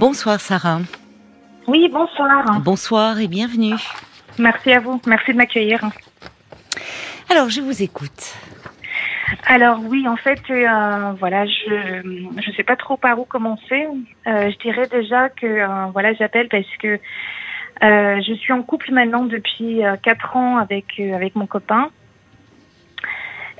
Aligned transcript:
Bonsoir 0.00 0.40
Sarah. 0.40 0.80
Oui, 1.66 1.86
bonsoir. 1.92 2.58
Bonsoir 2.62 3.20
et 3.20 3.28
bienvenue. 3.28 3.74
Merci 4.38 4.72
à 4.72 4.80
vous. 4.80 4.98
Merci 5.06 5.32
de 5.32 5.36
m'accueillir. 5.36 5.78
Alors, 7.28 7.50
je 7.50 7.60
vous 7.60 7.82
écoute. 7.82 8.34
Alors 9.44 9.78
oui, 9.86 10.08
en 10.08 10.16
fait, 10.16 10.40
euh, 10.48 11.12
voilà, 11.18 11.44
je 11.44 12.32
je 12.38 12.50
sais 12.52 12.62
pas 12.62 12.76
trop 12.76 12.96
par 12.96 13.20
où 13.20 13.26
commencer. 13.26 13.88
Euh, 14.26 14.50
je 14.50 14.58
dirais 14.60 14.88
déjà 14.90 15.28
que 15.28 15.46
euh, 15.46 15.84
voilà, 15.92 16.14
j'appelle 16.14 16.48
parce 16.48 16.74
que 16.78 16.98
je 17.82 18.34
suis 18.40 18.54
en 18.54 18.62
couple 18.62 18.92
maintenant 18.92 19.24
depuis 19.26 19.82
quatre 20.02 20.34
ans 20.34 20.56
avec 20.56 20.98
avec 20.98 21.36
mon 21.36 21.46
copain. 21.46 21.90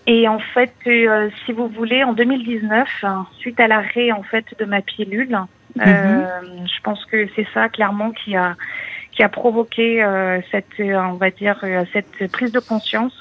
Et 0.06 0.26
en 0.26 0.38
fait, 0.38 0.72
si 1.44 1.52
vous 1.52 1.68
voulez, 1.68 2.02
en 2.02 2.14
2019, 2.14 2.88
hein, 3.02 3.26
suite 3.40 3.60
à 3.60 3.68
l'arrêt 3.68 4.10
en 4.10 4.22
fait 4.22 4.46
de 4.58 4.64
ma 4.64 4.80
pilule, 4.80 5.38
euh, 5.78 6.40
je 6.66 6.80
pense 6.82 7.04
que 7.06 7.28
c'est 7.36 7.46
ça 7.54 7.68
clairement 7.68 8.10
qui 8.10 8.36
a 8.36 8.56
qui 9.12 9.24
a 9.24 9.28
provoqué 9.28 10.02
euh, 10.02 10.40
cette, 10.50 10.78
euh, 10.78 10.96
on 10.96 11.14
va 11.14 11.30
dire, 11.30 11.58
euh, 11.64 11.84
cette 11.92 12.30
prise 12.30 12.52
de 12.52 12.60
conscience. 12.60 13.18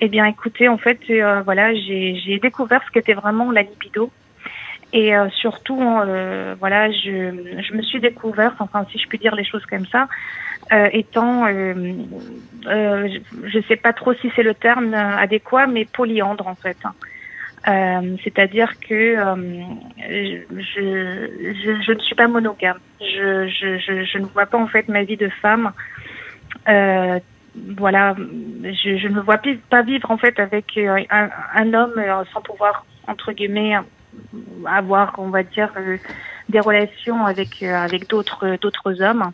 Eh 0.00 0.08
bien, 0.08 0.24
écoutez, 0.26 0.68
en 0.68 0.78
fait, 0.78 1.00
euh, 1.10 1.42
voilà, 1.42 1.74
j'ai 1.74 2.14
j'ai 2.24 2.38
découvert 2.38 2.82
ce 2.86 2.90
qu'était 2.92 3.14
vraiment 3.14 3.50
la 3.50 3.62
libido. 3.62 4.10
Et 4.92 5.14
euh, 5.14 5.28
surtout, 5.30 5.82
euh, 5.82 6.54
voilà, 6.58 6.90
je, 6.90 7.60
je 7.60 7.74
me 7.74 7.82
suis 7.82 8.00
découverte, 8.00 8.56
enfin, 8.58 8.86
si 8.90 8.98
je 8.98 9.06
puis 9.06 9.18
dire 9.18 9.34
les 9.34 9.44
choses 9.44 9.66
comme 9.66 9.84
ça, 9.86 10.08
euh, 10.72 10.88
étant, 10.92 11.46
euh, 11.46 11.74
euh, 12.66 13.08
je 13.44 13.58
ne 13.58 13.62
sais 13.64 13.76
pas 13.76 13.92
trop 13.92 14.14
si 14.14 14.30
c'est 14.34 14.42
le 14.42 14.54
terme 14.54 14.94
adéquat, 14.94 15.66
mais 15.66 15.84
polyandre 15.84 16.46
en 16.46 16.54
fait. 16.54 16.78
Euh, 17.68 18.16
C'est-à-dire 18.24 18.78
que 18.80 18.94
euh, 18.94 19.62
je, 19.98 20.42
je, 20.56 21.82
je 21.86 21.92
ne 21.92 21.98
suis 22.00 22.14
pas 22.14 22.28
monogame. 22.28 22.78
Je, 23.00 23.48
je, 23.48 23.78
je, 23.78 24.04
je 24.04 24.18
ne 24.18 24.24
vois 24.26 24.46
pas 24.46 24.58
en 24.58 24.68
fait 24.68 24.88
ma 24.88 25.02
vie 25.02 25.16
de 25.16 25.28
femme. 25.42 25.72
Euh, 26.68 27.18
voilà, 27.76 28.14
je, 28.16 29.08
ne 29.08 29.14
me 29.14 29.20
vois 29.20 29.40
pas 29.70 29.82
vivre 29.82 30.10
en 30.10 30.16
fait 30.16 30.38
avec 30.38 30.76
euh, 30.78 31.02
un, 31.10 31.28
un 31.54 31.74
homme 31.74 31.98
euh, 31.98 32.24
sans 32.32 32.40
pouvoir 32.40 32.86
entre 33.06 33.32
guillemets 33.32 33.74
avoir, 34.64 35.14
on 35.18 35.28
va 35.28 35.42
dire, 35.42 35.70
des 36.48 36.60
relations 36.60 37.26
avec 37.26 37.62
avec 37.62 38.08
d'autres 38.08 38.56
d'autres 38.60 39.02
hommes. 39.02 39.32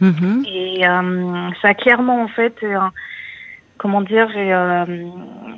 Mhm. 0.00 0.44
Et 0.46 0.86
euh, 0.86 1.50
ça 1.60 1.68
a 1.68 1.74
clairement, 1.74 2.22
en 2.22 2.28
fait, 2.28 2.56
euh, 2.64 2.78
comment 3.78 4.00
dire, 4.00 4.28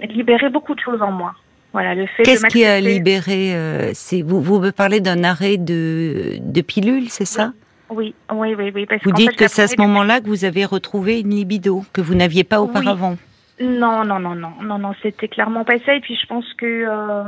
libéré 0.03 0.51
beaucoup 0.51 0.75
de 0.75 0.81
choses 0.81 1.01
en 1.01 1.13
moi. 1.13 1.35
Voilà, 1.75 1.97
le 1.97 2.07
fait 2.07 2.23
de 2.23 2.27
Qu'est-ce 2.27 2.47
qui 2.47 2.65
a 2.65 2.81
libéré 2.81 3.53
euh, 3.55 3.91
c'est 3.95 4.23
vous, 4.23 4.41
vous 4.41 4.61
me 4.61 4.71
parlez 4.71 5.01
d'un 5.01 5.25
arrêt 5.25 5.57
de, 5.57 6.37
de 6.41 6.61
pilule, 6.61 7.11
c'est 7.11 7.25
ça? 7.25 7.53
Oui, 7.91 8.15
oui, 8.33 8.55
oui, 8.57 8.71
oui. 8.73 8.87
Parce 8.87 9.03
Vous 9.03 9.11
dites 9.11 9.33
fait, 9.33 9.37
que 9.45 9.49
c'est 9.49 9.63
à 9.63 9.67
ce 9.67 9.75
moment-là 9.79 10.21
que 10.21 10.29
vous 10.29 10.45
avez 10.45 10.65
retrouvé 10.65 11.19
une 11.21 11.31
libido 11.31 11.83
que 11.93 12.01
vous 12.01 12.15
n'aviez 12.15 12.45
pas 12.45 12.61
Oui. 12.61 12.69
auparavant. 12.71 13.17
Non, 13.61 14.05
non, 14.05 14.21
non, 14.21 14.37
non, 14.37 14.53
non, 14.63 14.79
non, 14.79 14.93
c'était 15.03 15.27
clairement 15.27 15.65
pas 15.65 15.79
ça. 15.85 15.97
Et 15.97 16.01
puis 16.01 16.17
je 16.21 16.27
pense 16.27 16.47
que 16.55 16.65
euh, 16.65 17.25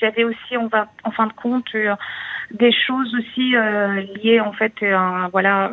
j'avais 0.00 0.24
aussi, 0.24 0.56
on 0.58 0.66
va, 0.68 0.88
en 1.04 1.10
fin 1.10 1.26
de 1.26 1.32
compte, 1.32 1.66
euh, 1.74 1.94
des 2.52 2.72
choses 2.72 3.14
aussi 3.14 3.56
euh, 3.56 4.02
liées 4.22 4.38
en 4.40 4.52
fait, 4.52 4.74
euh, 4.82 4.98
voilà, 5.32 5.70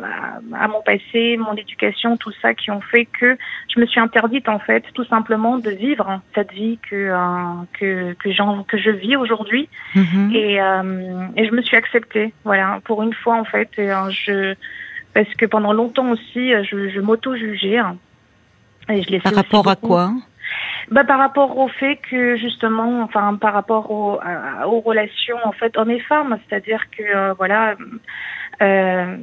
à, 0.54 0.64
à 0.64 0.68
mon 0.68 0.80
passé, 0.82 1.36
mon 1.36 1.54
éducation, 1.54 2.16
tout 2.16 2.32
ça, 2.40 2.54
qui 2.54 2.70
ont 2.70 2.80
fait 2.80 3.04
que 3.04 3.36
je 3.74 3.78
me 3.80 3.86
suis 3.86 4.00
interdite 4.00 4.48
en 4.48 4.58
fait, 4.58 4.82
tout 4.94 5.04
simplement, 5.04 5.58
de 5.58 5.70
vivre 5.70 6.20
cette 6.34 6.50
vie 6.52 6.78
que 6.90 6.96
euh, 6.96 7.18
que 7.78 8.14
que, 8.14 8.32
j'en- 8.32 8.64
que 8.64 8.78
je 8.78 8.90
vis 8.90 9.16
aujourd'hui. 9.16 9.68
Mhm. 9.94 10.30
Et, 10.34 10.60
euh, 10.60 11.26
et 11.36 11.46
je 11.46 11.52
me 11.52 11.60
suis 11.62 11.76
acceptée. 11.76 12.32
Voilà, 12.44 12.80
pour 12.84 13.02
une 13.02 13.12
fois 13.14 13.36
en 13.36 13.44
fait, 13.44 13.70
euh, 13.78 14.08
je 14.10 14.54
parce 15.14 15.28
que 15.34 15.44
pendant 15.44 15.74
longtemps 15.74 16.10
aussi, 16.10 16.54
euh, 16.54 16.62
je, 16.64 16.88
je 16.88 17.00
m'auto-jugeais. 17.00 17.78
hein. 17.78 17.96
Et 18.88 19.02
je 19.02 19.10
l'ai 19.10 19.20
Par 19.20 19.32
fait 19.32 19.36
rapport 19.36 19.68
à 19.68 19.76
quoi? 19.76 20.10
Bah, 20.90 21.04
Par 21.04 21.18
rapport 21.18 21.56
au 21.58 21.68
fait 21.68 21.96
que 22.10 22.36
justement, 22.36 23.02
enfin 23.02 23.36
par 23.36 23.52
rapport 23.54 23.90
au, 23.90 24.18
à- 24.22 24.66
aux 24.68 24.80
relations 24.80 25.38
en 25.44 25.52
fait 25.52 25.76
hommes 25.76 25.90
et 25.90 26.00
femmes, 26.00 26.38
c'est-à-dire 26.48 26.82
que 26.96 27.02
euh, 27.02 27.32
voilà. 27.34 27.74
Euh, 28.60 29.16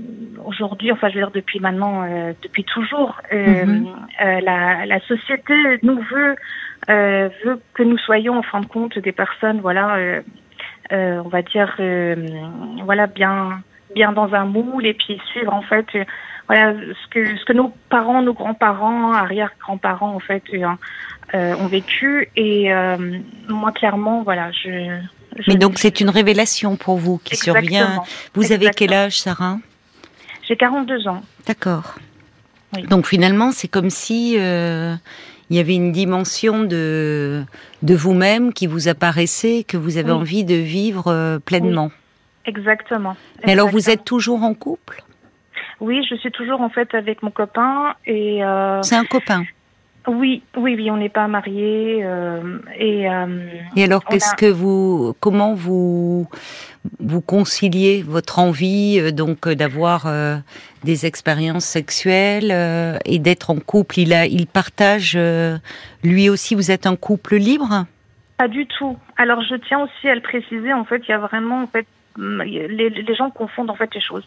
aujourd'hui, 0.43 0.91
enfin 0.91 1.07
je 1.09 1.13
veux 1.13 1.21
dire 1.21 1.31
depuis 1.31 1.59
maintenant, 1.59 2.03
euh, 2.03 2.33
depuis 2.41 2.63
toujours, 2.65 3.21
euh, 3.31 3.65
Mhm. 3.65 3.87
la, 4.43 4.85
la 4.85 4.99
société 5.01 5.53
nous 5.83 6.01
veut 6.11 6.35
veut 6.87 7.61
que 7.75 7.83
nous 7.83 7.97
soyons 7.99 8.37
en 8.37 8.41
fin 8.41 8.59
de 8.61 8.65
compte 8.65 8.97
des 8.99 9.11
personnes, 9.11 9.59
voilà, 9.61 9.97
on 10.91 11.29
va 11.29 11.41
dire, 11.43 11.75
voilà 12.83 13.07
bien 13.07 13.61
bien 13.95 14.11
dans 14.11 14.33
un 14.33 14.45
moule 14.45 14.85
et 14.85 14.93
puis 14.93 15.19
suivre 15.31 15.53
en 15.53 15.61
fait, 15.61 15.85
voilà 16.47 16.73
ce 16.73 17.07
que 17.09 17.37
ce 17.37 17.45
que 17.45 17.53
nos 17.53 17.71
parents, 17.89 18.21
nos 18.21 18.33
grands-parents, 18.33 19.13
arrière-grands-parents 19.13 20.15
en 20.15 20.19
fait 20.19 20.43
euh, 21.33 21.55
ont 21.55 21.67
vécu 21.67 22.29
et 22.35 22.73
euh, 22.73 23.19
moi 23.47 23.71
clairement, 23.71 24.23
voilà, 24.23 24.51
je. 24.51 24.99
je 25.37 25.43
Mais 25.47 25.55
donc 25.55 25.77
c'est 25.77 25.99
une 25.99 26.09
révélation 26.09 26.75
pour 26.75 26.97
vous 26.97 27.19
qui 27.23 27.35
survient. 27.35 27.81
Exactement. 27.81 28.05
Vous 28.33 28.51
avez 28.51 28.69
quel 28.75 28.93
âge, 28.93 29.19
Sarah? 29.19 29.57
J'ai 30.47 30.55
42 30.55 31.07
ans. 31.07 31.21
D'accord. 31.45 31.95
Oui. 32.75 32.83
Donc 32.83 33.05
finalement, 33.07 33.51
c'est 33.51 33.67
comme 33.67 33.89
si 33.89 34.35
euh, 34.39 34.95
il 35.49 35.57
y 35.57 35.59
avait 35.59 35.75
une 35.75 35.91
dimension 35.91 36.63
de 36.63 37.43
de 37.83 37.95
vous-même 37.95 38.51
qui 38.53 38.65
vous 38.67 38.87
apparaissait, 38.87 39.63
que 39.67 39.77
vous 39.77 39.97
avez 39.97 40.11
Oui. 40.11 40.17
envie 40.17 40.43
de 40.43 40.55
vivre 40.55 41.07
euh, 41.07 41.39
pleinement. 41.39 41.91
Exactement. 42.45 43.15
Mais 43.45 43.51
alors 43.51 43.69
vous 43.69 43.89
êtes 43.89 44.03
toujours 44.03 44.43
en 44.43 44.53
couple? 44.55 45.03
Oui, 45.79 46.03
je 46.09 46.15
suis 46.15 46.31
toujours 46.31 46.61
en 46.61 46.69
fait 46.69 46.93
avec 46.95 47.21
mon 47.21 47.31
copain 47.31 47.93
et 48.05 48.41
C'est 48.81 48.95
un 48.95 49.05
copain. 49.05 49.43
Oui, 50.07 50.41
oui, 50.57 50.75
oui, 50.75 50.89
on 50.91 50.97
n'est 50.97 51.09
pas 51.09 51.27
mariés 51.27 51.99
euh, 52.03 52.59
et 52.77 53.09
euh, 53.09 53.27
Et 53.75 53.83
alors 53.83 54.03
qu'est-ce 54.05 54.33
a- 54.33 54.35
que 54.35 54.45
vous 54.45 55.13
comment 55.19 55.53
vous 55.53 56.27
vous 56.99 57.21
conciliez 57.21 58.01
votre 58.01 58.39
envie 58.39 58.99
euh, 58.99 59.11
donc 59.11 59.45
euh, 59.47 59.55
d'avoir 59.55 60.05
euh, 60.07 60.37
des 60.83 61.05
expériences 61.05 61.65
sexuelles 61.65 62.51
euh, 62.51 62.97
et 63.05 63.19
d'être 63.19 63.49
en 63.49 63.59
couple? 63.59 63.99
Il 63.99 64.13
a 64.13 64.25
il 64.25 64.47
partage 64.47 65.13
euh, 65.15 65.57
lui 66.03 66.29
aussi 66.29 66.55
vous 66.55 66.71
êtes 66.71 66.87
un 66.87 66.95
couple 66.95 67.35
libre? 67.35 67.85
Pas 68.37 68.47
du 68.47 68.65
tout. 68.65 68.97
Alors 69.17 69.41
je 69.41 69.55
tiens 69.55 69.81
aussi 69.81 70.07
à 70.07 70.15
le 70.15 70.21
préciser. 70.21 70.71
En 70.73 70.85
fait, 70.85 71.01
il 71.07 71.11
y 71.11 71.13
a 71.13 71.19
vraiment 71.19 71.61
en 71.63 71.67
fait 71.67 71.85
hum, 72.17 72.41
les, 72.41 72.89
les 72.89 73.15
gens 73.15 73.29
confondent 73.29 73.69
en 73.69 73.75
fait 73.75 73.93
les 73.93 74.01
choses. 74.01 74.25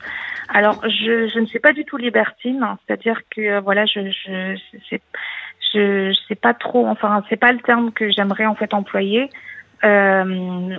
Alors 0.49 0.83
je, 0.87 1.28
je 1.33 1.39
ne 1.39 1.47
suis 1.47 1.60
pas 1.60 1.72
du 1.72 1.84
tout 1.87 1.97
libertine, 1.97 2.62
hein. 2.62 2.78
c'est-à-dire 2.87 3.22
que 3.34 3.60
voilà, 3.60 3.87
je 3.87 4.00
je 4.10 4.56
c'est 4.91 5.00
je, 5.72 6.12
je 6.12 6.19
sais 6.28 6.34
pas 6.34 6.55
trop. 6.55 6.87
Enfin, 6.87 7.22
c'est 7.28 7.37
pas 7.37 7.53
le 7.53 7.59
terme 7.60 7.93
que 7.93 8.10
j'aimerais 8.10 8.47
en 8.47 8.55
fait 8.55 8.75
employer. 8.75 9.31
Euh, 9.84 10.25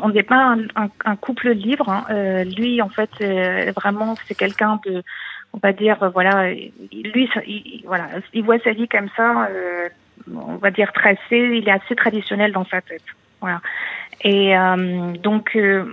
on 0.02 0.10
n'est 0.10 0.24
pas 0.24 0.56
un, 0.76 0.88
un, 1.06 1.16
couple 1.16 1.50
libre. 1.52 1.90
hein. 1.90 2.06
Euh, 2.10 2.44
lui, 2.46 2.82
en 2.82 2.90
fait, 2.90 3.10
euh, 3.22 3.72
vraiment, 3.76 4.16
c'est 4.26 4.36
quelqu'un 4.36 4.80
de, 4.86 5.04
on 5.52 5.58
va 5.62 5.74
dire, 5.74 6.02
euh, 6.04 6.10
voilà, 6.10 6.52
lui, 6.52 6.70
il, 6.92 7.28
il- 7.48 7.84
voilà, 7.86 8.08
il 8.34 8.44
voit 8.44 8.60
sa 8.60 8.72
vie 8.72 8.88
comme 8.88 9.10
ça. 9.18 9.48
euh, 9.50 9.90
on 10.34 10.56
va 10.56 10.72
dire 10.72 10.94
tracé. 10.94 11.18
Il 11.32 11.68
est 11.68 11.72
assez 11.72 11.96
traditionnel 11.96 12.54
dans 12.54 12.66
sa 12.66 12.80
tête. 12.82 13.04
Voilà. 13.42 13.60
Et 14.22 14.58
euh, 14.58 15.14
donc, 15.14 15.56
euh, 15.56 15.86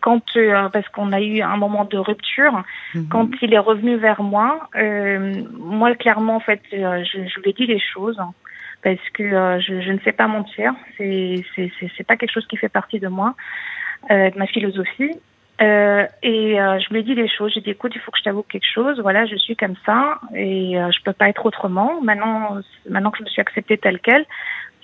quand, 0.00 0.22
euh, 0.36 0.68
parce 0.68 0.88
qu'on 0.88 1.12
a 1.12 1.20
eu 1.20 1.40
un 1.40 1.56
moment 1.56 1.84
de 1.84 1.98
rupture, 1.98 2.62
quand 3.10 3.28
il 3.42 3.52
est 3.52 3.58
revenu 3.58 3.96
vers 3.96 4.22
moi, 4.22 4.68
euh, 4.76 5.42
moi 5.58 5.94
clairement 5.94 6.36
en 6.36 6.40
fait, 6.40 6.62
euh, 6.72 7.04
je, 7.04 7.26
je 7.26 7.40
lui 7.40 7.50
ai 7.50 7.52
dit 7.52 7.66
les 7.66 7.80
choses 7.80 8.18
hein, 8.18 8.32
parce 8.82 9.08
que 9.12 9.22
euh, 9.22 9.60
je, 9.60 9.80
je 9.80 9.92
ne 9.92 9.98
sais 10.00 10.12
pas 10.12 10.26
mentir. 10.26 10.74
C'est 10.96 11.44
c'est 11.54 11.70
c'est 11.78 11.90
c'est 11.96 12.06
pas 12.06 12.16
quelque 12.16 12.32
chose 12.32 12.46
qui 12.46 12.56
fait 12.56 12.68
partie 12.68 13.00
de 13.00 13.08
moi, 13.08 13.34
euh, 14.10 14.30
de 14.30 14.38
ma 14.38 14.46
philosophie. 14.46 15.12
Euh, 15.60 16.06
et 16.22 16.58
euh, 16.58 16.78
je 16.78 16.88
lui 16.90 17.00
ai 17.00 17.02
dit 17.02 17.14
les 17.14 17.28
choses. 17.28 17.52
J'ai 17.54 17.60
dit 17.60 17.70
écoute, 17.70 17.92
il 17.94 18.00
faut 18.00 18.10
que 18.10 18.18
je 18.18 18.24
t'avoue 18.24 18.42
quelque 18.42 18.66
chose. 18.72 18.98
Voilà, 19.00 19.26
je 19.26 19.36
suis 19.36 19.56
comme 19.56 19.74
ça 19.84 20.18
et 20.34 20.80
euh, 20.80 20.90
je 20.90 21.02
peux 21.04 21.12
pas 21.12 21.28
être 21.28 21.44
autrement. 21.44 22.00
Maintenant, 22.00 22.56
maintenant 22.88 23.10
que 23.10 23.18
je 23.18 23.24
me 23.24 23.28
suis 23.28 23.42
acceptée 23.42 23.76
telle 23.76 24.00
quelle, 24.00 24.24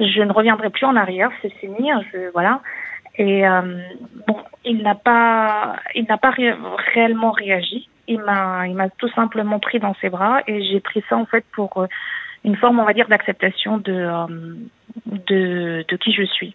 je 0.01 0.23
ne 0.23 0.33
reviendrai 0.33 0.71
plus 0.71 0.87
en 0.87 0.97
arrière. 0.97 1.31
C'est 1.43 1.53
fini. 1.55 1.91
hein, 1.91 2.03
Je 2.13 2.31
voilà. 2.33 2.61
Et 3.19 3.47
euh, 3.49 3.79
bon, 4.27 4.37
il 4.65 4.83
n'a 4.83 4.95
pas, 4.95 5.77
il 5.95 6.05
n'a 6.09 6.19
pas 6.19 6.31
ré- 6.31 6.55
réellement 6.95 7.31
réagi. 7.31 7.89
Il 8.09 8.21
m'a, 8.21 8.67
il 8.69 8.75
m'a 8.75 8.89
tout 8.91 9.09
simplement 9.11 9.59
pris 9.59 9.79
dans 9.81 9.95
ses 10.01 10.11
bras 10.11 10.41
et 10.47 10.63
j'ai 10.65 10.81
pris 10.81 11.03
ça 11.09 11.17
en 11.17 11.25
fait 11.27 11.45
pour 11.53 11.77
euh, 11.79 11.87
une 12.45 12.57
forme, 12.57 12.79
on 12.79 12.85
va 12.85 12.93
dire, 12.93 13.09
d'acceptation 13.09 13.79
de, 13.79 13.93
euh, 13.93 14.27
de, 15.07 15.85
de 15.89 15.97
qui 15.97 16.13
je 16.13 16.23
suis. 16.25 16.55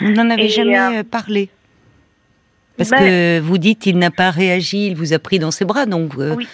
Vous 0.00 0.10
n'en 0.12 0.28
avez 0.28 0.44
Et, 0.46 0.48
jamais 0.48 1.02
parlé? 1.04 1.48
Parce 2.76 2.90
ben- 2.90 2.98
que 2.98 3.40
vous 3.40 3.56
dites 3.58 3.86
il 3.86 3.96
n'a 3.96 4.10
pas 4.10 4.30
réagi, 4.30 4.88
il 4.88 4.96
vous 4.96 5.14
a 5.14 5.18
pris 5.18 5.38
dans 5.38 5.50
ses 5.50 5.64
bras, 5.64 5.86
donc 5.86 6.12
Oui. 6.18 6.46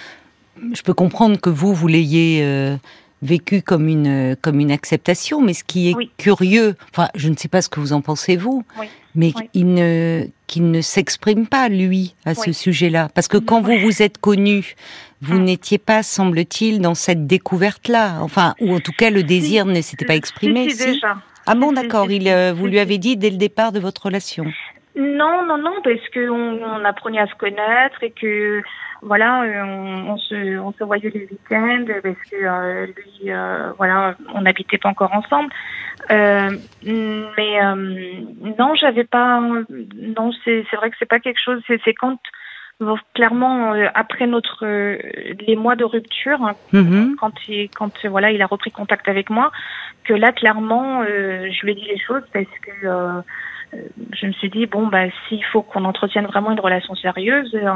je 0.73 0.83
peux 0.83 0.95
comprendre 0.95 1.41
que 1.41 1.51
vous, 1.51 1.75
vous 1.75 1.89
l'ayez 1.89 2.77
vécu 3.23 3.63
comme 3.63 3.89
une, 3.89 4.37
comme 4.43 4.61
une 4.61 4.73
acceptation, 4.73 5.41
mais 5.41 5.55
ce 5.55 5.65
qui 5.65 5.91
est 5.91 5.95
Oui. 5.95 6.11
curieux, 6.19 6.75
enfin 6.93 7.09
je 7.15 7.29
ne 7.29 7.37
sais 7.37 7.49
pas 7.49 7.63
ce 7.63 7.69
que 7.69 7.81
vous 7.81 7.93
en 7.93 8.01
pensez 8.01 8.37
vous, 8.37 8.65
Oui. 8.79 8.89
mais 9.15 9.33
il 9.55 9.73
ne 9.75 10.27
qu'il 10.49 10.71
ne 10.71 10.83
s'exprime 10.83 11.47
pas 11.47 11.69
lui 11.71 12.15
à 12.27 12.35
ce 12.35 12.53
sujet-là. 12.53 13.09
Parce 13.15 13.29
que 13.29 13.39
quand 13.39 13.63
vous 13.63 13.79
vous 13.79 14.03
êtes 14.03 14.19
connu 14.19 14.75
vous 15.23 15.37
hum. 15.37 15.45
n'étiez 15.45 15.79
pas 15.79 16.03
semble-t-il 16.03 16.81
dans 16.81 16.95
cette 16.95 17.27
découverte 17.29 17.87
là 17.89 18.19
enfin 18.23 18.55
ou 18.61 18.75
en 18.75 18.81
tout 18.81 18.93
cas 18.93 19.09
le 19.09 19.23
désir 19.23 19.65
ne 19.67 19.81
s'était 19.81 20.05
pas 20.05 20.17
exprimé 20.17 20.69
si, 20.71 21.01
ah 21.47 21.55
bon 21.55 21.73
d'accord 21.73 22.11
il 22.11 22.29
euh, 22.29 22.53
vous 22.53 22.67
lui 22.67 22.81
avez 22.81 22.99
dit 22.99 23.17
dès 23.17 23.31
le 23.31 23.37
départ 23.37 23.71
de 23.73 23.79
votre 23.79 24.07
relation? 24.07 24.45
Non 24.97 25.47
non 25.47 25.59
non 25.59 25.77
parce 25.85 26.07
que 26.13 26.29
on 26.29 26.85
apprenait 26.85 27.21
à 27.21 27.27
se 27.29 27.35
connaître 27.37 28.03
et 28.03 28.11
que 28.11 28.63
voilà, 29.03 29.43
euh, 29.43 29.65
on, 30.07 30.17
se, 30.17 30.59
on 30.59 30.73
se 30.73 30.85
voyait 30.85 31.11
les 31.11 31.27
week-ends 31.31 31.85
parce 32.03 32.31
que 32.31 32.37
euh, 32.37 32.87
lui, 32.87 33.33
euh, 33.33 33.73
voilà, 33.77 34.15
on 34.33 34.43
n'habitait 34.43 34.79
pas 34.79 34.89
encore 34.89 35.13
ensemble. 35.13 35.53
mais 36.09 37.61
non, 38.59 38.75
j'avais 38.77 39.05
pas. 39.05 39.41
Non, 39.41 40.31
c'est 40.45 40.65
vrai 40.77 40.91
que 40.91 40.97
c'est 40.99 41.09
pas 41.09 41.19
quelque 41.19 41.41
chose. 41.45 41.61
C'est 41.67 41.95
quand 41.95 42.19
clairement 43.15 43.75
après 43.95 44.27
notre 44.27 44.65
les 44.67 45.57
mois 45.57 45.77
de 45.77 45.85
rupture, 45.85 46.55
mm-hmm. 46.73 47.15
quand 47.17 47.33
il 47.49 47.71
quand 47.71 48.07
voilà, 48.07 48.31
il 48.31 48.41
a 48.43 48.47
repris 48.47 48.71
contact 48.71 49.09
avec 49.09 49.31
moi, 49.31 49.51
que 50.05 50.15
là 50.15 50.33
clairement, 50.33 51.05
je 51.05 51.65
lui 51.65 51.73
ai 51.73 51.75
dit 51.75 51.87
les 51.89 51.99
choses 51.99 52.25
parce 52.33 52.47
que 52.47 52.87
euh, 52.87 53.21
je 54.13 54.27
me 54.27 54.33
suis 54.33 54.51
dit 54.51 54.67
bon 54.67 54.87
bah 54.87 55.05
s'il 55.29 55.43
faut 55.45 55.63
qu'on 55.63 55.85
entretienne 55.85 56.27
vraiment 56.27 56.51
une 56.51 56.61
relation 56.61 56.95
sérieuse 56.95 57.55
euh, 57.55 57.71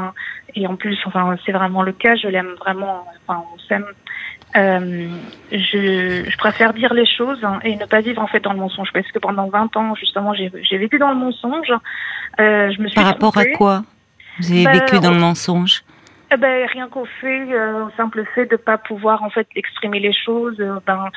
et 0.55 0.67
en 0.67 0.75
plus 0.75 0.97
enfin 1.05 1.35
c'est 1.45 1.51
vraiment 1.51 1.81
le 1.81 1.91
cas 1.91 2.15
je 2.15 2.27
l'aime 2.27 2.53
vraiment 2.59 3.05
enfin 3.25 3.43
on 3.53 3.59
s'aime 3.59 3.85
euh, 4.55 5.09
je, 5.51 6.23
je, 6.29 6.37
préfère 6.37 6.73
dire 6.73 6.93
les 6.93 7.05
choses 7.05 7.43
hein, 7.43 7.59
et 7.63 7.75
ne 7.75 7.85
pas 7.85 7.99
vivre 7.99 8.21
en 8.21 8.27
fait 8.27 8.39
dans 8.39 8.53
le 8.53 8.59
mensonge. 8.59 8.89
Parce 8.93 9.11
que 9.11 9.19
pendant 9.19 9.49
20 9.49 9.75
ans 9.75 9.93
justement 9.95 10.33
j'ai 10.33 10.77
vécu 10.77 10.97
dans 10.97 11.09
le 11.09 11.17
mensonge 11.17 11.71
euh, 12.39 12.71
je 12.71 12.81
me 12.81 12.87
suis 12.87 12.95
par 12.95 13.05
rapport 13.05 13.37
à 13.37 13.45
quoi 13.45 13.83
vous 14.39 14.51
avez 14.51 14.65
vécu 14.79 14.95
bah, 14.95 14.99
dans 14.99 15.11
le 15.11 15.19
mensonge? 15.19 15.83
Eh 16.31 16.37
ben, 16.37 16.67
rien 16.67 16.87
qu'au 16.87 17.05
fait, 17.21 17.53
euh, 17.53 17.85
au 17.85 17.89
simple 17.97 18.23
fait 18.35 18.45
de 18.45 18.55
pas 18.55 18.77
pouvoir 18.77 19.23
en 19.23 19.29
fait 19.29 19.47
exprimer 19.55 19.99
les 19.99 20.13
choses, 20.13 20.57
ben 20.85 21.09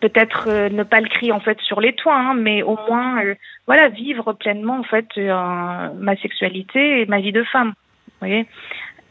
peut-être 0.00 0.48
euh, 0.48 0.68
ne 0.68 0.82
pas 0.82 1.00
le 1.00 1.08
crier 1.08 1.32
en 1.32 1.40
fait 1.40 1.60
sur 1.60 1.80
les 1.80 1.92
toits, 1.94 2.16
hein, 2.16 2.34
mais 2.34 2.62
au 2.62 2.76
moins 2.88 3.22
euh, 3.24 3.34
voilà 3.66 3.88
vivre 3.88 4.32
pleinement 4.32 4.78
en 4.78 4.82
fait 4.82 5.06
euh, 5.18 5.88
ma 5.98 6.16
sexualité 6.16 7.02
et 7.02 7.06
ma 7.06 7.20
vie 7.20 7.32
de 7.32 7.44
femme. 7.44 7.74
Vous 8.08 8.26
voyez. 8.26 8.46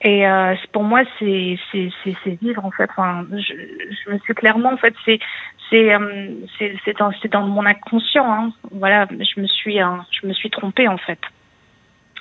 Et 0.01 0.24
pour 0.71 0.83
moi 0.83 1.01
c'est 1.19 1.59
c'est 1.71 1.89
c'est 2.03 2.41
vivre 2.41 2.63
en 2.63 2.71
fait. 2.71 2.89
Enfin, 2.89 3.25
je, 3.33 3.53
je 3.53 4.12
me 4.12 4.18
suis 4.19 4.33
clairement 4.33 4.71
en 4.71 4.77
fait 4.77 4.94
c'est 5.03 5.19
c'est 5.69 5.89
c'est 6.86 6.97
dans 6.97 7.12
c'est 7.21 7.30
dans 7.30 7.41
mon 7.41 7.65
inconscient. 7.65 8.31
Hein. 8.31 8.53
Voilà, 8.71 9.07
je 9.09 9.41
me 9.41 9.47
suis 9.47 9.77
je 9.77 10.27
me 10.27 10.31
suis 10.31 10.50
trompée 10.50 10.88
en 10.88 10.97
fait. 10.97 11.19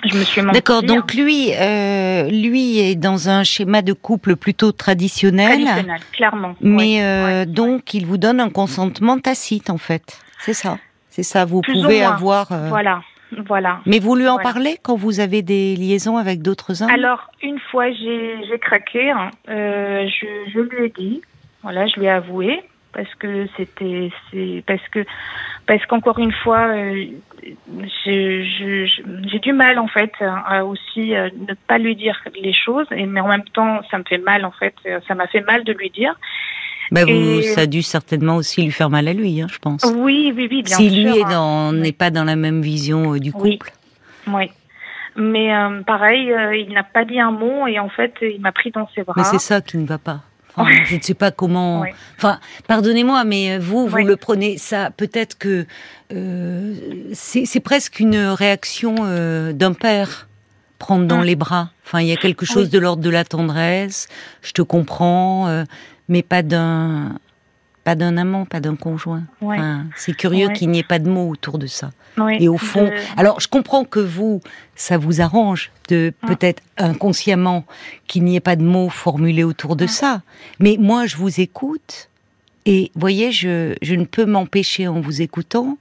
Je 0.05 0.17
me 0.17 0.23
suis 0.23 0.43
D'accord, 0.53 0.83
donc 0.83 1.15
lui, 1.15 1.53
euh, 1.55 2.29
lui 2.29 2.79
est 2.79 2.95
dans 2.95 3.29
un 3.29 3.43
schéma 3.43 3.83
de 3.83 3.93
couple 3.93 4.37
plutôt 4.37 4.71
traditionnel. 4.71 5.65
Traditionnel, 5.65 6.01
clairement. 6.13 6.55
Mais 6.61 7.03
euh, 7.03 7.45
donc, 7.45 7.95
il 7.95 8.07
vous 8.07 8.17
donne 8.17 8.41
un 8.41 8.51
consentement 8.51 9.19
tacite, 9.19 9.71
en 9.71 9.79
fait. 9.79 10.21
C'est 10.39 10.55
ça. 10.55 10.79
C'est 11.11 11.25
ça. 11.25 11.45
Vous 11.45 11.63
pouvez 11.63 12.03
avoir. 12.05 12.53
Euh, 12.53 12.69
voilà. 12.69 13.03
Voilà. 13.47 13.81
Mais 13.87 13.99
vous 13.99 14.15
lui 14.15 14.29
en 14.29 14.39
parlez 14.39 14.79
quand 14.83 14.97
vous 14.97 15.21
avez 15.21 15.43
des 15.43 15.77
liaisons 15.77 16.17
avec 16.17 16.43
d'autres 16.43 16.83
hommes? 16.83 16.91
Alors, 16.91 17.31
une 17.43 17.59
fois, 17.71 17.91
j'ai 17.91 18.59
craqué. 18.61 19.11
Hein. 19.11 19.31
je, 19.49 20.51
je 20.53 20.61
lui 20.61 20.87
ai 20.87 20.93
dit. 20.97 21.21
Voilà, 21.63 21.87
je 21.89 21.99
lui 21.99 22.07
ai 22.07 22.11
avoué 22.11 22.63
parce 22.93 23.15
que 23.17 23.47
c'était 23.57 24.11
c'est 24.31 24.63
parce 24.67 24.87
que 24.91 25.05
parce 25.69 25.85
qu'encore 25.87 26.19
une 26.19 26.33
fois 26.33 26.69
euh, 26.69 27.05
j'ai 28.05 29.39
du 29.41 29.53
mal 29.53 29.79
en 29.79 29.87
fait 29.87 30.13
à 30.21 30.65
aussi 30.65 31.15
euh, 31.15 31.29
ne 31.47 31.55
pas 31.55 31.79
lui 31.79 31.95
dire 31.95 32.19
les 32.43 32.55
choses 32.55 32.87
et 32.91 33.07
mais 33.07 33.21
en 33.21 33.29
même 33.29 33.45
temps 33.45 33.81
ça 33.91 33.99
me 33.99 34.05
fait 34.09 34.19
mal 34.19 34.45
en 34.45 34.51
fait 34.51 34.75
ça 35.07 35.15
m'a 35.15 35.27
fait 35.29 35.43
mal 35.43 35.63
de 35.65 35.73
lui 35.73 35.91
dire 35.91 36.19
bah 36.91 37.05
vous, 37.05 37.43
ça 37.43 37.61
a 37.63 37.67
dû 37.67 37.83
certainement 37.83 38.37
aussi 38.37 38.63
lui 38.63 38.71
faire 38.71 38.89
mal 38.89 39.09
à 39.09 39.13
lui, 39.13 39.43
hein, 39.43 39.47
je 39.53 39.59
pense. 39.59 39.85
Oui, 39.85 40.33
oui, 40.35 40.49
oui, 40.51 40.63
bien 40.63 40.75
si 40.75 40.89
lui 40.89 41.05
n'est 41.05 41.93
pas 41.93 42.09
dans 42.09 42.25
la 42.25 42.35
même 42.35 42.63
vision 42.63 43.13
euh, 43.13 43.19
du 43.19 43.31
couple. 43.31 43.71
Oui. 44.27 44.51
Mais 45.15 45.51
pareil, 45.87 46.33
il 46.67 46.73
n'a 46.73 46.85
pas 46.85 47.05
dit 47.05 47.21
un 47.21 47.31
mot 47.31 47.67
et 47.67 47.79
en 47.79 47.91
fait, 47.91 48.15
il 48.23 48.41
m'a 48.41 48.53
pris 48.53 48.71
dans 48.71 48.89
ses 48.95 49.03
bras. 49.03 49.13
Mais 49.19 49.25
c'est 49.25 49.39
ça 49.39 49.61
qui 49.61 49.77
ne 49.77 49.87
va 49.87 49.99
pas 49.99 50.23
je 50.85 50.97
ne 50.97 51.01
sais 51.01 51.15
pas 51.15 51.31
comment. 51.31 51.85
Enfin, 52.17 52.41
pardonnez-moi, 52.67 53.25
mais 53.25 53.53
euh, 53.53 53.59
vous, 53.59 53.87
vous 53.87 53.97
le 53.97 54.17
prenez 54.17 54.59
ça. 54.59 54.91
Peut-être 54.91 55.39
que 55.39 55.67
euh, 56.13 56.75
c'est 57.13 57.61
presque 57.61 58.01
une 58.01 58.17
réaction 58.17 58.97
euh, 59.01 59.53
d'un 59.53 59.73
père 59.73 60.29
prendre 60.79 61.07
dans 61.07 61.23
mm. 61.23 61.25
les 61.25 61.37
bras. 61.37 61.71
Enfin, 61.85 62.01
il 62.01 62.09
y 62.09 62.13
a 62.13 62.17
quelque 62.17 62.47
chose 62.47 62.71
de 62.71 62.79
l'ordre 62.79 63.03
de 63.03 63.11
la 63.11 63.25
tendresse. 63.25 64.09
Je 64.43 64.53
te 64.53 64.63
comprends, 64.63 65.65
mais 66.09 66.23
pas 66.23 66.43
d'un 66.43 67.19
pas 67.89 67.95
d'un 67.95 68.19
amant, 68.19 68.45
pas 68.45 68.61
d'un 68.61 68.77
conjoint. 68.77 69.23
c'est 69.97 70.15
curieux 70.15 70.51
qu'il 70.51 70.69
n'y 70.69 70.81
ait 70.81 70.83
pas 70.83 70.99
de 70.99 71.09
mots 71.09 71.31
autour 71.31 71.57
de 71.57 71.67
ça. 71.67 71.91
Et 72.39 72.47
au 72.47 72.59
fond, 72.59 72.91
alors 73.17 73.41
je 73.41 73.49
comprends 73.49 73.85
que 73.85 73.99
vous, 73.99 74.43
ça 74.77 74.99
vous 74.99 75.23
arrange 75.23 75.71
de 75.89 76.13
peut-être 76.27 76.63
inconsciemment 76.77 77.65
qu'il 78.07 78.25
n'y 78.25 78.37
ait 78.37 78.41
pas 78.41 78.57
de 78.57 78.63
mots 78.63 78.91
formulés 78.91 79.43
autour 79.43 79.75
de 79.75 79.87
ça. 79.87 80.21
Mais 80.61 80.77
moi, 80.79 81.07
je 81.07 81.17
vous 81.17 81.41
écoute 81.41 82.11
et 82.67 82.93
voyez, 82.95 83.33
je, 83.33 83.75
je 83.81 83.95
ne 83.95 84.05
peux 84.05 84.27
m'empêcher 84.27 84.87
en 84.87 85.01
vous 85.01 85.23
écoutant 85.23 85.79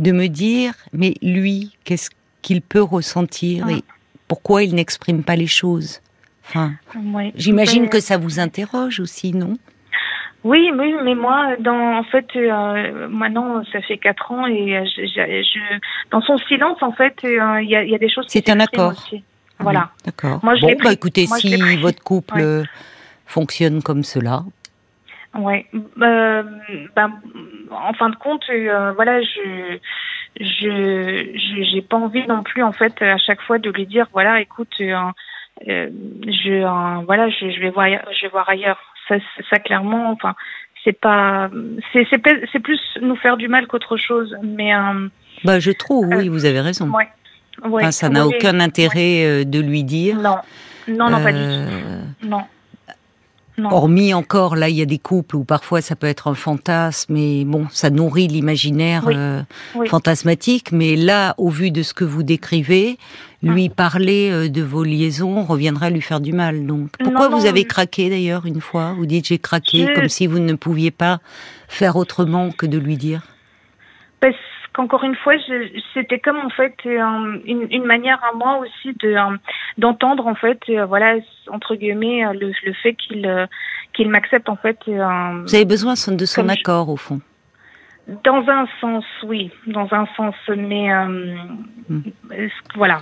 de 0.00 0.10
me 0.10 0.26
dire, 0.26 0.74
mais 0.92 1.14
lui, 1.22 1.76
qu'est-ce 1.84 2.10
qu'il 2.42 2.62
peut 2.62 2.82
ressentir 2.82 3.68
et 3.68 3.84
pourquoi 4.26 4.64
il 4.64 4.74
n'exprime 4.74 5.22
pas 5.22 5.36
les 5.36 5.46
choses? 5.46 6.00
Enfin, 6.48 6.72
j'imagine 7.36 7.88
que 7.88 8.00
ça 8.00 8.16
vous 8.16 8.40
interroge 8.40 8.98
aussi, 8.98 9.32
non? 9.32 9.56
Oui, 10.44 10.70
oui, 10.78 10.94
mais 11.02 11.14
moi, 11.14 11.56
dans, 11.58 11.96
en 11.96 12.04
fait, 12.04 12.26
euh, 12.36 13.08
maintenant, 13.08 13.64
ça 13.72 13.80
fait 13.80 13.96
quatre 13.96 14.30
ans 14.30 14.46
et 14.46 14.76
euh, 14.76 14.84
je, 14.84 15.06
je, 15.06 15.58
dans 16.10 16.20
son 16.20 16.36
silence, 16.36 16.82
en 16.82 16.92
fait, 16.92 17.16
euh, 17.24 17.62
il 17.62 17.70
y, 17.70 17.76
a, 17.76 17.82
y, 17.82 17.94
a, 17.94 17.98
des 17.98 18.10
choses. 18.10 18.26
C'est 18.28 18.50
un 18.50 18.60
accord. 18.60 18.92
Voilà. 19.58 19.88
D'accord. 20.04 20.40
Moi, 20.42 20.54
bon, 20.60 20.74
bah, 20.84 20.92
écoutez, 20.92 21.24
si 21.26 21.56
votre 21.76 22.02
couple 22.02 22.64
fonctionne 23.24 23.82
comme 23.82 24.02
cela. 24.02 24.42
Ouais. 25.34 25.64
Euh, 26.02 26.42
ben, 26.94 27.10
en 27.70 27.94
fin 27.94 28.10
de 28.10 28.16
compte, 28.16 28.44
voilà, 28.94 29.22
je 29.22 29.78
je 30.40 31.62
j'ai 31.72 31.80
pas 31.80 31.96
envie 31.96 32.26
non 32.26 32.42
plus 32.42 32.62
en 32.62 32.72
fait 32.72 33.00
à 33.00 33.18
chaque 33.18 33.40
fois 33.40 33.58
de 33.58 33.70
lui 33.70 33.86
dire 33.86 34.08
voilà 34.12 34.40
écoute 34.40 34.74
je 34.78 35.04
voilà 37.04 37.30
je, 37.30 37.50
je 37.50 37.60
vais 37.60 37.70
voir 37.70 37.86
je 37.86 38.22
vais 38.22 38.28
voir 38.28 38.48
ailleurs 38.48 38.93
ça, 39.08 39.16
ça 39.50 39.58
clairement, 39.58 40.10
enfin, 40.10 40.34
c'est 40.84 40.98
pas, 40.98 41.50
c'est, 41.92 42.06
c'est, 42.10 42.60
plus 42.60 42.80
nous 43.00 43.16
faire 43.16 43.36
du 43.36 43.48
mal 43.48 43.66
qu'autre 43.66 43.96
chose. 43.96 44.36
Mais 44.42 44.74
euh, 44.74 45.08
bah, 45.44 45.58
je 45.58 45.70
trouve, 45.70 46.08
oui, 46.08 46.28
euh, 46.28 46.30
vous 46.30 46.44
avez 46.44 46.60
raison. 46.60 46.90
Ouais. 46.90 47.08
enfin, 47.62 47.90
ça 47.90 48.08
n'a 48.08 48.26
aucun 48.26 48.60
intérêt 48.60 49.24
euh, 49.24 49.44
de 49.44 49.60
lui 49.60 49.82
dire. 49.84 50.16
Non, 50.16 50.36
non, 50.88 51.10
non, 51.10 51.22
pas 51.22 51.32
du 51.32 51.38
tout. 51.38 52.28
Non. 52.28 52.44
Non. 53.56 53.70
Hormis 53.70 54.12
encore, 54.14 54.56
là, 54.56 54.68
il 54.68 54.76
y 54.76 54.82
a 54.82 54.86
des 54.86 54.98
couples 54.98 55.36
où 55.36 55.44
parfois 55.44 55.80
ça 55.80 55.94
peut 55.94 56.08
être 56.08 56.26
un 56.26 56.34
fantasme, 56.34 57.14
mais 57.14 57.44
bon, 57.44 57.68
ça 57.70 57.88
nourrit 57.88 58.26
l'imaginaire 58.26 59.04
fantasmatique. 59.86 60.72
Mais 60.72 60.96
là, 60.96 61.34
au 61.38 61.50
vu 61.50 61.70
de 61.70 61.82
ce 61.82 61.94
que 61.94 62.04
vous 62.04 62.24
décrivez, 62.24 62.98
lui 63.42 63.68
parler 63.68 64.30
euh, 64.32 64.48
de 64.48 64.62
vos 64.62 64.82
liaisons 64.82 65.44
reviendrait 65.44 65.86
à 65.86 65.90
lui 65.90 66.00
faire 66.00 66.20
du 66.20 66.32
mal. 66.32 66.66
Donc, 66.66 66.90
pourquoi 66.98 67.28
vous 67.28 67.46
avez 67.46 67.64
craqué 67.64 68.10
d'ailleurs 68.10 68.46
une 68.46 68.60
fois? 68.60 68.94
Vous 68.96 69.06
dites 69.06 69.26
j'ai 69.26 69.38
craqué, 69.38 69.86
comme 69.94 70.08
si 70.08 70.26
vous 70.26 70.38
ne 70.40 70.54
pouviez 70.54 70.90
pas 70.90 71.20
faire 71.68 71.96
autrement 71.96 72.50
que 72.50 72.66
de 72.66 72.78
lui 72.78 72.96
dire? 72.96 73.22
Parce 74.20 74.34
qu'encore 74.74 75.04
une 75.04 75.14
fois, 75.14 75.34
c'était 75.94 76.18
comme 76.18 76.38
en 76.38 76.50
fait 76.50 76.74
une, 76.84 77.84
manière 77.84 78.22
à 78.24 78.36
moi 78.36 78.58
aussi 78.58 78.96
de 78.98 79.16
d'entendre 79.78 80.26
en 80.26 80.34
fait, 80.34 80.60
euh, 80.68 80.84
voilà 80.84 81.16
entre 81.48 81.76
guillemets 81.76 82.24
le, 82.34 82.52
fait 82.82 82.94
qu'il 82.94 83.26
euh, 83.26 83.46
qu'il 83.92 84.10
m'accepte 84.10 84.48
en 84.48 84.56
fait. 84.56 84.78
Vous 84.86 85.54
avez 85.54 85.64
besoin 85.64 85.94
de 85.94 86.24
son 86.26 86.48
accord 86.48 86.88
au 86.90 86.96
fond. 86.96 87.20
Dans 88.06 88.46
un 88.48 88.66
sens, 88.82 89.04
oui, 89.22 89.50
dans 89.66 89.88
un 89.92 90.06
sens, 90.14 90.34
mais 90.48 90.92
euh, 90.92 91.36
hmm. 91.88 92.02
voilà, 92.74 93.00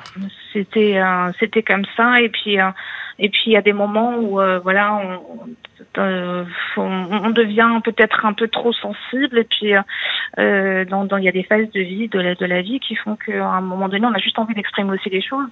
c'était 0.52 0.98
euh, 0.98 1.32
c'était 1.40 1.64
comme 1.64 1.84
ça. 1.96 2.20
Et 2.20 2.28
puis 2.28 2.60
euh, 2.60 2.70
et 3.18 3.28
puis 3.28 3.42
il 3.46 3.52
y 3.52 3.56
a 3.56 3.62
des 3.62 3.72
moments 3.72 4.16
où 4.18 4.38
voilà, 4.62 4.94
on, 4.94 5.48
on, 5.96 7.30
devient 7.30 7.80
peut-être 7.84 8.24
un 8.24 8.32
peu 8.32 8.48
trop 8.48 8.72
sensible. 8.72 9.38
Et 9.38 9.44
puis 9.44 9.72
dans, 10.36 11.04
dans 11.04 11.16
il 11.16 11.24
y 11.24 11.28
a 11.28 11.32
des 11.32 11.44
phases 11.44 11.70
de 11.70 11.80
vie 11.80 12.08
de 12.08 12.18
la 12.18 12.34
de 12.34 12.46
la 12.46 12.62
vie 12.62 12.80
qui 12.80 12.94
font 12.96 13.16
qu'à 13.16 13.46
un 13.46 13.60
moment 13.60 13.88
donné, 13.88 14.06
on 14.06 14.14
a 14.14 14.18
juste 14.18 14.38
envie 14.38 14.54
d'exprimer 14.54 14.92
aussi 14.92 15.10
les 15.10 15.22
choses. 15.22 15.48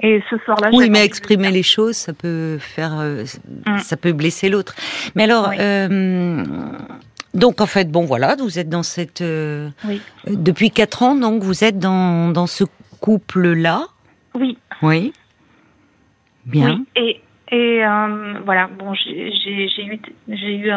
Et 0.00 0.22
ce 0.30 0.36
soir-là, 0.38 0.70
oui, 0.72 0.90
mais 0.90 1.04
exprimer 1.04 1.50
les 1.50 1.62
choses, 1.62 1.96
ça 1.96 2.12
peut 2.12 2.58
faire, 2.58 2.92
hmm. 2.92 3.78
ça 3.78 3.96
peut 3.96 4.12
blesser 4.12 4.48
l'autre. 4.48 4.74
Mais 5.14 5.24
alors. 5.24 5.52
Donc 7.34 7.60
en 7.60 7.66
fait, 7.66 7.90
bon 7.90 8.04
voilà, 8.04 8.36
vous 8.36 8.58
êtes 8.58 8.68
dans 8.68 8.82
cette... 8.82 9.22
Euh, 9.22 9.70
oui. 9.86 10.00
Euh, 10.28 10.32
depuis 10.36 10.70
quatre 10.70 11.02
ans, 11.02 11.14
donc 11.14 11.42
vous 11.42 11.64
êtes 11.64 11.78
dans, 11.78 12.30
dans 12.30 12.46
ce 12.46 12.64
couple-là? 13.00 13.86
Oui. 14.34 14.58
Oui. 14.82 15.12
Bien. 16.44 16.84
Oui. 16.96 17.02
Et, 17.02 17.20
et 17.52 17.84
euh, 17.84 18.40
voilà, 18.46 18.66
bon, 18.66 18.94
j'ai 18.94 19.28
eu, 19.28 19.68
j'ai 20.26 20.56
eu 20.56 20.70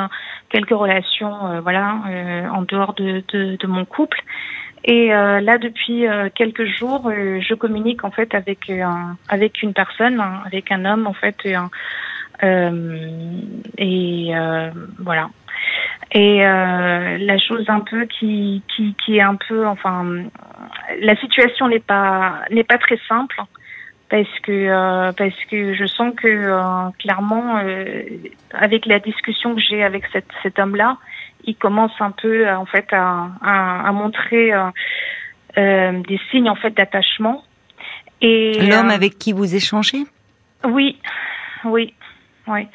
quelques 0.49 0.71
relations, 0.71 1.47
euh, 1.47 1.61
voilà, 1.61 2.01
euh, 2.09 2.49
en 2.49 2.63
dehors 2.63 2.93
de, 2.93 3.23
de, 3.31 3.67
mon 3.67 3.85
couple. 3.85 4.21
Et 4.83 5.07
là, 5.07 5.57
depuis 5.57 6.05
quelques 6.35 6.65
jours, 6.65 7.11
je 7.11 7.53
communique 7.55 8.03
en 8.03 8.11
fait 8.11 8.35
avec 8.35 8.71
avec 9.29 9.63
une 9.63 9.73
personne, 9.73 10.19
hein, 10.19 10.43
avec 10.45 10.71
un 10.71 10.85
homme 10.85 11.07
en 11.07 11.13
fait. 11.13 11.35
et 11.43 11.55
voilà. 14.99 15.29
Et 16.11 16.37
la 16.37 17.37
chose 17.39 17.67
un 17.67 17.79
peu 17.79 18.05
qui, 18.05 18.61
qui, 18.75 18.95
qui 19.03 19.17
est 19.17 19.21
un 19.21 19.35
peu, 19.35 19.65
enfin, 19.65 20.05
la 21.01 21.15
situation 21.15 21.67
n'est 21.67 21.79
pas 21.79 22.41
n'est 22.51 22.63
pas 22.63 22.77
très 22.77 22.99
simple 23.07 23.41
parce 24.09 24.39
que 24.43 24.51
euh, 24.51 25.11
parce 25.13 25.35
que 25.49 25.73
je 25.73 25.85
sens 25.85 26.13
que 26.15 26.27
euh, 26.27 26.89
clairement 26.99 27.57
euh, 27.57 28.03
avec 28.53 28.85
la 28.85 28.99
discussion 28.99 29.55
que 29.55 29.61
j'ai 29.61 29.83
avec 29.83 30.03
cet, 30.13 30.25
cet 30.43 30.59
homme 30.59 30.75
là 30.75 30.97
il 31.43 31.55
commence 31.55 31.91
un 31.99 32.11
peu 32.11 32.49
en 32.49 32.65
fait 32.65 32.87
à, 32.91 33.29
à, 33.41 33.87
à 33.87 33.91
montrer 33.91 34.51
des 35.55 36.19
signes 36.31 36.49
en 36.49 36.55
fait 36.55 36.71
d'attachement. 36.71 37.43
Et 38.21 38.53
l'homme 38.67 38.89
avec 38.89 39.19
qui 39.19 39.31
vous 39.31 39.53
échangez? 39.55 40.05
Oui 40.63 40.99
oui 41.65 41.93
oui. 42.47 42.67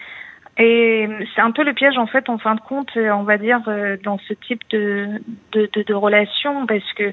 Et 0.56 1.08
c'est 1.34 1.40
un 1.40 1.50
peu 1.50 1.64
le 1.64 1.72
piège 1.72 1.98
en 1.98 2.06
fait 2.06 2.28
en 2.28 2.38
fin 2.38 2.54
de 2.54 2.60
compte 2.60 2.92
on 2.96 3.24
va 3.24 3.38
dire 3.38 3.60
dans 4.04 4.18
ce 4.28 4.34
type 4.34 4.62
de 4.70 5.20
de, 5.50 5.68
de, 5.72 5.82
de 5.82 5.94
relation 5.94 6.64
parce 6.66 6.92
que 6.92 7.12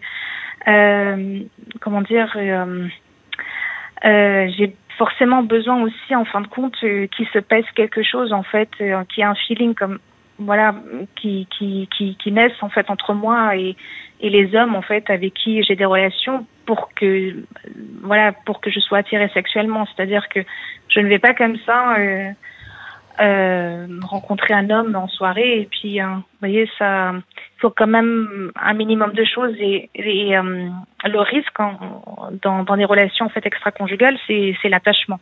comment 1.79 2.01
dire 2.01 2.37
euh, 4.05 4.47
j'ai 4.57 4.75
forcément 4.97 5.43
besoin 5.43 5.81
aussi, 5.81 6.15
en 6.15 6.25
fin 6.25 6.41
de 6.41 6.47
compte, 6.47 6.75
euh, 6.83 7.07
qu'il 7.07 7.27
se 7.27 7.39
passe 7.39 7.65
quelque 7.75 8.03
chose, 8.03 8.33
en 8.33 8.43
fait, 8.43 8.69
euh, 8.81 9.03
qui 9.13 9.21
a 9.21 9.29
un 9.29 9.35
feeling 9.35 9.73
comme 9.73 9.99
voilà, 10.39 10.75
qui 11.15 11.47
qui 11.57 11.89
qui, 11.97 12.15
qui 12.15 12.31
naisse 12.31 12.61
en 12.61 12.69
fait 12.69 12.91
entre 12.91 13.13
moi 13.15 13.55
et 13.55 13.75
et 14.21 14.29
les 14.29 14.55
hommes 14.55 14.75
en 14.75 14.83
fait 14.83 15.09
avec 15.09 15.33
qui 15.33 15.63
j'ai 15.63 15.75
des 15.75 15.85
relations 15.85 16.45
pour 16.67 16.93
que 16.93 17.33
voilà 18.03 18.33
pour 18.45 18.61
que 18.61 18.69
je 18.69 18.79
sois 18.79 18.99
attirée 18.99 19.29
sexuellement. 19.33 19.87
C'est-à-dire 19.87 20.29
que 20.29 20.41
je 20.89 20.99
ne 20.99 21.07
vais 21.07 21.17
pas 21.17 21.33
comme 21.33 21.57
ça. 21.65 21.95
Euh, 23.19 23.87
rencontrer 24.03 24.53
un 24.53 24.69
homme 24.69 24.95
en 24.95 25.07
soirée 25.07 25.61
et 25.61 25.65
puis 25.65 25.99
euh, 25.99 26.05
vous 26.05 26.39
voyez 26.39 26.69
ça 26.77 27.13
il 27.15 27.59
faut 27.61 27.71
quand 27.71 27.87
même 27.87 28.51
un 28.55 28.73
minimum 28.75 29.11
de 29.13 29.23
choses 29.23 29.55
et, 29.57 29.89
et 29.95 30.37
euh, 30.37 30.69
le 31.03 31.19
risque 31.21 31.57
dans, 32.43 32.61
dans 32.61 32.77
des 32.77 32.85
relations 32.85 33.25
en 33.25 33.29
fait 33.29 33.43
extra-conjugales 33.43 34.19
c'est 34.27 34.55
c'est 34.61 34.69
l'attachement. 34.69 35.19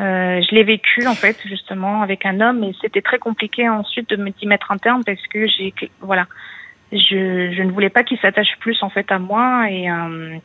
Euh, 0.00 0.40
je 0.42 0.52
l'ai 0.52 0.64
vécu 0.64 1.06
en 1.06 1.14
fait 1.14 1.36
justement 1.44 2.02
avec 2.02 2.26
un 2.26 2.40
homme 2.40 2.64
et 2.64 2.74
c'était 2.80 3.02
très 3.02 3.20
compliqué 3.20 3.68
ensuite 3.68 4.10
de 4.10 4.16
me 4.16 4.30
d'y 4.30 4.46
mettre 4.46 4.72
un 4.72 4.78
terme 4.78 5.04
parce 5.04 5.24
que 5.28 5.46
j'ai 5.46 5.72
voilà 6.00 6.26
je, 6.92 7.52
je, 7.56 7.62
ne 7.62 7.70
voulais 7.70 7.88
pas 7.88 8.02
qu'il 8.02 8.18
s'attache 8.18 8.56
plus 8.58 8.82
en 8.82 8.90
fait 8.90 9.10
à 9.12 9.18
moi 9.18 9.70
et. 9.70 9.90
Euh... 9.90 10.36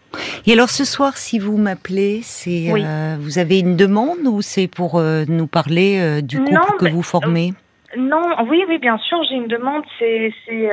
Et 0.46 0.54
alors 0.54 0.70
ce 0.70 0.86
soir, 0.86 1.18
si 1.18 1.40
vous 1.40 1.58
m'appelez, 1.58 2.22
c'est 2.24 2.72
euh, 2.72 3.18
vous 3.20 3.40
avez 3.40 3.60
une 3.60 3.76
demande 3.76 4.26
ou 4.26 4.42
c'est 4.42 4.68
pour 4.68 5.00
euh, 5.00 5.26
nous 5.28 5.48
parler 5.48 5.98
euh, 6.00 6.22
du 6.22 6.38
couple 6.40 6.78
que 6.80 6.90
vous 6.90 7.04
formez? 7.04 7.54
Non, 7.98 8.24
oui, 8.48 8.64
oui, 8.68 8.78
bien 8.78 8.98
sûr, 8.98 9.24
j'ai 9.24 9.36
une 9.36 9.48
demande. 9.48 9.84
C'est, 10.00 10.34
c'est, 10.46 10.70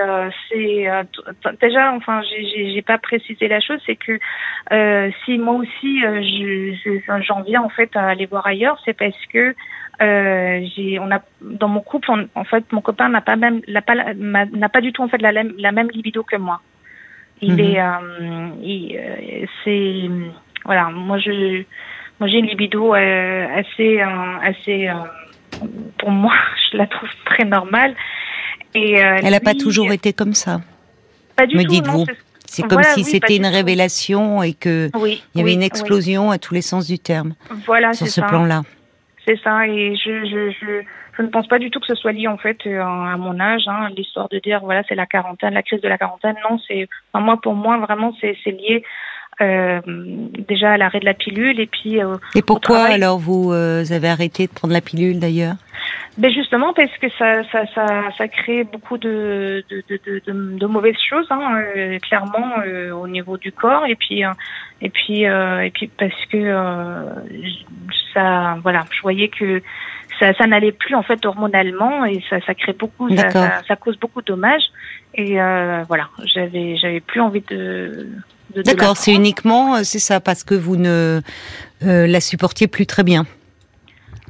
c'est 0.48 0.86
déjà, 1.60 1.92
enfin, 1.92 2.22
j'ai, 2.22 2.72
j'ai 2.72 2.82
pas 2.82 2.98
précisé 2.98 3.48
la 3.48 3.60
chose, 3.60 3.80
c'est 3.86 3.96
que 3.96 4.18
si 5.24 5.38
moi 5.38 5.54
aussi, 5.54 6.00
je, 6.00 7.20
j'en 7.20 7.42
viens 7.42 7.62
en 7.62 7.68
fait 7.68 7.94
à 7.96 8.08
aller 8.08 8.26
voir 8.26 8.46
ailleurs, 8.46 8.80
c'est 8.84 8.96
parce 8.96 9.26
que 9.32 9.54
euh, 10.00 10.66
j'ai, 10.74 10.98
on 10.98 11.10
a 11.10 11.20
dans 11.40 11.68
mon 11.68 11.80
couple, 11.80 12.10
en 12.34 12.44
fait, 12.44 12.64
mon 12.72 12.80
copain 12.80 13.08
n'a 13.08 13.20
pas 13.20 13.36
même, 13.36 13.60
n'a 13.68 13.82
pas, 13.82 14.14
n'a 14.14 14.68
pas 14.68 14.80
du 14.80 14.92
tout 14.92 15.02
en 15.02 15.08
fait 15.08 15.20
la, 15.20 15.32
la 15.32 15.72
même 15.72 15.90
libido 15.90 16.22
que 16.22 16.36
moi. 16.36 16.60
Il 17.40 17.54
mhm. 17.54 17.60
est, 17.60 17.80
euh, 17.80 18.48
il, 18.62 18.96
euh, 18.96 19.46
c'est, 19.64 20.08
voilà, 20.64 20.90
moi 20.90 21.18
je, 21.18 21.62
moi 22.18 22.28
j'ai 22.28 22.38
une 22.38 22.46
libido 22.46 22.94
euh, 22.94 23.46
assez, 23.54 24.00
assez, 24.00 24.90
pour 25.98 26.10
moi, 26.10 26.32
je 26.72 26.76
la 26.76 26.86
trouve 26.86 27.10
très 27.24 27.44
normale. 27.44 27.94
Et 28.74 28.92
elle 28.94 29.30
n'a 29.30 29.40
pas 29.40 29.54
toujours 29.54 29.92
été 29.92 30.12
comme 30.12 30.32
ça. 30.32 30.60
Pas 31.36 31.46
du 31.46 31.56
Me 31.56 31.64
dites-vous. 31.64 32.06
C'est 32.46 32.68
comme 32.68 32.82
si 32.82 33.04
c'était 33.04 33.36
une 33.36 33.46
révélation 33.46 34.42
et 34.42 34.52
que 34.52 34.90
il 35.04 35.20
y 35.34 35.40
avait 35.40 35.54
une 35.54 35.62
explosion 35.62 36.30
à 36.30 36.38
tous 36.38 36.52
les 36.52 36.60
sens 36.60 36.86
du 36.86 36.98
terme. 36.98 37.34
Voilà, 37.66 37.94
sur 37.94 38.06
ce 38.06 38.20
plan-là. 38.20 38.62
C'est 39.24 39.38
ça, 39.40 39.66
et 39.68 39.94
je, 39.96 40.24
je, 40.24 40.50
je, 40.50 40.82
je, 41.16 41.22
ne 41.22 41.28
pense 41.28 41.46
pas 41.46 41.60
du 41.60 41.70
tout 41.70 41.78
que 41.78 41.86
ce 41.86 41.94
soit 41.94 42.10
lié 42.10 42.26
en 42.26 42.38
fait 42.38 42.58
euh, 42.66 42.82
à 42.82 43.16
mon 43.16 43.38
âge, 43.38 43.62
hein, 43.68 43.88
l'histoire 43.96 44.28
de 44.28 44.40
dire 44.40 44.60
voilà 44.62 44.82
c'est 44.88 44.96
la 44.96 45.06
quarantaine, 45.06 45.54
la 45.54 45.62
crise 45.62 45.80
de 45.80 45.88
la 45.88 45.96
quarantaine. 45.96 46.34
Non, 46.50 46.58
c'est 46.66 46.88
enfin, 47.12 47.24
moi 47.24 47.40
pour 47.40 47.54
moi 47.54 47.78
vraiment 47.78 48.12
c'est 48.20 48.34
lié 48.46 48.82
euh, 49.40 49.80
déjà 50.48 50.72
à 50.72 50.76
l'arrêt 50.76 51.00
de 51.00 51.04
la 51.04 51.14
pilule 51.14 51.58
et 51.58 51.66
puis. 51.66 52.02
Euh, 52.02 52.16
et 52.34 52.42
pourquoi 52.42 52.84
alors 52.84 53.18
vous 53.18 53.52
euh, 53.52 53.84
avez 53.90 54.08
arrêté 54.08 54.46
de 54.46 54.52
prendre 54.52 54.74
la 54.74 54.80
pilule 54.80 55.18
d'ailleurs? 55.18 55.56
Ben 56.18 56.30
justement 56.30 56.74
parce 56.74 56.94
que 56.98 57.08
ça, 57.18 57.42
ça, 57.50 57.64
ça, 57.74 57.86
ça 58.16 58.28
crée 58.28 58.64
beaucoup 58.64 58.98
de, 58.98 59.64
de, 59.70 59.82
de, 59.88 59.98
de, 60.04 60.58
de 60.58 60.66
mauvaises 60.66 61.00
choses, 61.08 61.26
hein, 61.30 61.62
euh, 61.76 61.98
clairement 62.00 62.52
euh, 62.66 62.92
au 62.92 63.08
niveau 63.08 63.38
du 63.38 63.50
corps, 63.50 63.86
et 63.86 63.96
puis 63.96 64.22
euh, 64.22 64.30
et 64.82 64.90
puis 64.90 65.22
et 65.22 65.70
puis 65.72 65.90
parce 65.98 66.26
que 66.26 67.06
ça, 68.12 68.58
voilà, 68.62 68.84
je 68.90 69.00
voyais 69.00 69.28
que 69.28 69.62
ça, 70.20 70.34
ça 70.34 70.46
n'allait 70.46 70.72
plus 70.72 70.94
en 70.94 71.02
fait 71.02 71.24
hormonalement 71.24 72.04
et 72.04 72.22
ça, 72.28 72.40
ça 72.42 72.54
crée 72.54 72.74
beaucoup, 72.74 73.08
ça, 73.16 73.30
ça, 73.30 73.62
ça, 73.66 73.76
cause 73.76 73.98
beaucoup 73.98 74.20
de 74.20 74.26
dommages, 74.26 74.70
et 75.14 75.36
voilà, 75.88 76.10
j'avais 76.34 76.76
j'avais 76.76 77.00
plus 77.00 77.22
envie 77.22 77.44
de. 77.48 78.06
D'accord, 78.64 78.96
c'est 78.96 79.14
uniquement, 79.14 79.82
c'est 79.84 79.98
ça, 79.98 80.20
parce 80.20 80.44
que 80.44 80.54
vous 80.54 80.76
ne 80.76 81.20
la 81.80 82.20
supportiez 82.20 82.66
plus 82.66 82.86
très 82.86 83.02
bien. 83.02 83.26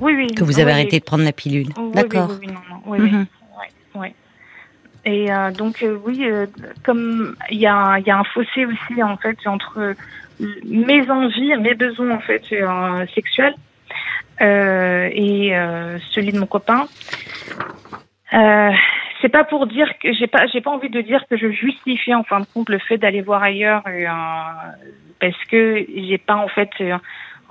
Oui, 0.00 0.14
oui. 0.17 0.26
Que 0.35 0.45
vous 0.45 0.59
avez 0.59 0.73
arrêté 0.73 0.99
de 0.99 1.05
prendre 1.05 1.25
la 1.25 1.33
pilule. 1.33 1.69
D'accord. 1.95 2.31
Oui, 2.31 2.47
oui, 2.47 2.47
non, 2.49 2.61
non. 2.69 2.83
Oui, 2.87 2.99
mhm. 2.99 3.26
oui. 3.95 4.09
Et 5.05 5.33
euh, 5.33 5.50
donc, 5.50 5.83
euh, 5.83 5.99
oui, 6.05 6.25
euh, 6.25 6.47
comme 6.85 7.37
il 7.50 7.59
y 7.59 7.67
a, 7.67 7.99
y 7.99 8.11
a 8.11 8.19
un 8.19 8.25
fossé 8.25 8.67
aussi, 8.67 9.02
en 9.02 9.17
fait, 9.17 9.37
entre 9.47 9.95
mes 10.64 11.11
envies, 11.11 11.57
mes 11.57 11.75
besoins, 11.75 12.17
en 12.17 12.21
fait, 12.21 12.43
sexuels 13.14 13.55
et 14.41 15.52
celui 16.11 16.33
de 16.33 16.38
mon 16.38 16.47
copain. 16.47 16.87
C'est 19.23 19.31
pas 19.31 19.45
pour 19.45 19.67
dire 19.67 19.88
que 20.02 20.12
j'ai 20.12 20.26
pas 20.26 20.47
j'ai 20.52 20.61
pas 20.61 20.71
envie 20.71 20.91
de 20.91 21.00
dire 21.00 21.25
que 21.31 21.37
je 21.37 21.50
justifie 21.50 22.14
en 22.14 22.25
fin 22.25 22.41
de 22.41 22.47
compte 22.52 22.69
le 22.69 22.79
fait 22.79 22.99
d'aller 22.99 23.23
voir 23.23 23.43
ailleurs 23.43 23.83
parce 25.21 25.45
que 25.50 25.87
j'ai 25.95 26.19
pas 26.19 26.37
en 26.37 26.49
fait 26.49 26.71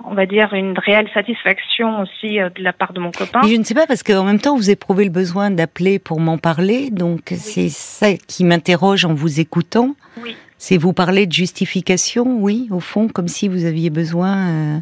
on 0.04 0.14
va 0.14 0.26
dire, 0.26 0.52
une 0.54 0.78
réelle 0.78 1.08
satisfaction 1.12 2.00
aussi 2.00 2.40
euh, 2.40 2.50
de 2.50 2.62
la 2.62 2.72
part 2.72 2.92
de 2.92 3.00
mon 3.00 3.10
copain. 3.10 3.40
je 3.46 3.54
ne 3.54 3.64
sais 3.64 3.74
pas, 3.74 3.86
parce 3.86 4.02
qu'en 4.02 4.24
même 4.24 4.40
temps, 4.40 4.56
vous 4.56 4.70
éprouvez 4.70 5.04
le 5.04 5.10
besoin 5.10 5.50
d'appeler 5.50 5.98
pour 5.98 6.20
m'en 6.20 6.38
parler, 6.38 6.90
donc 6.90 7.32
c'est 7.36 7.68
ça 7.68 8.14
qui 8.14 8.44
m'interroge 8.44 9.04
en 9.04 9.14
vous 9.14 9.40
écoutant. 9.40 9.94
Oui. 10.22 10.36
C'est 10.58 10.76
vous 10.76 10.92
parler 10.92 11.26
de 11.26 11.32
justification, 11.32 12.36
oui, 12.38 12.68
au 12.70 12.80
fond, 12.80 13.08
comme 13.08 13.28
si 13.28 13.48
vous 13.48 13.64
aviez 13.64 13.90
besoin 13.90 14.48
euh, 14.48 14.78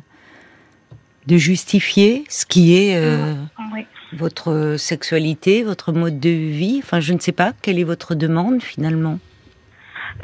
de 1.27 1.37
justifier 1.39 2.25
ce 2.29 2.45
qui 2.45 2.77
est 2.77 2.97
euh, 2.97 3.35
votre 4.13 4.77
sexualité, 4.79 5.63
votre 5.63 5.93
mode 5.93 6.19
de 6.21 6.31
vie. 6.31 6.81
Enfin, 6.83 7.01
je 7.01 7.13
ne 7.13 7.19
sais 7.19 7.33
pas, 7.33 7.53
quelle 7.63 7.79
est 7.79 7.85
votre 7.85 8.15
demande 8.15 8.63
finalement? 8.63 9.19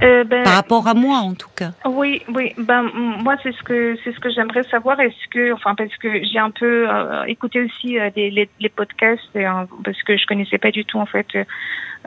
Euh, 0.02 0.24
ben, 0.24 0.44
Par 0.44 0.54
rapport 0.54 0.86
à 0.88 0.94
moi, 0.94 1.18
en 1.18 1.34
tout 1.34 1.48
cas. 1.56 1.70
Oui, 1.86 2.22
oui. 2.34 2.52
Ben 2.58 2.82
moi, 2.92 3.36
c'est 3.42 3.52
ce 3.52 3.62
que 3.62 3.96
c'est 4.04 4.12
ce 4.12 4.20
que 4.20 4.30
j'aimerais 4.30 4.62
savoir. 4.64 5.00
Est-ce 5.00 5.28
que, 5.30 5.52
enfin, 5.52 5.74
parce 5.74 5.94
que 5.96 6.22
j'ai 6.22 6.38
un 6.38 6.50
peu 6.50 6.86
euh, 6.88 7.24
écouté 7.24 7.62
aussi 7.62 7.98
euh, 7.98 8.10
les, 8.14 8.48
les, 8.60 8.68
podcasts, 8.68 9.38
parce 9.84 10.02
que 10.02 10.16
je 10.16 10.26
connaissais 10.26 10.58
pas 10.58 10.70
du 10.70 10.84
tout 10.84 10.98
en 10.98 11.06
fait, 11.06 11.26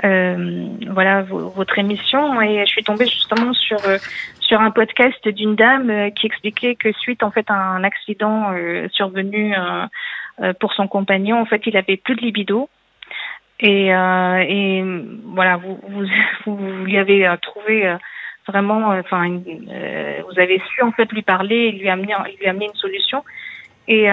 voilà, 0.04 1.24
votre 1.24 1.80
émission, 1.80 2.40
et 2.42 2.66
je 2.66 2.72
suis 2.72 2.84
tombée 2.84 3.08
justement 3.08 3.54
sur 3.54 3.80
sur 4.40 4.62
un 4.62 4.72
podcast 4.72 5.28
d'une 5.28 5.56
dame 5.56 6.12
qui 6.14 6.28
expliquait 6.28 6.76
que 6.76 6.92
suite 6.94 7.24
en 7.24 7.32
fait 7.32 7.50
à 7.50 7.56
un 7.56 7.84
accident 7.84 8.54
survenu 8.92 9.56
pour 10.60 10.74
son 10.74 10.88
compagnon, 10.88 11.40
en 11.40 11.46
fait, 11.46 11.62
il 11.66 11.76
avait 11.78 11.98
plus 11.98 12.16
de 12.16 12.22
libido. 12.22 12.70
Et, 13.60 13.94
euh, 13.94 14.46
et 14.48 14.84
voilà, 15.26 15.58
vous, 15.58 15.80
vous, 15.88 16.06
vous 16.46 16.86
lui 16.86 16.98
avez 16.98 17.28
euh, 17.28 17.36
trouvé 17.38 17.88
euh, 17.88 17.98
vraiment, 18.48 18.92
euh, 18.92 19.02
enfin, 19.02 19.30
vous 19.30 20.40
avez 20.40 20.62
su 20.74 20.82
en 20.82 20.92
fait 20.92 21.12
lui 21.12 21.22
parler 21.22 21.56
et 21.56 21.72
lui 21.74 21.90
amener, 21.90 22.14
lui 22.40 22.48
amener 22.48 22.66
une 22.66 22.80
solution. 22.80 23.24
Et 23.88 24.08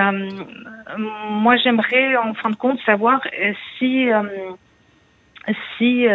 moi, 0.97 1.57
j'aimerais 1.59 2.17
en 2.17 2.33
fin 2.33 2.49
de 2.49 2.57
compte 2.57 2.81
savoir 2.87 3.21
si 3.79 4.09
si 5.77 6.07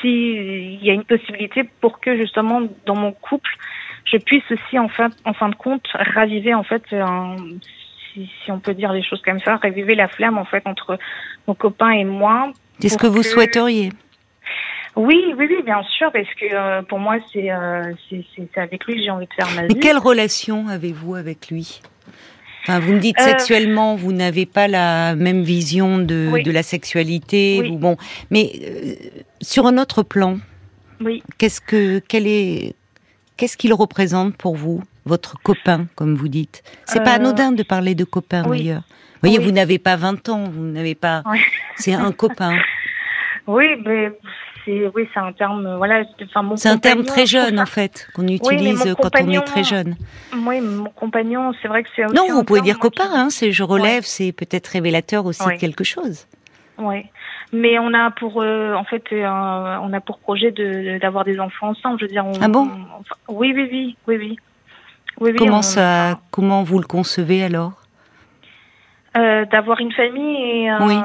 si 0.00 0.32
il 0.32 0.84
y 0.84 0.90
a 0.90 0.92
une 0.92 1.02
possibilité 1.02 1.64
pour 1.80 1.98
que 1.98 2.16
justement 2.16 2.62
dans 2.86 2.94
mon 2.94 3.10
couple 3.10 3.50
je 4.04 4.18
puisse 4.18 4.48
aussi 4.52 4.78
en 4.78 4.88
fin, 4.88 5.08
en 5.24 5.32
fin 5.32 5.48
de 5.48 5.56
compte 5.56 5.88
raviver 5.94 6.54
en 6.54 6.62
fait 6.62 6.84
un, 6.92 7.34
si, 8.26 8.30
si, 8.44 8.50
on 8.52 8.58
peut 8.58 8.74
dire 8.74 8.92
les 8.92 9.02
choses 9.02 9.22
comme 9.22 9.40
ça, 9.40 9.56
raviver 9.56 9.94
la 9.94 10.08
flamme 10.08 10.38
en 10.38 10.44
fait 10.44 10.62
entre 10.66 10.98
mon 11.46 11.54
copain 11.54 11.90
et 11.90 12.04
moi. 12.04 12.52
C'est 12.80 12.88
ce 12.88 12.98
que 12.98 13.06
vous 13.06 13.22
souhaiteriez? 13.22 13.92
Oui, 14.96 15.32
oui, 15.36 15.46
oui, 15.48 15.62
bien 15.64 15.82
sûr, 15.84 16.10
parce 16.12 16.28
que 16.34 16.46
euh, 16.52 16.82
pour 16.82 16.98
moi, 16.98 17.16
c'est 17.32 17.50
euh, 17.52 17.92
avec 18.56 18.84
lui 18.86 18.96
que 18.96 19.02
j'ai 19.02 19.10
envie 19.10 19.26
de 19.26 19.32
faire 19.32 19.48
ma 19.54 19.66
vie. 19.66 19.74
Mais 19.74 19.80
quelle 19.80 19.98
relation 19.98 20.66
avez-vous 20.68 21.14
avec 21.14 21.50
lui? 21.50 21.80
Enfin, 22.62 22.80
Vous 22.80 22.94
me 22.94 22.98
dites 22.98 23.18
euh... 23.20 23.24
sexuellement, 23.24 23.94
vous 23.94 24.12
n'avez 24.12 24.44
pas 24.44 24.66
la 24.66 25.14
même 25.14 25.42
vision 25.42 25.98
de, 25.98 26.28
Oui. 26.32 26.42
de 26.42 26.50
la 26.50 26.62
sexualité, 26.64 27.58
Oui. 27.60 27.70
ou 27.70 27.78
bon, 27.78 27.96
mais 28.30 28.50
euh, 28.60 28.94
sur 29.40 29.66
un 29.66 29.78
autre 29.78 30.02
plan, 30.02 30.38
Oui. 31.00 31.22
qu'est-ce 31.38 31.60
que 31.60 32.00
quel 32.00 32.26
est 32.26 32.74
qu'est-ce 33.36 33.56
qu'il 33.56 33.72
représente 33.72 34.36
pour 34.36 34.56
vous, 34.56 34.82
votre 35.04 35.36
copain, 35.42 35.86
comme 35.96 36.14
vous 36.14 36.28
dites 36.28 36.62
C'est 36.84 37.02
pas 37.02 37.12
Euh, 37.12 37.16
anodin 37.16 37.52
de 37.52 37.62
parler 37.62 37.94
de 37.94 38.04
copain 38.04 38.44
oui. 38.46 38.58
d'ailleurs. 38.58 38.82
Vous 39.14 39.20
voyez, 39.28 39.38
Oui. 39.38 39.44
vous 39.46 39.50
n'avez 39.52 39.78
pas 39.78 39.96
20 39.96 40.28
ans, 40.28 40.44
vous 40.44 40.62
n'avez 40.64 40.94
pas. 40.94 41.22
C'est 41.76 41.94
un 41.94 42.12
copain. 42.12 42.56
Oui, 43.46 43.64
mais 43.84 44.12
c'est 44.64 44.90
oui, 44.94 45.08
c'est 45.14 45.20
un 45.20 45.32
terme. 45.32 45.76
Voilà. 45.78 46.02
Enfin, 46.22 46.42
mon 46.42 46.56
C'est 46.56 46.68
un 46.68 46.76
terme 46.76 47.04
très 47.04 47.24
jeune 47.24 47.58
en 47.58 47.64
fait 47.66 48.06
qu'on 48.14 48.28
utilise 48.28 48.84
mon 48.84 48.94
quand 48.94 49.10
on 49.20 49.30
est 49.30 49.40
très 49.40 49.64
jeune. 49.64 49.96
Oui, 50.46 50.60
mon 50.60 50.90
compagnon, 50.90 51.52
c'est 51.62 51.68
vrai 51.68 51.82
que 51.82 51.88
c'est. 51.96 52.04
Non, 52.12 52.26
vous 52.30 52.44
pouvez 52.44 52.58
terme, 52.60 52.66
dire 52.66 52.78
copain, 52.78 53.08
hein, 53.14 53.28
c'est 53.30 53.50
je 53.52 53.62
relève, 53.62 54.02
c'est 54.04 54.32
peut-être 54.32 54.66
révélateur 54.68 55.24
aussi 55.24 55.42
Ouais. 55.44 55.54
de 55.54 55.60
quelque 55.60 55.84
chose. 55.84 56.26
Oui, 56.76 57.06
mais 57.52 57.78
on 57.78 57.94
a 57.94 58.10
pour 58.10 58.42
euh, 58.42 58.74
en 58.74 58.84
fait 58.84 59.02
euh, 59.12 59.26
on 59.82 59.92
a 59.94 60.00
pour 60.00 60.18
projet 60.18 60.50
de 60.52 60.98
d'avoir 60.98 61.24
des 61.24 61.40
enfants 61.40 61.68
ensemble. 61.70 61.98
Je 62.00 62.04
veux 62.04 62.10
dire. 62.10 62.26
On, 62.26 62.32
Ah 62.42 62.48
bon? 62.48 62.68
on- 62.70 63.00
enfin, 63.00 63.16
Oui, 63.28 63.52
oui, 63.56 63.68
oui, 63.72 63.96
oui, 64.06 64.16
oui. 64.18 64.38
Oui, 65.20 65.30
oui, 65.32 65.36
comment 65.38 65.58
on- 65.58 65.62
ça, 65.62 66.20
comment 66.30 66.62
vous 66.62 66.78
le 66.78 66.86
concevez 66.86 67.42
alors 67.44 67.72
euh, 69.16 69.44
D'avoir 69.46 69.80
une 69.80 69.92
famille 69.92 70.36
et. 70.64 70.70
euh, 70.70 70.78
Oui. 70.86 70.96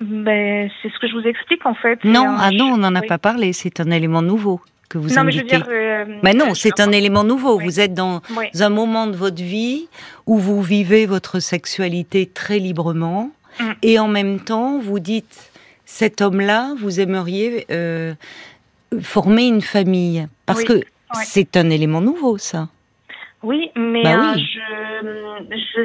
Ben, 0.00 0.70
c'est 0.82 0.88
ce 0.90 0.98
que 0.98 1.06
je 1.08 1.12
vous 1.14 1.26
explique 1.26 1.64
en 1.66 1.74
fait. 1.74 2.02
Non, 2.04 2.24
ah 2.38 2.50
non, 2.52 2.72
on 2.72 2.76
n'en 2.78 2.94
a 2.94 3.00
oui. 3.00 3.06
pas 3.06 3.18
parlé. 3.18 3.52
C'est 3.52 3.80
un 3.80 3.90
élément 3.90 4.22
nouveau 4.22 4.60
que 4.88 4.96
vous 4.96 5.10
Non, 5.14 5.24
mais 5.24 5.32
je 5.32 5.38
veux 5.40 5.44
dire. 5.44 5.66
euh, 5.68 6.06
Mais 6.22 6.32
non, 6.32 6.50
euh, 6.50 6.54
c'est 6.54 6.80
un 6.80 6.90
élément 6.90 7.22
nouveau. 7.22 7.58
Oui. 7.58 7.64
Vous 7.64 7.80
êtes 7.80 7.92
dans 7.92 8.22
Oui, 8.36 8.46
un 8.58 8.68
moment 8.70 9.06
de 9.06 9.14
votre 9.16 9.42
vie 9.42 9.88
où 10.26 10.38
vous 10.38 10.62
vivez 10.62 11.04
votre 11.04 11.38
sexualité 11.40 12.26
très 12.26 12.58
librement 12.58 13.30
Mm. 13.58 13.64
et 13.82 13.98
en 13.98 14.08
même 14.08 14.40
temps, 14.40 14.78
vous 14.78 15.00
dites 15.00 15.50
cet 15.84 16.22
homme-là, 16.22 16.72
vous 16.78 16.98
aimeriez 17.00 17.66
euh, 17.70 18.14
former 19.02 19.48
une 19.48 19.60
famille 19.60 20.26
parce 20.46 20.64
que 20.64 20.80
c'est 21.24 21.56
un 21.58 21.68
élément 21.68 22.00
nouveau, 22.00 22.38
ça. 22.38 22.68
Oui, 23.42 23.70
mais 23.76 24.02
Bah 24.02 24.32
euh, 24.32 24.32
oui. 24.34 24.46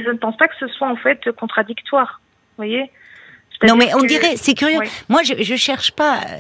je 0.06 0.10
ne 0.10 0.18
pense 0.18 0.38
pas 0.38 0.48
que 0.48 0.56
ce 0.60 0.68
soit 0.68 0.90
en 0.90 0.96
fait 0.96 1.32
contradictoire. 1.32 2.22
Vous 2.24 2.64
voyez? 2.64 2.92
Non, 3.66 3.76
mais 3.76 3.94
on 3.96 4.00
que- 4.02 4.08
dirait, 4.08 4.36
c'est 4.38 4.54
curieux. 4.54 4.80
Oui. 4.80 4.88
Moi, 5.10 5.22
je, 5.24 5.42
je 5.44 5.56
cherche 5.56 5.92
pas. 5.92 6.18
euh, 6.18 6.38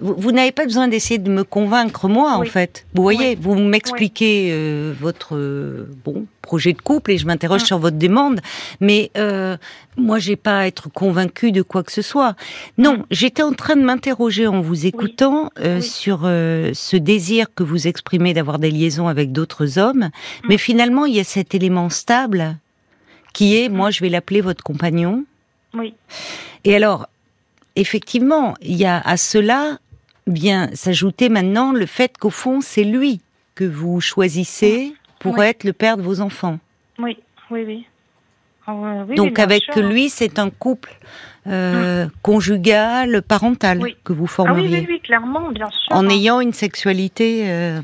Vous, 0.00 0.14
vous 0.18 0.32
n'avez 0.32 0.52
pas 0.52 0.64
besoin 0.64 0.88
d'essayer 0.88 1.18
de 1.18 1.30
me 1.30 1.42
convaincre 1.44 2.06
moi, 2.08 2.32
en 2.34 2.44
fait. 2.44 2.84
Vous 2.94 3.02
voyez, 3.02 3.30
Oui. 3.30 3.38
vous 3.40 3.54
m'expliquez 3.54 4.50
euh, 4.52 4.92
votre 5.00 5.36
euh, 5.36 5.88
bon 6.04 6.26
projet 6.42 6.72
de 6.74 6.82
couple 6.82 7.12
et 7.12 7.18
je 7.18 7.26
m'interroge 7.26 7.62
Mm. 7.62 7.66
sur 7.66 7.78
votre 7.78 7.96
demande, 7.96 8.40
mais 8.80 9.10
euh, 9.16 9.56
moi, 9.96 10.18
j'ai 10.18 10.36
pas 10.36 10.58
à 10.60 10.66
être 10.66 10.88
convaincue 10.90 11.50
de 11.50 11.62
quoi 11.62 11.82
que 11.82 11.92
ce 11.92 12.02
soit. 12.02 12.36
Non, 12.78 12.98
Mm. 12.98 13.04
j'étais 13.10 13.42
en 13.42 13.52
train 13.52 13.76
de 13.76 13.82
m'interroger 13.82 14.46
en 14.46 14.60
vous 14.60 14.86
écoutant 14.86 15.50
euh, 15.60 15.80
sur 15.80 16.22
euh, 16.24 16.72
ce 16.74 16.96
désir 16.96 17.46
que 17.54 17.62
vous 17.62 17.86
exprimez 17.86 18.34
d'avoir 18.34 18.58
des 18.58 18.70
liaisons 18.70 19.08
avec 19.08 19.32
d'autres 19.32 19.78
hommes, 19.78 20.10
Mm. 20.44 20.46
mais 20.50 20.58
finalement, 20.58 21.04
il 21.06 21.14
y 21.14 21.20
a 21.20 21.24
cet 21.24 21.54
élément 21.54 21.88
stable 21.90 22.56
qui 23.32 23.56
est, 23.56 23.68
moi, 23.68 23.90
je 23.90 24.00
vais 24.00 24.08
l'appeler 24.10 24.40
votre 24.42 24.62
compagnon. 24.62 25.24
Oui, 25.76 25.94
Et 26.64 26.74
alors, 26.74 27.06
effectivement, 27.76 28.54
il 28.62 28.76
y 28.76 28.84
a 28.86 28.98
à 29.00 29.16
cela 29.16 29.78
bien 30.26 30.70
s'ajouter 30.74 31.28
maintenant 31.28 31.72
le 31.72 31.86
fait 31.86 32.16
qu'au 32.18 32.30
fond, 32.30 32.60
c'est 32.60 32.84
lui 32.84 33.20
que 33.54 33.64
vous 33.64 34.00
choisissez 34.00 34.94
pour 35.18 35.38
Oui. 35.38 35.46
être 35.46 35.64
le 35.64 35.72
père 35.72 35.96
de 35.96 36.02
vos 36.02 36.20
enfants. 36.20 36.58
oui, 36.98 37.16
oui, 37.50 37.62
oui. 37.66 37.86
Ah, 38.68 38.74
oui, 39.08 39.14
Donc 39.14 39.38
avec 39.38 39.62
sûr. 39.72 39.86
lui, 39.86 40.08
c'est 40.08 40.40
un 40.40 40.50
couple 40.50 40.92
euh, 41.46 42.08
conjugal, 42.22 43.22
parental 43.22 43.78
Oui. 43.80 43.94
que 44.02 44.12
vous 44.12 44.24
Ah 44.24 44.42
oui, 44.42 44.48
formeriez. 44.48 44.86
oui, 44.88 45.00
clairement, 45.00 45.50
bien 45.52 45.68
sûr. 45.70 45.94
En 45.96 46.08
ayant 46.08 46.40
une 46.40 46.52
sexualité, 46.52 47.44
euh, 47.48 47.80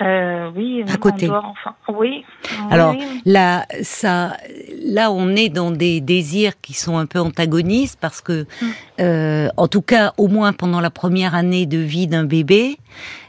Euh, 0.00 0.50
oui, 0.56 0.82
À 0.92 0.96
côté. 0.96 1.28
enfin, 1.30 1.74
oui. 1.88 2.24
Alors, 2.70 2.94
oui, 2.94 3.04
là, 3.26 3.64
ça, 3.82 4.36
là, 4.84 5.12
on 5.12 5.28
est 5.36 5.48
dans 5.50 5.70
des 5.70 6.00
désirs 6.00 6.60
qui 6.60 6.72
sont 6.74 6.96
un 6.98 7.06
peu 7.06 7.20
antagonistes 7.20 7.98
parce 8.00 8.20
que, 8.20 8.42
Mm. 8.60 8.66
euh, 9.00 9.48
en 9.56 9.68
tout 9.68 9.82
cas, 9.82 10.12
au 10.18 10.26
moins 10.26 10.52
pendant 10.52 10.80
la 10.80 10.90
première 10.90 11.36
année 11.36 11.66
de 11.66 11.78
vie 11.78 12.08
d'un 12.08 12.24
bébé, 12.24 12.76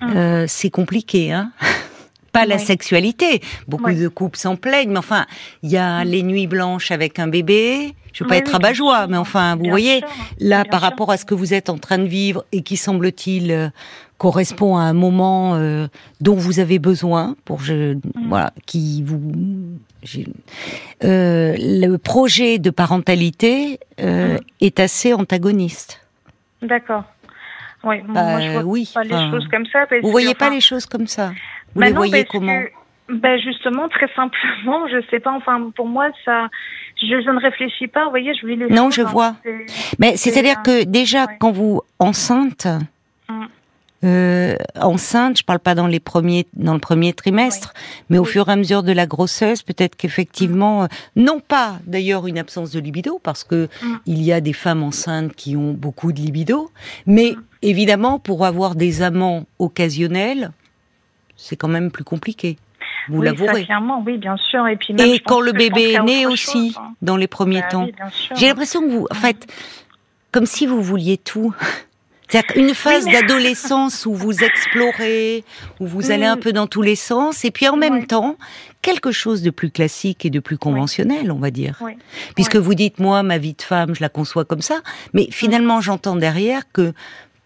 Mm. 0.01 0.17
euh, 0.17 0.45
c'est 0.47 0.71
compliqué, 0.71 1.31
hein. 1.31 1.51
Pas 2.31 2.45
la 2.45 2.57
sexualité. 2.57 3.41
Beaucoup 3.67 3.85
Oui. 3.91 3.95
de 3.99 4.09
couples 4.09 4.37
s'en 4.37 4.57
plaignent, 4.57 4.89
mais 4.91 4.97
enfin, 4.99 5.25
il 5.63 5.69
y 5.71 5.77
a 5.77 6.03
les 6.03 6.21
nuits 6.21 6.47
blanches 6.47 6.91
avec 6.91 7.17
un 7.17 7.27
bébé. 7.27 7.93
Je 8.11 8.23
veux 8.23 8.27
pas 8.27 8.35
être 8.37 8.47
oui, 8.47 8.53
rabat 8.53 8.73
joie, 8.73 8.97
bien 8.99 9.07
mais 9.07 9.17
enfin, 9.17 9.55
vous 9.55 9.61
Bien 9.63 9.71
voyez, 9.71 9.97
sûr, 9.99 10.07
là, 10.39 10.63
bien 10.63 10.69
par 10.71 10.79
sûr. 10.81 10.89
rapport 10.89 11.11
à 11.11 11.17
ce 11.17 11.23
que 11.25 11.33
vous 11.33 11.53
êtes 11.53 11.69
en 11.69 11.77
train 11.77 11.97
de 11.97 12.07
vivre 12.07 12.43
et 12.51 12.61
qui 12.61 12.75
semble-t-il 12.75 13.51
euh, 13.51 13.69
correspond 14.17 14.77
à 14.77 14.81
un 14.83 14.93
moment 14.93 15.55
euh, 15.55 15.87
dont 16.21 16.35
vous 16.35 16.59
avez 16.59 16.79
besoin 16.79 17.35
pour 17.45 17.59
je 17.61 17.93
Mm. 17.95 18.01
voilà 18.29 18.51
qui 18.65 19.03
vous 19.03 19.19
euh, 21.03 21.55
le 21.57 21.97
projet 21.97 22.57
de 22.59 22.69
parentalité 22.69 23.79
euh, 23.99 24.35
Mm. 24.35 24.39
est 24.61 24.79
assez 24.79 25.13
antagoniste. 25.13 26.01
D'accord. 26.61 27.03
Oui, 27.83 27.97
Bah, 28.07 28.23
moi 28.23 28.39
je 28.41 28.51
vois 28.51 28.63
oui, 28.63 28.89
pas 28.93 29.03
les 29.03 29.31
choses 29.31 29.47
comme 29.49 29.65
ça. 29.67 29.85
Parce 29.87 30.01
Vous 30.01 30.11
voyez 30.11 30.33
pas 30.33 30.49
les 30.49 30.61
choses 30.61 30.85
comme 30.85 31.07
ça 31.07 31.33
Vous 31.75 31.81
bah 31.81 31.87
les 31.87 31.91
non, 31.93 31.97
voyez 31.97 32.25
comment 32.25 32.61
que, 33.07 33.13
bah 33.21 33.37
justement, 33.37 33.87
très 33.89 34.07
simplement, 34.15 34.87
je 34.87 35.03
sais 35.11 35.19
pas. 35.19 35.31
Enfin, 35.33 35.69
pour 35.75 35.87
moi, 35.87 36.07
ça, 36.23 36.47
je, 36.99 37.07
je 37.21 37.29
ne 37.29 37.39
réfléchis 37.39 37.87
pas. 37.87 38.05
Vous 38.05 38.09
voyez, 38.09 38.33
je 38.33 38.47
les 38.47 38.55
Non, 38.69 38.85
choses, 38.85 38.95
je 38.95 39.01
hein, 39.01 39.05
vois. 39.11 39.35
Mais 39.99 40.17
c'est-à-dire 40.17 40.63
que 40.63 40.83
déjà 40.85 41.25
ouais. 41.25 41.37
quand 41.39 41.51
vous 41.51 41.81
enceinte, 41.99 42.67
Mm. 43.27 43.45
Euh, 44.05 44.55
enceinte, 44.79 45.39
je 45.39 45.43
parle 45.43 45.59
pas 45.59 45.75
dans 45.75 45.87
les 45.87 45.99
premiers 45.99 46.45
dans 46.53 46.73
le 46.73 46.79
premier 46.79 47.11
trimestre, 47.13 47.73
mais 48.09 48.17
au 48.17 48.23
fur 48.25 48.47
et 48.47 48.51
à 48.51 48.55
mesure 48.55 48.83
de 48.83 48.91
la 48.91 49.05
grossesse, 49.07 49.63
peut-être 49.63 49.95
qu'effectivement, 49.95 50.83
euh, 50.83 50.87
non 51.15 51.39
pas 51.39 51.79
d'ailleurs 51.85 52.27
une 52.27 52.37
absence 52.37 52.71
de 52.71 52.79
libido, 52.79 53.19
parce 53.23 53.43
que 53.43 53.67
Mm. 53.81 53.95
il 54.05 54.21
y 54.21 54.31
a 54.31 54.41
des 54.41 54.53
femmes 54.53 54.83
enceintes 54.83 55.33
qui 55.35 55.55
ont 55.57 55.73
beaucoup 55.73 56.11
de 56.13 56.19
libido, 56.19 56.69
mais 57.05 57.31
Mm. 57.35 57.43
évidemment 57.63 58.19
pour 58.19 58.45
avoir 58.45 58.75
des 58.75 59.01
amants 59.01 59.45
occasionnels, 59.59 60.51
c'est 61.35 61.55
quand 61.55 61.67
même 61.67 61.91
plus 61.91 62.03
compliqué. 62.03 62.57
Vous 63.09 63.19
oui, 63.19 63.25
l'avouerez. 63.25 63.65
clairement, 63.65 64.01
oui, 64.05 64.17
bien 64.17 64.35
sûr. 64.49 64.67
Et 64.67 64.77
puis 64.77 64.93
même, 64.93 65.07
Et 65.09 65.19
quand 65.19 65.39
le 65.41 65.51
bébé 65.51 65.93
est 65.93 66.03
né 66.03 66.25
aussi, 66.25 66.69
chose, 66.71 66.77
hein. 66.79 66.93
dans 67.01 67.17
les 67.17 67.27
premiers 67.27 67.61
Bah 67.61 67.67
temps. 67.69 67.83
oui. 67.85 67.93
J'ai 68.35 68.47
l'impression 68.47 68.81
que 68.81 68.87
vous, 68.89 69.07
en 69.11 69.15
fait, 69.15 69.45
comme 70.31 70.45
si 70.45 70.65
vous 70.65 70.81
vouliez 70.81 71.17
tout. 71.17 71.53
C'est-à-dire 72.27 72.53
qu'une 72.53 72.73
phase 72.73 73.05
mais- 73.05 73.13
d'adolescence 73.21 74.05
où 74.05 74.13
vous 74.13 74.43
explorez, 74.43 75.43
où 75.79 75.87
vous 75.87 76.11
allez 76.11 76.25
un 76.25 76.35
Mm. 76.35 76.39
peu 76.39 76.53
dans 76.53 76.67
tous 76.67 76.81
les 76.81 76.95
sens, 76.95 77.45
et 77.45 77.51
puis 77.51 77.67
en 77.67 77.77
même 77.77 78.07
temps, 78.07 78.35
quelque 78.81 79.11
chose 79.11 79.41
de 79.41 79.49
plus 79.51 79.69
classique 79.71 80.25
et 80.25 80.29
de 80.29 80.39
plus 80.39 80.57
conventionnel, 80.57 81.31
on 81.31 81.39
va 81.39 81.51
dire. 81.51 81.77
Oui. 81.81 81.93
Puisque 82.35 82.55
vous 82.55 82.73
dites, 82.75 82.99
moi, 82.99 83.23
ma 83.23 83.37
vie 83.37 83.53
de 83.53 83.61
femme, 83.61 83.93
je 83.95 84.01
la 84.01 84.09
conçois 84.09 84.45
comme 84.45 84.61
ça, 84.61 84.81
mais 85.13 85.27
finalement, 85.31 85.81
j'entends 85.81 86.15
derrière 86.15 86.63
que 86.71 86.93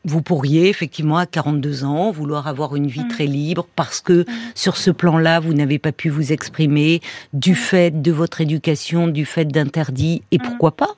vous 0.05 0.21
pourriez 0.21 0.69
effectivement 0.69 1.17
à 1.17 1.25
42 1.25 1.83
ans 1.83 2.09
vouloir 2.11 2.47
avoir 2.47 2.75
une 2.77 2.87
vie 2.87 3.03
Mm. 3.03 3.07
très 3.09 3.25
libre 3.25 3.67
parce 3.75 3.99
que 3.99 4.25
sur 4.55 4.77
ce 4.77 4.91
plan-là, 4.91 5.41
vous 5.41 5.53
n'avez 5.53 5.77
pas 5.77 5.91
pu 5.91 6.09
vous 6.09 6.31
exprimer 6.31 7.01
du 7.33 7.53
fait 7.53 8.01
de 8.01 8.11
votre 8.13 8.39
éducation, 8.39 9.07
du 9.07 9.25
fait 9.25 9.43
d'interdits, 9.45 10.23
et 10.31 10.37
Mm. 10.37 10.41
pourquoi 10.43 10.71
pas 10.71 10.95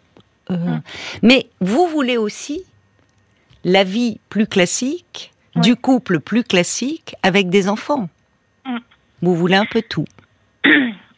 Euh, 0.49 0.55
Mm. 0.57 0.81
Mais 1.23 1.47
vous 1.61 1.87
voulez 1.87 2.17
aussi 2.17 2.63
la 3.63 3.83
vie 3.83 4.19
plus 4.29 4.47
classique, 4.47 5.31
Oui. 5.55 5.61
du 5.61 5.75
couple 5.75 6.19
plus 6.19 6.43
classique 6.43 7.15
avec 7.23 7.49
des 7.49 7.67
enfants. 7.69 8.09
Mm. 8.65 8.77
Vous 9.21 9.35
voulez 9.35 9.55
un 9.55 9.65
peu 9.65 9.81
tout. 9.81 10.05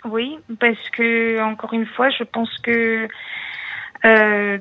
Oui, 0.05 0.37
parce 0.59 0.89
que 0.91 1.41
encore 1.41 1.71
une 1.71 1.85
fois, 1.85 2.09
je 2.09 2.25
pense 2.25 2.49
que 2.61 3.07
euh, 4.03 4.57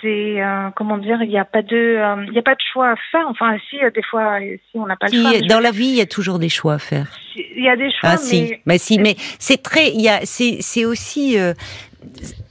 c'est 0.00 0.42
euh, 0.42 0.70
comment 0.74 0.96
dire, 0.96 1.20
il 1.22 1.28
n'y 1.28 1.38
a 1.38 1.44
pas 1.44 1.60
de, 1.60 1.76
euh, 1.76 2.24
il 2.32 2.38
a 2.38 2.40
pas 2.42 2.54
de 2.54 2.60
choix 2.72 2.92
à 2.92 2.94
faire. 3.12 3.26
Enfin, 3.28 3.58
si 3.68 3.76
euh, 3.84 3.90
des 3.90 4.02
fois, 4.02 4.38
si 4.40 4.78
on 4.78 4.86
n'a 4.86 4.96
pas 4.96 5.08
le 5.08 5.12
Si, 5.12 5.20
choix, 5.20 5.30
mais 5.32 5.42
dans 5.42 5.60
la 5.60 5.70
vie, 5.70 5.88
il 5.88 5.96
y 5.96 6.00
a 6.00 6.06
toujours 6.06 6.38
des 6.38 6.48
choix 6.48 6.72
à 6.74 6.78
faire. 6.78 7.08
il 7.36 7.62
y 7.62 7.68
a 7.68 7.76
des 7.76 7.90
choix, 7.90 8.08
Ah 8.14 8.16
si, 8.16 8.40
mais 8.44 8.60
mais 8.64 8.78
si, 8.78 8.98
mais 8.98 9.16
c'est 9.38 9.62
très, 9.62 9.90
il 9.92 10.00
y 10.00 10.08
a, 10.08 10.20
c'est, 10.24 10.86
aussi, 10.86 11.36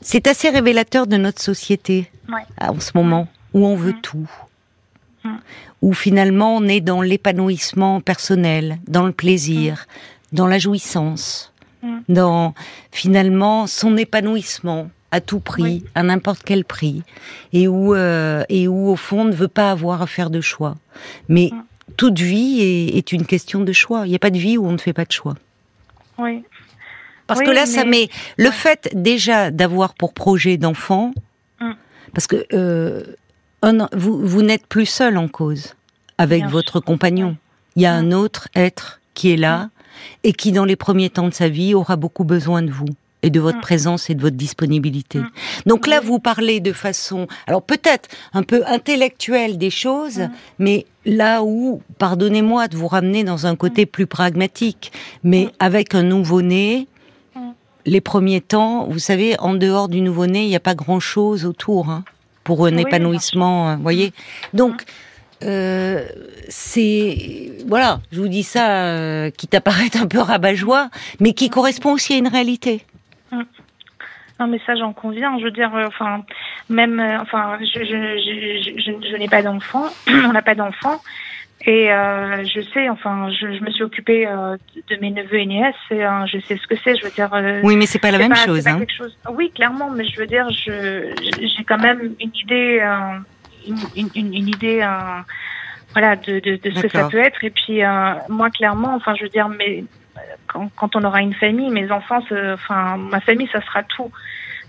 c'est 0.02 0.28
assez 0.28 0.52
révélateur 0.52 1.08
de 1.08 1.18
notre 1.18 1.42
société 1.42 2.12
Ouais. 2.30 2.44
en 2.62 2.80
ce 2.80 2.92
moment 2.94 3.28
où 3.54 3.66
on 3.66 3.76
veut 3.76 3.94
Mm. 3.94 4.02
tout. 4.02 4.30
où 5.82 5.94
finalement 5.94 6.56
on 6.56 6.64
est 6.68 6.80
dans 6.80 7.02
l'épanouissement 7.02 8.00
personnel, 8.02 8.78
dans 8.88 9.06
le 9.06 9.12
plaisir, 9.12 9.86
dans 10.32 10.48
la 10.48 10.58
jouissance, 10.58 11.54
dans 12.08 12.54
finalement 12.92 13.68
son 13.68 13.98
épanouissement 13.98 14.90
à 15.12 15.22
tout 15.22 15.40
prix, 15.40 15.84
à 15.96 16.04
n'importe 16.04 16.44
quel 16.44 16.66
prix, 16.66 17.04
et 17.54 17.68
où 17.68 17.94
euh, 17.94 18.44
et 18.50 18.68
où 18.68 18.90
au 18.90 18.96
fond 18.96 19.26
ne 19.26 19.34
veut 19.34 19.48
pas 19.48 19.72
avoir 19.72 20.02
à 20.02 20.08
faire 20.08 20.30
de 20.30 20.42
choix. 20.42 20.76
Mais 21.30 21.52
toute 21.96 22.20
vie 22.20 22.62
est, 22.62 23.12
une 23.12 23.26
question 23.26 23.62
de 23.62 23.72
choix. 23.72 24.06
Il 24.06 24.10
n'y 24.10 24.16
a 24.16 24.20
pas 24.20 24.30
de 24.30 24.38
vie 24.38 24.58
où 24.58 24.68
on 24.68 24.74
ne 24.74 24.78
fait 24.78 24.94
pas 24.94 25.06
de 25.06 25.12
choix. 25.12 25.36
Oui. 26.18 26.44
Parce 27.26 27.42
que 27.42 27.52
là, 27.52 27.66
ça 27.66 27.84
met 27.84 28.10
le 28.38 28.52
fait 28.52 28.90
déjà 28.94 29.52
d'avoir 29.52 29.94
pour 29.94 30.14
projet 30.14 30.58
d'enfant, 30.58 31.14
mm. 31.60 31.72
parce 32.14 32.28
que 32.28 32.46
euh, 32.54 33.04
vous, 33.64 34.20
vous 34.26 34.42
n'êtes 34.42 34.68
plus 34.68 34.86
seul 34.86 35.18
en 35.18 35.28
cause 35.28 35.74
avec 36.18 36.46
votre 36.46 36.80
compagnon. 36.80 37.38
Il 37.76 37.84
y 37.84 37.86
a 37.86 37.94
un 37.94 38.12
autre 38.12 38.48
être 38.56 39.00
qui 39.14 39.32
est 39.32 39.38
là 39.38 39.70
et 40.24 40.34
qui, 40.34 40.52
dans 40.52 40.66
les 40.66 40.76
premiers 40.76 41.10
temps 41.10 41.28
de 41.28 41.34
sa 41.34 41.50
vie, 41.50 41.74
aura 41.74 41.96
beaucoup 41.96 42.24
besoin 42.24 42.62
de 42.62 42.72
vous 42.72 42.88
et 43.24 43.30
de 43.30 43.40
votre 43.40 43.60
présence 43.60 44.10
et 44.10 44.16
de 44.16 44.22
votre 44.22 44.36
disponibilité. 44.36 45.22
Donc 45.66 45.88
là, 45.88 46.00
vous 46.00 46.20
parlez 46.20 46.60
de 46.60 46.72
façon, 46.72 47.28
alors 47.48 47.64
peut-être 47.64 48.10
un 48.34 48.44
peu 48.44 48.64
intellectuelle 48.68 49.58
des 49.58 49.72
choses, 49.72 50.22
mais 50.60 50.86
là 51.06 51.44
où, 51.44 51.82
pardonnez-moi 51.98 52.68
de 52.68 52.78
vous 52.78 52.88
ramener 52.88 53.24
dans 53.24 53.48
un 53.48 53.56
côté 53.56 53.86
plus 53.86 54.06
pragmatique, 54.06 54.92
mais 55.24 55.50
avec 55.60 55.96
un 55.96 56.04
nouveau-né, 56.04 56.88
les 57.86 58.02
premiers 58.02 58.42
temps, 58.42 58.88
vous 58.88 59.00
savez, 59.00 59.40
en 59.40 59.56
dehors 59.56 59.88
du 59.88 60.02
nouveau-né, 60.02 60.44
il 60.44 60.50
n'y 60.50 60.56
a 60.56 60.62
pas 60.62 60.76
grand-chose 60.76 61.46
autour 61.46 61.90
hein, 61.90 62.04
pour 62.48 62.66
un 62.66 62.78
épanouissement, 62.78 63.76
vous 63.76 63.84
voyez. 63.84 64.14
Donc, 64.54 64.86
euh, 65.44 66.08
c'est 66.48 67.52
voilà, 67.68 68.00
je 68.12 68.22
vous 68.22 68.30
dis 68.30 68.44
ça 68.44 68.86
euh, 68.86 69.30
qui 69.30 69.48
t'apparaît 69.48 69.96
un 70.02 70.08
peu 70.08 70.20
rabat-joie, 70.20 70.90
mais 71.20 71.34
qui 71.34 71.50
correspond 71.50 71.92
aussi 71.92 72.14
à 72.14 72.18
une 72.18 72.30
réalité. 72.30 72.86
Mm. 73.32 73.42
Non, 74.40 74.48
mais 74.48 74.62
ça, 74.66 74.76
j'en 74.76 74.94
conviens. 74.94 75.38
Je 75.40 75.46
veux 75.46 75.52
dire, 75.52 75.76
euh, 75.76 75.86
enfin, 75.88 76.24
même, 76.70 77.00
enfin, 77.22 77.58
je, 77.60 77.84
je, 77.84 78.80
je, 78.80 79.12
je 79.12 79.18
n'ai 79.18 79.28
pas 79.28 79.42
d'enfant, 79.42 79.86
on 80.08 80.32
n'a 80.32 80.42
pas 80.42 80.56
d'enfant, 80.56 81.02
et 81.66 81.88
je 81.88 82.62
sais, 82.74 82.88
enfin, 82.90 83.30
je, 83.32 83.64
me 83.64 83.72
suis 83.72 83.84
occupée 83.84 84.26
de 84.26 84.96
mes 85.02 85.12
neveux 85.12 85.40
et 85.40 85.46
nièces, 85.46 85.76
et 85.92 86.04
je 86.28 86.40
sais 86.48 86.56
ce 86.56 86.68
que 86.68 86.76
c'est. 86.84 86.96
Je 86.96 87.04
veux 87.04 87.12
dire. 87.12 87.30
oui, 87.64 87.76
mais 87.76 87.86
c'est 87.86 88.00
pas 88.00 88.12
la 88.12 88.20
même 88.20 88.36
chose, 88.36 88.68
hein. 88.68 88.80
chose. 88.96 89.18
Oui, 89.34 89.52
clairement, 89.54 89.90
mais 89.90 90.06
je 90.06 90.18
veux 90.20 90.28
dire, 90.28 90.48
je, 90.50 91.14
j'ai 91.42 91.64
quand 91.64 91.80
même 91.80 92.16
une 92.20 92.32
idée 92.36 92.82
une, 93.68 94.10
une, 94.16 94.34
une 94.34 94.48
idée 94.48 94.82
euh, 94.82 95.22
voilà 95.94 96.16
de, 96.16 96.40
de, 96.40 96.56
de 96.56 96.72
ce 96.76 96.82
que 96.82 96.90
ça 96.90 97.08
peut 97.10 97.20
être 97.20 97.44
et 97.44 97.50
puis 97.50 97.84
euh, 97.84 98.14
moi 98.30 98.50
clairement 98.50 98.94
enfin 98.96 99.16
je 99.16 99.24
veux 99.24 99.30
dire 99.30 99.50
mais 99.50 99.84
quand, 100.48 100.70
quand 100.76 100.96
on 100.96 101.04
aura 101.04 101.22
une 101.22 101.34
famille 101.34 101.70
mes 101.70 101.92
enfants 101.92 102.22
enfin 102.54 102.98
ma 102.98 103.20
famille 103.20 103.50
ça 103.52 103.62
sera 103.62 103.84
tout 103.84 104.12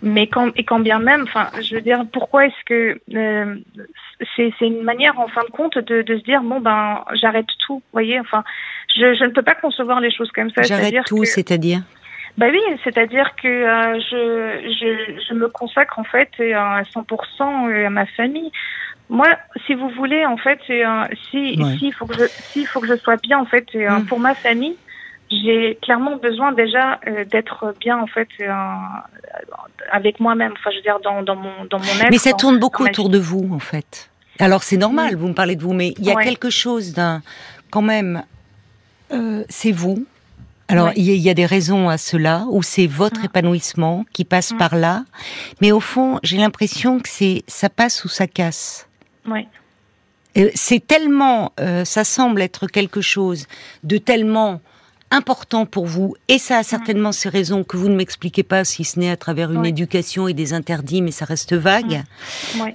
mais 0.03 0.27
quand 0.27 0.51
et 0.57 0.65
quand 0.65 0.81
bien 0.81 0.99
même 0.99 1.23
enfin 1.23 1.49
je 1.61 1.75
veux 1.75 1.81
dire 1.81 2.05
pourquoi 2.13 2.47
est-ce 2.47 2.65
que 2.67 3.01
euh, 3.15 3.57
c'est 4.37 4.53
une 4.61 4.83
manière 4.83 5.19
en 5.19 5.29
fin 5.29 5.43
de 5.43 5.51
compte 5.51 5.79
de, 5.79 6.03
de 6.03 6.19
se 6.19 6.23
dire 6.23 6.43
bon 6.43 6.61
ben 6.61 7.05
j'arrête 7.15 7.47
tout 7.67 7.77
vous 7.77 7.83
voyez 7.93 8.21
enfin 8.21 8.45
je, 8.97 9.15
je 9.15 9.25
ne 9.25 9.31
peux 9.31 9.43
pas 9.43 9.55
concevoir 9.55 10.01
les 10.01 10.11
choses 10.11 10.31
comme 10.33 10.51
ça 10.51 10.63
j'arrête 10.63 11.05
tout 11.07 11.25
c'est-à-dire? 11.25 11.83
Bah 12.37 12.47
oui, 12.53 12.61
c'est-à-dire 12.85 13.35
que 13.35 13.49
euh, 13.49 13.99
je, 13.99 14.71
je, 14.71 15.21
je, 15.29 15.35
me 15.35 15.49
consacre 15.49 15.99
en 15.99 16.05
fait 16.05 16.31
à 16.55 16.83
100% 16.83 17.85
à 17.85 17.91
ma 17.91 18.07
famille. 18.07 18.53
Moi, 19.11 19.27
si 19.67 19.75
vous 19.75 19.89
voulez, 19.89 20.27
en 20.27 20.37
fait, 20.37 20.61
euh, 20.71 21.05
si 21.31 21.59
s'il 21.79 21.93
faut 21.95 22.07
que 22.07 22.15
je 22.15 22.27
s'il 22.27 22.67
faut 22.67 22.81
que 22.81 22.87
je 22.87 22.97
sois 22.97 23.17
bien, 23.17 23.39
en 23.39 23.47
fait, 23.47 23.67
euh, 23.75 23.91
mm. 23.91 24.07
pour 24.07 24.21
ma 24.21 24.35
famille, 24.35 24.77
j'ai 25.31 25.79
clairement 25.83 26.17
besoin 26.17 26.53
déjà 26.53 27.01
euh, 27.07 27.25
d'être 27.25 27.75
bien, 27.81 27.99
en 27.99 28.07
fait, 28.07 28.29
euh, 28.41 28.47
avec 29.91 30.21
moi-même. 30.21 30.53
Enfin, 30.53 30.71
je 30.71 30.77
veux 30.77 30.83
dire, 30.83 31.01
dans, 31.01 31.23
dans 31.23 31.37
mon 31.37 31.65
dans 31.71 31.79
mon 31.79 31.85
être. 31.85 32.11
Mais 32.11 32.19
ça 32.19 32.33
tourne 32.33 32.59
beaucoup 32.59 32.85
autour 32.85 33.09
de 33.09 33.19
vous, 33.19 33.49
en 33.53 33.59
fait. 33.59 34.11
Alors 34.39 34.63
c'est 34.63 34.77
normal, 34.77 35.15
mm. 35.15 35.19
vous 35.19 35.29
me 35.29 35.35
parlez 35.35 35.57
de 35.57 35.63
vous, 35.63 35.73
mais 35.73 35.95
il 35.99 36.05
y 36.05 36.11
a 36.11 36.17
quelque 36.17 36.51
chose 36.51 36.93
d'un, 36.93 37.23
quand 37.71 37.83
même, 37.83 38.23
c'est 39.49 39.73
vous. 39.73 40.07
Alors 40.69 40.93
il 40.97 41.05
y, 41.05 41.31
a 41.31 41.35
des 41.35 41.47
raisons 41.47 41.89
à 41.89 41.97
cela, 41.97 42.45
ou 42.51 42.63
c'est 42.63 42.87
votre 42.87 43.23
mm. 43.23 43.25
épanouissement 43.25 44.05
qui 44.13 44.25
passe 44.25 44.53
par 44.53 44.77
là, 44.77 45.05
mais 45.61 45.73
au 45.73 45.81
fond, 45.81 46.21
j'ai 46.23 46.37
l'impression 46.37 47.01
que 47.01 47.09
c'est 47.09 47.43
ça 47.49 47.69
passe 47.69 48.05
ou 48.05 48.09
ça 48.09 48.27
casse. 48.27 48.89
C'est 50.55 50.87
tellement, 50.87 51.53
euh, 51.59 51.85
ça 51.85 52.05
semble 52.05 52.43
être 52.43 52.67
quelque 52.67 53.01
chose 53.01 53.47
de 53.83 53.99
tellement 53.99 54.61
important 55.11 55.67
pour 55.67 55.87
vous, 55.87 56.15
et 56.29 56.39
ça 56.39 56.59
a 56.59 56.63
certainement 56.63 57.13
ses 57.13 57.29
raisons 57.29 57.65
que 57.65 57.77
vous 57.77 57.89
ne 57.89 57.97
m'expliquez 57.97 58.43
pas, 58.43 58.65
si 58.65 58.85
ce 58.85 58.99
n'est 58.99 59.11
à 59.11 59.17
travers 59.17 59.53
une 59.53 59.65
éducation 59.65 60.29
et 60.29 60.35
des 60.35 60.53
interdits, 60.53 61.03
mais 61.03 61.11
ça 61.11 61.25
reste 61.25 61.55
vague, 61.55 62.03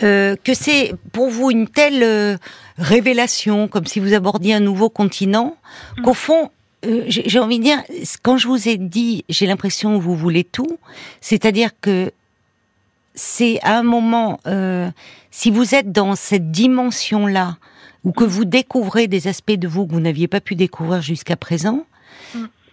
euh, 0.01 0.35
que 0.43 0.53
c'est 0.53 0.93
pour 1.11 1.29
vous 1.29 1.51
une 1.51 1.67
telle 1.67 2.03
euh, 2.03 2.37
révélation, 2.77 3.67
comme 3.67 3.85
si 3.85 3.99
vous 3.99 4.13
abordiez 4.13 4.53
un 4.53 4.59
nouveau 4.59 4.89
continent, 4.89 5.57
mm. 5.97 6.01
qu'au 6.01 6.13
fond, 6.13 6.49
j'ai 7.07 7.39
envie 7.39 7.59
de 7.59 7.63
dire, 7.63 7.81
quand 8.23 8.37
je 8.37 8.47
vous 8.47 8.67
ai 8.67 8.77
dit, 8.77 9.23
j'ai 9.29 9.45
l'impression 9.45 9.97
que 9.97 10.03
vous 10.03 10.15
voulez 10.15 10.43
tout, 10.43 10.77
c'est-à-dire 11.21 11.69
que 11.79 12.11
c'est 13.15 13.59
à 13.61 13.77
un 13.77 13.83
moment, 13.83 14.39
euh, 14.47 14.89
si 15.31 15.51
vous 15.51 15.75
êtes 15.75 15.91
dans 15.91 16.15
cette 16.15 16.51
dimension-là, 16.51 17.57
ou 18.03 18.11
que 18.11 18.25
vous 18.25 18.43
découvrez 18.43 19.07
des 19.07 19.27
aspects 19.27 19.53
de 19.53 19.67
vous 19.67 19.87
que 19.87 19.93
vous 19.93 20.01
n'aviez 20.01 20.27
pas 20.27 20.41
pu 20.41 20.55
découvrir 20.55 21.01
jusqu'à 21.01 21.37
présent, 21.37 21.75
mm. 21.75 21.83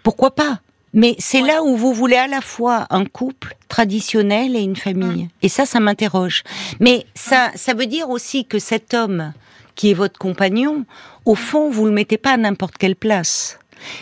Pourquoi 0.03 0.35
pas? 0.35 0.61
Mais 0.93 1.15
c'est 1.19 1.41
là 1.41 1.63
où 1.63 1.77
vous 1.77 1.93
voulez 1.93 2.17
à 2.17 2.27
la 2.27 2.41
fois 2.41 2.87
un 2.91 3.05
couple 3.05 3.57
traditionnel 3.69 4.57
et 4.57 4.61
une 4.61 4.77
famille. 4.77 5.25
Mm. 5.25 5.29
Et 5.43 5.49
ça, 5.49 5.67
ça 5.67 5.79
m'interroge. 5.79 6.43
Mais 6.81 7.07
ça, 7.15 7.51
ça 7.55 7.75
veut 7.75 7.87
dire 7.87 8.11
aussi 8.11 8.45
que 8.45 8.59
cet 8.59 8.93
homme 8.95 9.33
qui 9.77 9.91
est 9.91 9.95
votre 9.95 10.19
compagnon, 10.19 10.85
au 11.25 11.35
fond, 11.35 11.71
vous 11.71 11.87
le 11.87 11.93
mettez 11.93 12.19
pas 12.19 12.33
à 12.33 12.37
n'importe 12.37 12.77
quelle 12.77 12.97
place. 12.97 13.59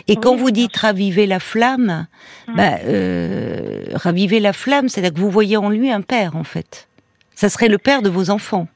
Et 0.08 0.16
quand 0.16 0.34
vous 0.34 0.50
dites 0.50 0.76
raviver 0.76 1.26
la 1.26 1.40
flamme, 1.40 2.06
mm. 2.48 2.56
bah, 2.56 2.78
euh, 2.84 3.84
raviver 3.94 4.40
la 4.40 4.52
flamme, 4.52 4.88
c'est-à-dire 4.88 5.14
que 5.14 5.20
vous 5.20 5.30
voyez 5.30 5.56
en 5.56 5.68
lui 5.68 5.90
un 5.90 6.00
père, 6.00 6.36
en 6.36 6.44
fait. 6.44 6.88
Ça 7.34 7.48
serait 7.48 7.68
le 7.68 7.78
père 7.78 8.02
de 8.02 8.08
vos 8.08 8.30
enfants. 8.30 8.66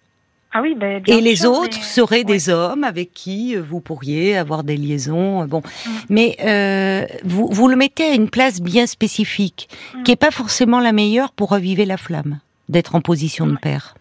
Ah 0.54 0.60
oui, 0.60 0.74
ben, 0.74 1.02
Et 1.06 1.22
les 1.22 1.46
autres 1.46 1.82
seraient 1.82 2.24
des 2.24 2.50
hommes 2.50 2.84
avec 2.84 3.14
qui 3.14 3.56
euh, 3.56 3.62
vous 3.62 3.80
pourriez 3.80 4.36
avoir 4.36 4.64
des 4.64 4.76
liaisons. 4.76 5.42
Euh, 5.42 5.46
bon, 5.46 5.60
mm. 5.60 5.90
mais 6.10 6.36
euh, 6.44 7.06
vous, 7.24 7.48
vous 7.50 7.68
le 7.68 7.76
mettez 7.76 8.04
à 8.04 8.14
une 8.14 8.28
place 8.28 8.60
bien 8.60 8.86
spécifique, 8.86 9.70
mm. 9.94 10.02
qui 10.02 10.10
n'est 10.10 10.16
pas 10.16 10.30
forcément 10.30 10.80
la 10.80 10.92
meilleure 10.92 11.32
pour 11.32 11.52
raviver 11.52 11.86
la 11.86 11.96
flamme, 11.96 12.38
d'être 12.68 12.94
en 12.94 13.00
position 13.00 13.46
de 13.46 13.56
père. 13.56 13.94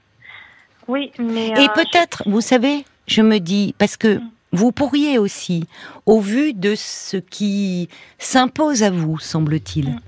Oui, 0.89 1.11
mais 1.19 1.47
et 1.49 1.67
peut-être, 1.73 2.23
vous 2.25 2.41
savez, 2.41 2.83
je 3.07 3.21
me 3.21 3.37
dis 3.39 3.73
parce 3.77 3.95
que 3.95 4.19
vous 4.51 4.73
pourriez 4.73 5.17
aussi, 5.17 5.63
au 6.05 6.19
vu 6.19 6.53
de 6.53 6.73
ce 6.75 7.15
qui 7.15 7.87
s'impose 8.19 8.83
à 8.83 8.89
vous, 8.89 9.19
semble-t-il, 9.19 9.87
mm. 9.87 9.99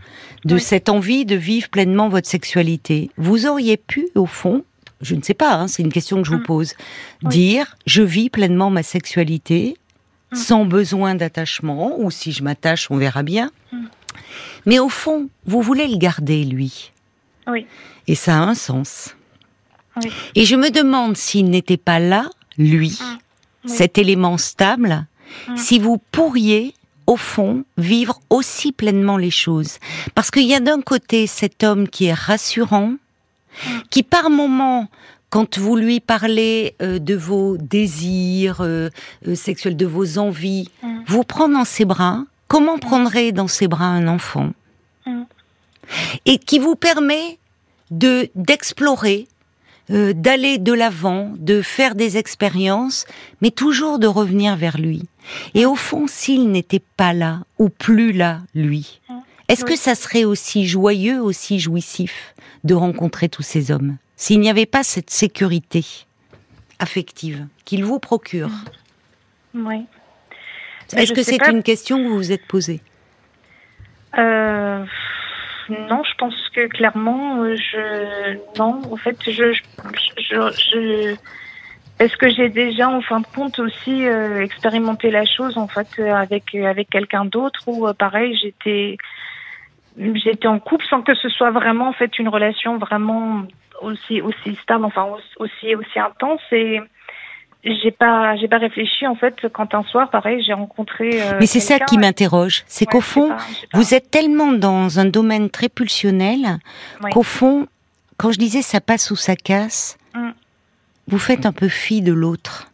de 0.43 0.57
cette 0.57 0.89
envie 0.89 1.25
de 1.25 1.37
vivre 1.37 1.69
pleinement 1.69 2.09
votre 2.09 2.27
sexualité, 2.27 3.11
vous 3.15 3.45
auriez 3.45 3.77
pu, 3.77 4.09
au 4.15 4.25
fond, 4.25 4.65
je 5.03 5.15
ne 5.15 5.21
sais 5.21 5.33
pas, 5.33 5.53
hein, 5.53 5.67
c'est 5.67 5.83
une 5.83 5.91
question 5.91 6.21
que 6.21 6.27
je 6.27 6.31
vous 6.31 6.39
mm. 6.39 6.45
pose, 6.45 6.73
dire 7.23 7.75
je 7.85 8.01
vis 8.01 8.29
pleinement 8.29 8.69
ma 8.69 8.83
sexualité 8.83 9.77
mm. 10.31 10.35
sans 10.35 10.65
besoin 10.65 11.15
d'attachement, 11.15 11.99
ou 11.99 12.11
si 12.11 12.31
je 12.31 12.43
m'attache, 12.43 12.89
on 12.89 12.97
verra 12.97 13.23
bien. 13.23 13.51
Mais 14.65 14.79
au 14.79 14.89
fond, 14.89 15.29
vous 15.45 15.61
voulez 15.61 15.87
le 15.87 15.97
garder, 15.97 16.43
lui. 16.43 16.91
Oui. 17.47 17.65
Et 18.07 18.15
ça 18.15 18.37
a 18.37 18.41
un 18.41 18.55
sens. 18.55 19.15
Et 20.35 20.45
je 20.45 20.55
me 20.55 20.69
demande 20.69 21.17
s'il 21.17 21.49
n'était 21.49 21.77
pas 21.77 21.99
là, 21.99 22.29
lui, 22.57 22.97
cet 23.65 23.97
élément 23.97 24.37
stable, 24.37 25.05
mm. 25.47 25.57
si 25.57 25.79
vous 25.79 26.01
pourriez, 26.11 26.73
au 27.05 27.17
fond, 27.17 27.63
vivre 27.77 28.19
aussi 28.29 28.71
pleinement 28.71 29.17
les 29.17 29.31
choses. 29.31 29.77
Parce 30.15 30.31
qu'il 30.31 30.47
y 30.47 30.55
a 30.55 30.59
d'un 30.59 30.81
côté 30.81 31.27
cet 31.27 31.63
homme 31.63 31.87
qui 31.87 32.05
est 32.05 32.13
rassurant, 32.13 32.87
mm. 32.87 32.97
Qui 33.89 34.03
par 34.03 34.29
moments, 34.29 34.87
quand 35.33 35.57
vous 35.57 35.75
lui 35.75 35.99
parlez 35.99 36.75
euh, 36.79 36.99
de 36.99 37.15
vos 37.15 37.57
désirs 37.57 38.61
euh, 38.61 38.89
euh, 39.27 39.33
sexuels, 39.33 39.75
de 39.75 39.87
vos 39.87 40.19
envies, 40.19 40.69
mm. 40.83 40.99
vous 41.07 41.23
prend 41.23 41.49
dans 41.49 41.65
ses 41.65 41.85
bras. 41.85 42.23
Comment 42.47 42.77
prendrait 42.77 43.31
dans 43.31 43.47
ses 43.47 43.67
bras 43.67 43.87
un 43.87 44.07
enfant 44.07 44.51
Et 46.27 46.37
qui 46.37 46.59
vous 46.59 46.75
permet 46.75 47.39
de 47.89 48.29
d'explorer 48.35 49.27
d'aller 49.89 50.59
de 50.59 50.71
l'avant, 50.71 51.33
de 51.37 51.61
faire 51.61 51.93
des 51.93 52.17
expériences, 52.17 53.05
mais 53.41 53.51
toujours 53.51 53.99
de 53.99 54.07
revenir 54.07 54.55
vers 54.55 54.77
lui. 54.77 55.03
Et 55.55 55.65
au 55.65 55.75
fond, 55.75 56.05
s'il 56.07 56.51
n'était 56.51 56.81
pas 56.95 57.11
là, 57.11 57.41
ou 57.59 57.67
plus 57.69 58.13
là, 58.13 58.39
lui, 58.55 59.01
est-ce 59.47 59.65
que 59.65 59.75
ça 59.75 59.95
serait 59.95 60.23
aussi 60.23 60.65
joyeux, 60.65 61.21
aussi 61.21 61.59
jouissif 61.59 62.33
de 62.63 62.73
rencontrer 62.73 63.29
tous 63.29 63.43
ces 63.43 63.71
hommes 63.71 63.97
S'il 64.15 64.39
n'y 64.39 64.49
avait 64.49 64.65
pas 64.65 64.83
cette 64.83 65.09
sécurité 65.09 65.85
affective 66.79 67.47
qu'il 67.65 67.83
vous 67.83 67.99
procure? 67.99 68.49
Oui. 69.53 69.85
Est-ce 70.95 71.13
que 71.13 71.23
c'est 71.23 71.41
une 71.49 71.63
question 71.63 71.97
que 71.97 72.07
vous 72.07 72.17
vous 72.17 72.31
êtes 72.31 72.45
posée? 72.47 72.81
Euh, 74.17 74.85
Non, 75.69 76.03
je 76.03 76.15
pense 76.17 76.35
que 76.55 76.67
clairement, 76.67 77.41
euh, 77.41 77.55
je 77.55 78.37
non. 78.59 78.81
En 78.91 78.97
fait, 78.97 79.17
je, 79.25 79.53
je, 80.17 81.15
est-ce 82.03 82.17
que 82.17 82.29
j'ai 82.29 82.49
déjà, 82.49 82.89
en 82.89 83.01
fin 83.01 83.19
de 83.19 83.27
compte, 83.35 83.59
aussi 83.59 84.05
euh, 84.05 84.41
expérimenté 84.41 85.11
la 85.11 85.25
chose 85.25 85.57
en 85.57 85.67
fait 85.67 85.99
avec 85.99 86.55
avec 86.55 86.89
quelqu'un 86.89 87.25
d'autre 87.25 87.61
ou 87.67 87.91
pareil, 87.93 88.37
j'étais 88.41 88.97
j'étais 89.97 90.47
en 90.47 90.59
couple 90.59 90.85
sans 90.89 91.01
que 91.01 91.15
ce 91.15 91.29
soit 91.29 91.51
vraiment 91.51 91.89
en 91.89 91.93
fait 91.93 92.17
une 92.19 92.29
relation 92.29 92.77
vraiment 92.77 93.43
aussi 93.81 94.21
aussi 94.21 94.55
stable, 94.63 94.85
enfin 94.85 95.07
aussi 95.37 95.75
aussi 95.75 95.99
intense 95.99 96.41
et 96.51 96.81
j'ai 97.63 97.91
pas 97.91 98.35
j'ai 98.35 98.47
pas 98.47 98.57
réfléchi 98.57 99.07
en 99.07 99.15
fait 99.15 99.47
quand 99.53 99.73
un 99.73 99.83
soir 99.83 100.09
pareil 100.09 100.43
j'ai 100.45 100.53
rencontré 100.53 101.21
euh, 101.21 101.37
mais 101.39 101.45
c'est 101.45 101.59
ça 101.59 101.79
qui 101.79 101.97
m'interroge 101.97 102.63
c'est 102.67 102.85
qu'au 102.85 103.01
fond 103.01 103.35
vous 103.73 103.93
êtes 103.93 104.11
tellement 104.11 104.51
dans 104.51 104.99
un 104.99 105.05
domaine 105.05 105.49
très 105.49 105.69
pulsionnel 105.69 106.59
qu'au 107.11 107.23
fond 107.23 107.67
quand 108.17 108.31
je 108.31 108.39
disais 108.39 108.61
ça 108.61 108.81
passe 108.81 109.11
ou 109.11 109.15
ça 109.15 109.35
casse 109.35 109.97
mm. 110.13 110.31
Vous 111.07 111.19
faites 111.19 111.45
un 111.45 111.51
peu 111.51 111.69
fi 111.69 112.01
de 112.01 112.13
l'autre. 112.13 112.71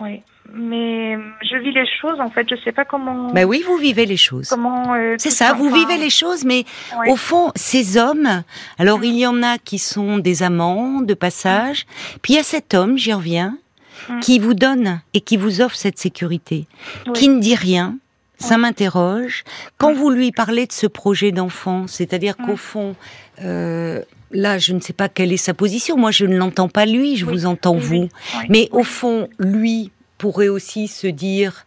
Oui 0.00 0.22
mais 0.52 1.16
je 1.42 1.56
vis 1.56 1.72
les 1.72 1.86
choses 2.00 2.20
en 2.20 2.30
fait 2.30 2.46
je 2.48 2.54
sais 2.62 2.72
pas 2.72 2.84
comment 2.84 3.32
ben 3.32 3.44
oui 3.44 3.64
vous 3.66 3.76
vivez 3.76 4.06
les 4.06 4.16
choses. 4.16 4.48
comment 4.48 4.94
euh, 4.94 5.14
c'est 5.18 5.30
ça 5.30 5.54
vous 5.54 5.70
vivez 5.70 5.96
les 5.96 6.10
choses 6.10 6.44
mais 6.44 6.64
au 7.08 7.16
fond 7.16 7.50
ces 7.56 7.96
hommes 7.96 8.42
alors 8.78 9.00
mm. 9.00 9.04
il 9.04 9.18
y 9.18 9.26
en 9.26 9.42
a 9.42 9.58
qui 9.58 9.78
sont 9.78 10.18
des 10.18 10.42
amants 10.42 11.00
de 11.00 11.14
passage 11.14 11.86
puis 12.22 12.34
il 12.34 12.36
y 12.36 12.40
a 12.40 12.44
cet 12.44 12.74
homme 12.74 12.98
j'y 12.98 13.12
reviens 13.12 13.58
mm. 14.08 14.20
qui 14.20 14.38
vous 14.38 14.54
donne 14.54 15.00
et 15.14 15.20
qui 15.20 15.36
vous 15.36 15.60
offre 15.60 15.76
cette 15.76 15.98
sécurité 15.98 16.66
qui 17.14 17.28
ne 17.28 17.40
dit 17.40 17.56
rien 17.56 17.96
ça 18.36 18.58
m'interroge. 18.58 19.44
Quand 19.78 19.92
mm. 19.92 19.96
vous 19.96 20.10
lui 20.10 20.30
parlez 20.30 20.66
de 20.66 20.72
ce 20.72 20.86
projet 20.86 21.32
d'enfant 21.32 21.86
c'est-à-dire 21.86 22.36
qu'au 22.36 22.56
fond 22.56 22.94
euh, 23.42 24.02
là, 24.34 24.58
je 24.58 24.72
ne 24.72 24.80
sais 24.80 24.92
pas 24.92 25.08
quelle 25.08 25.32
est 25.32 25.38
sa 25.38 25.54
position. 25.54 25.96
Moi, 25.96 26.10
je 26.10 26.26
ne 26.26 26.36
l'entends 26.36 26.68
pas 26.68 26.84
lui, 26.84 27.16
je 27.16 27.24
vous 27.24 27.46
entends 27.46 27.76
vous. 27.76 28.08
Mais 28.48 28.68
au 28.72 28.82
fond, 28.82 29.28
lui, 29.38 29.90
pourrait 30.18 30.48
aussi 30.48 30.88
se 30.88 31.06
dire, 31.06 31.64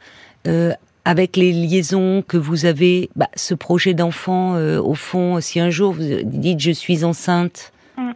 euh, 0.47 0.73
avec 1.05 1.37
les 1.37 1.51
liaisons 1.51 2.21
que 2.21 2.37
vous 2.37 2.65
avez, 2.65 3.09
bah, 3.15 3.29
ce 3.35 3.53
projet 3.53 3.93
d'enfant, 3.93 4.55
euh, 4.55 4.79
au 4.79 4.93
fond, 4.93 5.39
si 5.41 5.59
un 5.59 5.69
jour 5.69 5.93
vous 5.93 6.03
dites 6.23 6.59
je 6.59 6.71
suis 6.71 7.03
enceinte, 7.03 7.71
mm. 7.97 8.11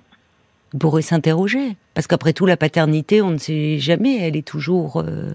vous 0.74 0.80
pourrez 0.80 1.02
s'interroger. 1.02 1.76
Parce 1.94 2.08
qu'après 2.08 2.34
tout, 2.34 2.46
la 2.46 2.58
paternité, 2.58 3.22
on 3.22 3.32
ne 3.32 3.38
sait 3.38 3.80
jamais, 3.80 4.18
elle 4.20 4.36
est 4.36 4.46
toujours 4.46 4.98
euh, 4.98 5.32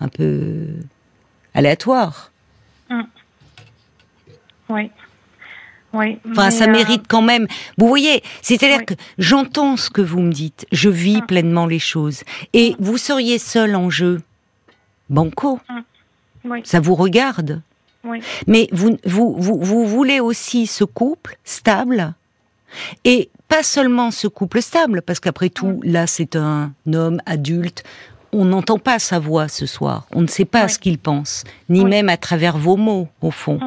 un 0.00 0.08
peu 0.08 0.66
aléatoire. 1.54 2.32
Mm. 2.90 3.02
Oui. 4.68 4.90
Oui, 5.94 6.18
enfin, 6.30 6.50
ça 6.50 6.66
mérite 6.66 7.04
quand 7.08 7.22
même. 7.22 7.46
Vous 7.78 7.86
voyez, 7.86 8.22
c'est-à-dire 8.42 8.84
que 8.84 8.94
j'entends 9.16 9.76
ce 9.76 9.88
que 9.90 10.02
vous 10.02 10.20
me 10.20 10.32
dites, 10.32 10.66
je 10.72 10.88
vis 10.88 11.18
mm. 11.18 11.26
pleinement 11.26 11.66
les 11.66 11.78
choses, 11.78 12.24
et 12.52 12.72
mm. 12.72 12.76
vous 12.80 12.98
seriez 12.98 13.38
seul 13.38 13.76
en 13.76 13.90
jeu, 13.90 14.20
banco. 15.08 15.60
Mm. 15.68 16.50
Ça 16.64 16.80
vous 16.80 16.94
regarde. 16.94 17.62
Mais 18.46 18.68
vous, 18.70 18.98
vous, 19.06 19.34
vous, 19.38 19.58
vous 19.58 19.86
voulez 19.86 20.20
aussi 20.20 20.66
ce 20.66 20.84
couple 20.84 21.38
stable, 21.44 22.12
et 23.04 23.30
pas 23.48 23.62
seulement 23.62 24.10
ce 24.10 24.26
couple 24.26 24.60
stable, 24.60 25.00
parce 25.00 25.20
qu'après 25.20 25.48
tout, 25.48 25.80
là, 25.84 26.06
c'est 26.06 26.36
un 26.36 26.72
homme 26.92 27.20
adulte. 27.24 27.82
On 28.32 28.44
n'entend 28.44 28.78
pas 28.78 28.98
sa 28.98 29.20
voix 29.20 29.48
ce 29.48 29.64
soir. 29.64 30.06
On 30.12 30.20
ne 30.20 30.26
sait 30.26 30.44
pas 30.44 30.68
ce 30.68 30.78
qu'il 30.78 30.98
pense, 30.98 31.44
ni 31.68 31.84
même 31.84 32.08
à 32.08 32.16
travers 32.16 32.58
vos 32.58 32.76
mots, 32.76 33.08
au 33.22 33.30
fond. 33.30 33.60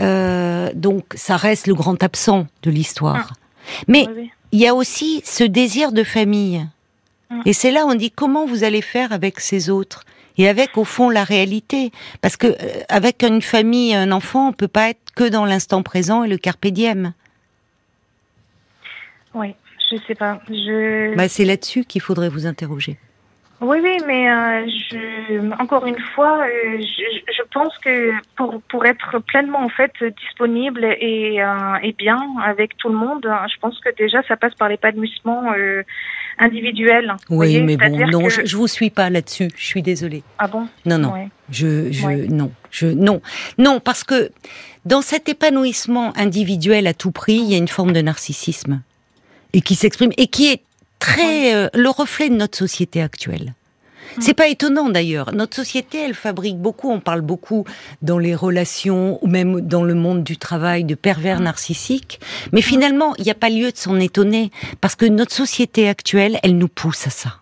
Euh, 0.00 0.70
donc 0.74 1.04
ça 1.14 1.36
reste 1.36 1.66
le 1.66 1.74
grand 1.74 2.02
absent 2.02 2.46
de 2.62 2.70
l'histoire. 2.70 3.32
Ah. 3.32 3.82
Mais 3.86 4.06
il 4.52 4.60
y 4.60 4.66
a 4.66 4.74
aussi 4.74 5.22
ce 5.24 5.44
désir 5.44 5.92
de 5.92 6.04
famille. 6.04 6.66
Ah. 7.30 7.36
Et 7.44 7.52
c'est 7.52 7.70
là 7.70 7.84
où 7.86 7.90
on 7.90 7.94
dit 7.94 8.10
comment 8.10 8.46
vous 8.46 8.64
allez 8.64 8.82
faire 8.82 9.12
avec 9.12 9.40
ces 9.40 9.70
autres 9.70 10.04
et 10.36 10.48
avec 10.48 10.78
au 10.78 10.84
fond 10.84 11.10
la 11.10 11.24
réalité? 11.24 11.92
Parce 12.20 12.36
que 12.36 12.46
euh, 12.46 12.82
avec 12.88 13.22
une 13.22 13.42
famille, 13.42 13.94
un 13.94 14.12
enfant, 14.12 14.48
on 14.48 14.52
peut 14.52 14.68
pas 14.68 14.90
être 14.90 15.12
que 15.14 15.28
dans 15.28 15.44
l'instant 15.44 15.82
présent 15.82 16.24
et 16.24 16.28
le 16.28 16.38
carpe 16.38 16.66
diem. 16.66 17.12
Oui, 19.34 19.54
je 19.90 19.96
sais 20.06 20.14
pas. 20.14 20.40
Je... 20.48 21.14
Bah, 21.16 21.28
c'est 21.28 21.44
là-dessus 21.44 21.84
qu'il 21.84 22.00
faudrait 22.00 22.28
vous 22.28 22.46
interroger. 22.46 22.98
Oui, 23.60 23.78
oui, 23.82 23.96
mais 24.06 24.30
euh, 24.30 24.66
je, 24.68 25.60
encore 25.60 25.84
une 25.84 25.98
fois, 25.98 26.42
euh, 26.42 26.78
je, 26.78 27.32
je, 27.36 27.42
pense 27.52 27.76
que 27.78 28.12
pour 28.36 28.62
pour 28.68 28.86
être 28.86 29.18
pleinement 29.18 29.64
en 29.64 29.68
fait 29.68 29.90
disponible 30.22 30.84
et 30.84 31.42
euh, 31.42 31.74
et 31.82 31.92
bien 31.92 32.20
avec 32.44 32.76
tout 32.76 32.88
le 32.88 32.94
monde, 32.94 33.22
je 33.24 33.58
pense 33.60 33.80
que 33.80 33.88
déjà 33.96 34.22
ça 34.28 34.36
passe 34.36 34.54
par 34.54 34.68
l'épanouissement 34.68 35.52
individuel. 36.38 37.16
Oui, 37.30 37.60
mais 37.62 37.76
bon, 37.76 37.98
non, 38.06 38.28
je, 38.28 38.44
je 38.44 38.56
vous 38.56 38.68
suis 38.68 38.90
pas 38.90 39.10
là-dessus. 39.10 39.48
Je 39.56 39.66
suis 39.66 39.82
désolée. 39.82 40.22
Ah 40.38 40.46
bon? 40.46 40.68
Non, 40.86 40.98
non. 40.98 41.28
Je, 41.50 41.90
je, 41.90 42.30
non, 42.30 42.52
je, 42.70 42.86
non, 42.86 43.20
non, 43.56 43.80
parce 43.80 44.04
que 44.04 44.30
dans 44.84 45.02
cet 45.02 45.28
épanouissement 45.28 46.12
individuel 46.16 46.86
à 46.86 46.94
tout 46.94 47.10
prix, 47.10 47.38
il 47.38 47.50
y 47.50 47.54
a 47.54 47.58
une 47.58 47.68
forme 47.68 47.92
de 47.92 48.02
narcissisme 48.02 48.82
et 49.52 49.62
qui 49.62 49.74
s'exprime 49.74 50.12
et 50.16 50.28
qui 50.28 50.52
est 50.52 50.62
très 50.98 51.54
euh, 51.54 51.68
le 51.74 51.88
reflet 51.90 52.28
de 52.28 52.34
notre 52.34 52.58
société 52.58 53.02
actuelle. 53.02 53.54
C'est 54.20 54.34
pas 54.34 54.48
étonnant 54.48 54.88
d'ailleurs. 54.88 55.32
Notre 55.32 55.54
société, 55.54 55.98
elle 55.98 56.14
fabrique 56.14 56.58
beaucoup, 56.58 56.90
on 56.90 57.00
parle 57.00 57.20
beaucoup 57.20 57.64
dans 58.02 58.18
les 58.18 58.34
relations 58.34 59.18
ou 59.22 59.28
même 59.28 59.60
dans 59.60 59.84
le 59.84 59.94
monde 59.94 60.24
du 60.24 60.36
travail 60.36 60.84
de 60.84 60.94
pervers 60.94 61.40
narcissiques. 61.40 62.18
Mais 62.52 62.62
finalement, 62.62 63.14
il 63.18 63.24
n'y 63.24 63.30
a 63.30 63.36
pas 63.36 63.50
lieu 63.50 63.70
de 63.70 63.76
s'en 63.76 63.98
étonner 64.00 64.50
parce 64.80 64.96
que 64.96 65.06
notre 65.06 65.32
société 65.32 65.88
actuelle, 65.88 66.40
elle 66.42 66.58
nous 66.58 66.68
pousse 66.68 67.06
à 67.06 67.10
ça 67.10 67.36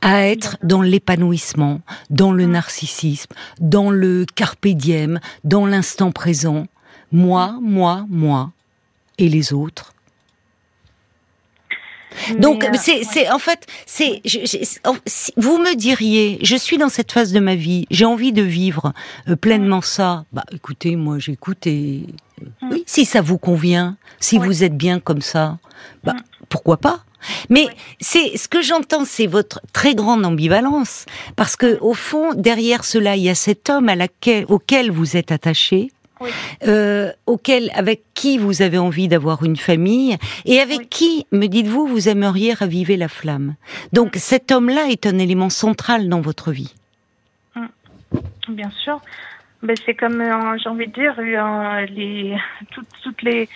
à 0.00 0.26
être 0.26 0.56
dans 0.62 0.80
l'épanouissement, 0.80 1.82
dans 2.08 2.32
le 2.32 2.46
narcissisme, 2.46 3.32
dans 3.60 3.90
le 3.90 4.24
carpe 4.34 4.66
diem, 4.68 5.20
dans 5.44 5.66
l'instant 5.66 6.12
présent. 6.12 6.66
Moi, 7.12 7.58
moi, 7.60 8.06
moi, 8.08 8.52
et 9.18 9.28
les 9.28 9.52
autres, 9.52 9.92
donc 12.38 12.64
euh, 12.64 12.68
c'est 12.74 13.04
c'est 13.04 13.30
en 13.30 13.38
fait 13.38 13.66
c'est 13.86 14.22
vous 15.36 15.58
me 15.58 15.74
diriez 15.76 16.38
je 16.42 16.56
suis 16.56 16.78
dans 16.78 16.88
cette 16.88 17.12
phase 17.12 17.32
de 17.32 17.40
ma 17.40 17.54
vie 17.54 17.86
j'ai 17.90 18.04
envie 18.04 18.32
de 18.32 18.42
vivre 18.42 18.92
euh, 19.28 19.36
pleinement 19.36 19.80
ça 19.80 20.24
bah 20.32 20.44
écoutez 20.52 20.96
moi 20.96 21.18
j'écoute 21.18 21.66
et 21.66 22.06
euh, 22.42 22.46
oui 22.70 22.84
si 22.86 23.04
ça 23.04 23.20
vous 23.20 23.38
convient 23.38 23.96
si 24.20 24.38
vous 24.38 24.64
êtes 24.64 24.76
bien 24.76 25.00
comme 25.00 25.22
ça 25.22 25.58
bah 26.04 26.16
pourquoi 26.48 26.76
pas? 26.76 27.00
Mais 27.50 27.66
c'est 28.00 28.36
ce 28.36 28.48
que 28.48 28.62
j'entends, 28.62 29.04
c'est 29.04 29.26
votre 29.26 29.60
très 29.72 29.94
grande 29.94 30.24
ambivalence, 30.24 31.06
parce 31.34 31.56
que 31.56 31.78
au 31.80 31.94
fond, 31.94 32.34
derrière 32.34 32.84
cela, 32.84 33.16
il 33.16 33.24
y 33.24 33.30
a 33.30 33.34
cet 33.34 33.68
homme 33.68 33.88
à 33.88 33.96
laquelle, 33.96 34.44
auquel 34.48 34.90
vous 34.90 35.16
êtes 35.16 35.32
attaché, 35.32 35.90
euh, 36.66 37.12
auquel, 37.26 37.70
avec 37.74 38.02
qui 38.14 38.38
vous 38.38 38.62
avez 38.62 38.78
envie 38.78 39.08
d'avoir 39.08 39.44
une 39.44 39.56
famille 39.56 40.16
et 40.44 40.60
avec 40.60 40.88
qui, 40.88 41.26
me 41.32 41.46
dites-vous, 41.46 41.86
vous 41.86 42.08
aimeriez 42.08 42.52
raviver 42.52 42.96
la 42.96 43.08
flamme? 43.08 43.54
Donc 43.92 44.16
cet 44.16 44.52
homme-là 44.52 44.88
est 44.88 45.06
un 45.06 45.18
élément 45.18 45.50
central 45.50 46.08
dans 46.08 46.20
votre 46.20 46.52
vie. 46.52 46.74
Hum. 47.54 47.68
Bien 48.48 48.70
sûr. 48.70 49.00
Ben, 49.62 49.74
c'est 49.84 49.94
comme, 49.94 50.20
euh, 50.20 50.58
j'ai 50.62 50.68
envie 50.68 50.86
de 50.86 50.92
dire, 50.92 51.14
euh, 51.18 51.86
les, 51.86 52.36
toutes, 52.72 52.86
toutes 53.02 53.22
les 53.22 53.48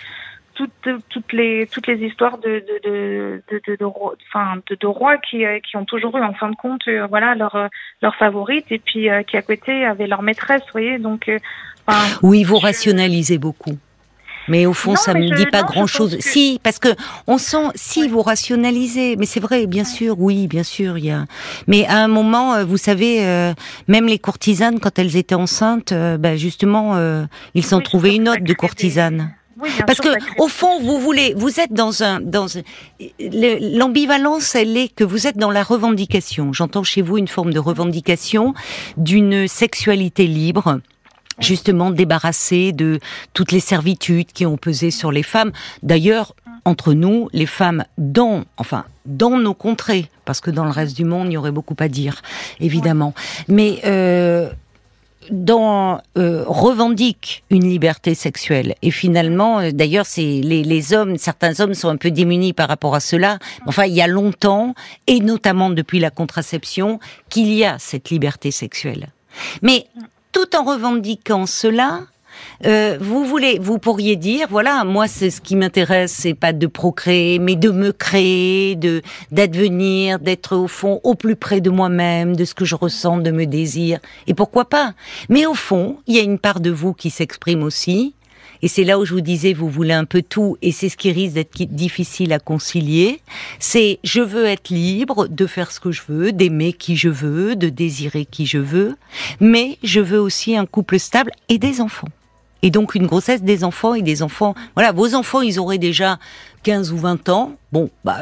toutes, 0.67 1.03
toutes 1.09 1.33
les 1.33 1.67
toutes 1.71 1.87
les 1.87 2.05
histoires 2.05 2.37
de 2.37 2.63
de 2.67 2.89
de 2.89 3.43
de, 3.51 3.61
de, 3.67 3.75
de, 3.75 3.85
enfin, 3.85 4.57
de, 4.69 4.75
de 4.75 4.87
rois 4.87 5.17
qui 5.17 5.43
qui 5.67 5.77
ont 5.77 5.85
toujours 5.85 6.17
eu 6.17 6.21
en 6.21 6.33
fin 6.33 6.49
de 6.49 6.55
compte 6.55 6.83
voilà 7.09 7.35
leur 7.35 7.69
leur 8.01 8.15
favorite 8.15 8.65
et 8.69 8.79
puis 8.79 9.07
qui 9.27 9.37
à 9.37 9.41
côté 9.41 9.85
avaient 9.85 10.07
leur 10.07 10.21
maîtresse 10.21 10.61
vous 10.61 10.71
voyez 10.73 10.97
donc 10.97 11.29
oui, 12.21 12.43
vous 12.43 12.57
rationalisez 12.57 13.37
beaucoup. 13.37 13.77
Mais 14.47 14.65
au 14.65 14.73
fond, 14.73 14.95
ça 14.95 15.13
ne 15.13 15.19
me 15.19 15.35
dit 15.35 15.45
pas 15.45 15.61
grand-chose. 15.61 16.17
Si, 16.19 16.59
parce 16.63 16.79
que 16.79 16.89
on 17.27 17.37
sent, 17.37 17.67
si 17.75 18.07
vous 18.07 18.21
rationalisez, 18.21 19.15
mais 19.15 19.27
c'est 19.27 19.39
vrai, 19.39 19.67
bien 19.67 19.83
sûr, 19.83 20.19
oui, 20.19 20.47
bien 20.47 20.63
sûr, 20.63 20.97
il 20.97 21.05
y 21.05 21.11
a. 21.11 21.25
Mais 21.67 21.85
à 21.85 21.97
un 21.97 22.07
moment, 22.07 22.55
euh, 22.55 22.65
vous 22.65 22.77
savez, 22.77 23.23
euh, 23.23 23.53
même 23.87 24.07
les 24.07 24.17
courtisanes, 24.17 24.79
quand 24.79 24.97
elles 24.97 25.15
étaient 25.15 25.35
enceintes, 25.35 25.91
euh, 25.91 26.17
ben 26.17 26.37
justement, 26.37 26.97
ils 27.53 27.65
s'en 27.65 27.81
trouvaient 27.81 28.15
une 28.15 28.29
autre 28.29 28.43
de 28.43 28.53
courtisane. 28.53 29.31
Parce 29.85 29.99
que 29.99 30.09
au 30.37 30.47
fond, 30.47 30.79
vous 30.79 30.99
voulez, 30.99 31.33
vous 31.35 31.59
êtes 31.59 31.73
dans 31.73 32.03
un, 32.03 32.19
dans 32.19 32.47
l'ambivalence, 33.19 34.55
elle 34.55 34.77
est 34.77 34.93
que 34.93 35.03
vous 35.03 35.27
êtes 35.27 35.37
dans 35.37 35.51
la 35.51 35.63
revendication. 35.63 36.53
J'entends 36.53 36.83
chez 36.83 37.01
vous 37.01 37.17
une 37.17 37.27
forme 37.27 37.53
de 37.53 37.59
revendication 37.59 38.53
d'une 38.97 39.47
sexualité 39.47 40.27
libre 40.27 40.79
justement 41.39 41.89
débarrassée 41.89 42.71
de 42.71 42.99
toutes 43.33 43.51
les 43.51 43.59
servitudes 43.59 44.31
qui 44.31 44.45
ont 44.45 44.57
pesé 44.57 44.91
sur 44.91 45.11
les 45.11 45.23
femmes. 45.23 45.51
D'ailleurs, 45.81 46.35
entre 46.65 46.93
nous, 46.93 47.29
les 47.33 47.45
femmes, 47.45 47.83
dans, 47.97 48.43
enfin, 48.57 48.85
dans 49.05 49.37
nos 49.37 49.53
contrées, 49.53 50.09
parce 50.25 50.41
que 50.41 50.51
dans 50.51 50.65
le 50.65 50.71
reste 50.71 50.95
du 50.95 51.05
monde, 51.05 51.27
il 51.29 51.33
y 51.33 51.37
aurait 51.37 51.51
beaucoup 51.51 51.75
à 51.79 51.87
dire, 51.87 52.21
évidemment. 52.59 53.13
Mais 53.47 53.81
euh, 53.85 54.49
dans 55.31 56.01
euh, 56.17 56.43
revendique 56.45 57.43
une 57.49 57.63
liberté 57.63 58.13
sexuelle. 58.15 58.75
Et 58.81 58.91
finalement 58.91 59.59
euh, 59.59 59.71
d'ailleurs 59.71 60.05
c'est 60.05 60.21
les, 60.21 60.63
les, 60.63 60.93
hommes 60.93 61.17
certains 61.17 61.59
hommes 61.59 61.73
sont 61.73 61.89
un 61.89 61.97
peu 61.97 62.11
démunis 62.11 62.53
par 62.53 62.67
rapport 62.67 62.93
à 62.93 62.99
cela. 62.99 63.39
Enfin 63.65 63.85
il 63.85 63.93
y 63.93 64.01
a 64.01 64.07
longtemps 64.07 64.75
et 65.07 65.19
notamment 65.19 65.69
depuis 65.69 65.99
la 65.99 66.11
contraception 66.11 66.99
qu'il 67.29 67.51
y 67.53 67.65
a 67.65 67.79
cette 67.79 68.09
liberté 68.09 68.51
sexuelle. 68.51 69.09
Mais 69.61 69.87
tout 70.31 70.55
en 70.55 70.63
revendiquant 70.63 71.45
cela 71.45 72.01
euh, 72.65 72.97
vous 72.99 73.25
voulez, 73.25 73.59
vous 73.59 73.79
pourriez 73.79 74.15
dire, 74.15 74.47
voilà, 74.49 74.83
moi 74.83 75.07
c'est 75.07 75.29
ce 75.29 75.41
qui 75.41 75.55
m'intéresse, 75.55 76.11
c'est 76.11 76.33
pas 76.33 76.53
de 76.53 76.67
procréer, 76.67 77.39
mais 77.39 77.55
de 77.55 77.69
me 77.69 77.91
créer, 77.91 78.75
de 78.75 79.01
d'advenir, 79.31 80.19
d'être 80.19 80.55
au 80.55 80.67
fond 80.67 80.99
au 81.03 81.15
plus 81.15 81.35
près 81.35 81.61
de 81.61 81.69
moi-même, 81.69 82.35
de 82.35 82.45
ce 82.45 82.53
que 82.53 82.65
je 82.65 82.75
ressens, 82.75 83.17
de 83.17 83.31
me 83.31 83.45
désir. 83.45 83.99
Et 84.27 84.33
pourquoi 84.33 84.65
pas 84.65 84.93
Mais 85.29 85.45
au 85.45 85.53
fond, 85.53 85.97
il 86.07 86.15
y 86.15 86.19
a 86.19 86.23
une 86.23 86.39
part 86.39 86.59
de 86.59 86.71
vous 86.71 86.93
qui 86.93 87.09
s'exprime 87.09 87.63
aussi. 87.63 88.13
Et 88.61 88.67
c'est 88.67 88.83
là 88.83 88.99
où 88.99 89.05
je 89.05 89.13
vous 89.13 89.21
disais, 89.21 89.53
vous 89.53 89.69
voulez 89.69 89.93
un 89.93 90.05
peu 90.05 90.21
tout, 90.21 90.57
et 90.61 90.71
c'est 90.71 90.89
ce 90.89 90.97
qui 90.97 91.11
risque 91.11 91.33
d'être 91.33 91.63
difficile 91.73 92.31
à 92.31 92.39
concilier. 92.39 93.21
C'est 93.59 93.99
je 94.03 94.21
veux 94.21 94.45
être 94.45 94.69
libre 94.69 95.27
de 95.27 95.47
faire 95.47 95.71
ce 95.71 95.79
que 95.79 95.91
je 95.91 96.01
veux, 96.07 96.31
d'aimer 96.31 96.73
qui 96.73 96.95
je 96.95 97.09
veux, 97.09 97.55
de 97.55 97.69
désirer 97.69 98.25
qui 98.25 98.45
je 98.45 98.59
veux, 98.59 98.97
mais 99.39 99.77
je 99.83 99.99
veux 99.99 100.19
aussi 100.19 100.55
un 100.55 100.65
couple 100.65 100.99
stable 100.99 101.31
et 101.49 101.57
des 101.57 101.81
enfants 101.81 102.09
et 102.61 102.69
donc 102.69 102.95
une 102.95 103.07
grossesse 103.07 103.41
des 103.41 103.63
enfants 103.63 103.93
et 103.93 104.01
des 104.01 104.23
enfants. 104.23 104.55
Voilà, 104.75 104.91
vos 104.91 105.15
enfants, 105.15 105.41
ils 105.41 105.59
auraient 105.59 105.77
déjà 105.77 106.19
15 106.63 106.91
ou 106.91 106.97
20 106.97 107.29
ans. 107.29 107.53
Bon, 107.71 107.89
bah, 108.03 108.19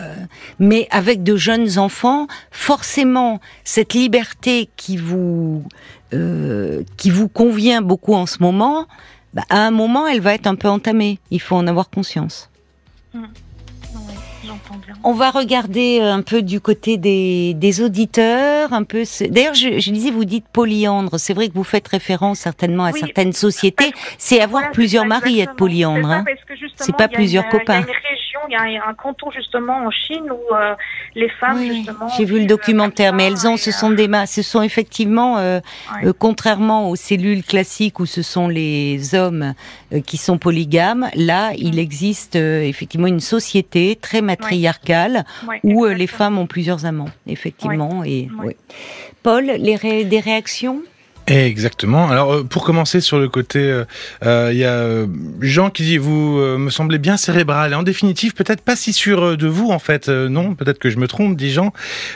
mais 0.59 0.87
avec 0.91 1.23
de 1.23 1.35
jeunes 1.35 1.77
enfants, 1.77 2.27
forcément, 2.51 3.39
cette 3.63 3.93
liberté 3.93 4.69
qui 4.77 4.97
vous 4.97 5.63
euh, 6.13 6.83
qui 6.97 7.09
vous 7.09 7.27
convient 7.27 7.81
beaucoup 7.81 8.13
en 8.13 8.25
ce 8.25 8.41
moment, 8.41 8.87
bah, 9.33 9.43
à 9.49 9.65
un 9.65 9.71
moment, 9.71 10.07
elle 10.07 10.21
va 10.21 10.33
être 10.33 10.47
un 10.47 10.55
peu 10.55 10.67
entamée. 10.67 11.19
Il 11.31 11.41
faut 11.41 11.55
en 11.55 11.67
avoir 11.67 11.89
conscience. 11.89 12.49
Mmh. 13.13 13.23
On 15.03 15.13
va 15.13 15.31
regarder 15.31 15.99
euh, 16.01 16.13
un 16.13 16.21
peu 16.21 16.41
du 16.41 16.59
côté 16.61 16.97
des, 16.97 17.81
auditeurs, 17.81 18.73
un 18.73 18.83
peu. 18.83 19.03
D'ailleurs, 19.29 19.53
je, 19.53 19.79
je, 19.79 19.91
disais, 19.91 20.11
vous 20.11 20.25
dites 20.25 20.45
polyandre. 20.51 21.17
C'est 21.17 21.33
vrai 21.33 21.49
que 21.49 21.53
vous 21.53 21.63
faites 21.63 21.87
référence 21.87 22.39
certainement 22.39 22.85
à 22.85 22.91
certaines 22.91 23.33
sociétés. 23.33 23.91
C'est 24.17 24.41
avoir 24.41 24.71
plusieurs 24.71 25.05
maris, 25.05 25.39
être 25.39 25.55
polyandre. 25.55 26.09
Hein. 26.09 26.25
C'est 26.75 26.95
pas 26.95 27.07
plusieurs 27.07 27.47
copains 27.47 27.81
il 27.81 27.87
y 27.87 27.91
a 27.91 28.28
un 28.51 28.93
canton 28.93 29.31
justement 29.31 29.85
en 29.85 29.91
Chine 29.91 30.31
où 30.31 30.55
euh, 30.55 30.75
les 31.15 31.29
femmes 31.29 31.61
justement. 31.63 32.07
J'ai 32.17 32.25
vu 32.25 32.39
le 32.39 32.45
documentaire, 32.45 33.13
mais 33.13 33.25
elles 33.25 33.47
ont, 33.47 33.57
ce 33.57 33.71
sont 33.71 33.91
des 33.91 34.09
ce 34.25 34.41
sont 34.41 34.61
effectivement, 34.61 35.37
euh, 35.37 35.59
euh, 36.03 36.13
contrairement 36.17 36.89
aux 36.89 36.95
cellules 36.95 37.43
classiques 37.43 37.99
où 37.99 38.05
ce 38.05 38.21
sont 38.21 38.47
les 38.47 39.15
hommes 39.15 39.53
qui 40.05 40.17
sont 40.17 40.37
polygames, 40.37 41.09
là 41.15 41.51
il 41.57 41.75
mm. 41.75 41.79
existe 41.79 42.35
effectivement 42.35 43.07
une 43.07 43.19
société 43.19 43.95
très 43.95 44.21
matriarcale 44.21 45.25
où 45.63 45.85
les 45.85 46.07
femmes 46.07 46.37
ont 46.37 46.47
plusieurs 46.47 46.85
amants, 46.85 47.09
effectivement. 47.27 48.03
Et 48.03 48.27
Paul, 49.23 49.45
les 49.45 50.03
des 50.05 50.19
réactions? 50.19 50.81
Exactement. 51.29 52.09
Alors 52.09 52.33
euh, 52.33 52.43
pour 52.43 52.63
commencer 52.63 53.01
sur 53.01 53.19
le 53.19 53.29
côté, 53.29 53.59
il 53.59 53.65
euh, 53.65 53.85
euh, 54.25 54.51
y 54.53 54.63
a 54.63 55.05
Jean 55.41 55.69
qui 55.69 55.83
dit 55.83 55.97
vous 55.97 56.39
me 56.39 56.69
semblez 56.69 56.97
bien 56.97 57.17
cérébral 57.17 57.71
et 57.71 57.75
en 57.75 57.83
définitive 57.83 58.33
peut-être 58.33 58.61
pas 58.61 58.75
si 58.75 58.93
sûr 58.93 59.37
de 59.37 59.47
vous 59.47 59.69
en 59.69 59.79
fait. 59.79 60.09
non, 60.09 60.55
peut-être 60.55 60.79
que 60.79 60.89
je 60.89 60.97
me 60.97 61.07
trompe, 61.07 61.37
dit 61.37 61.51
Jean. 61.51 61.71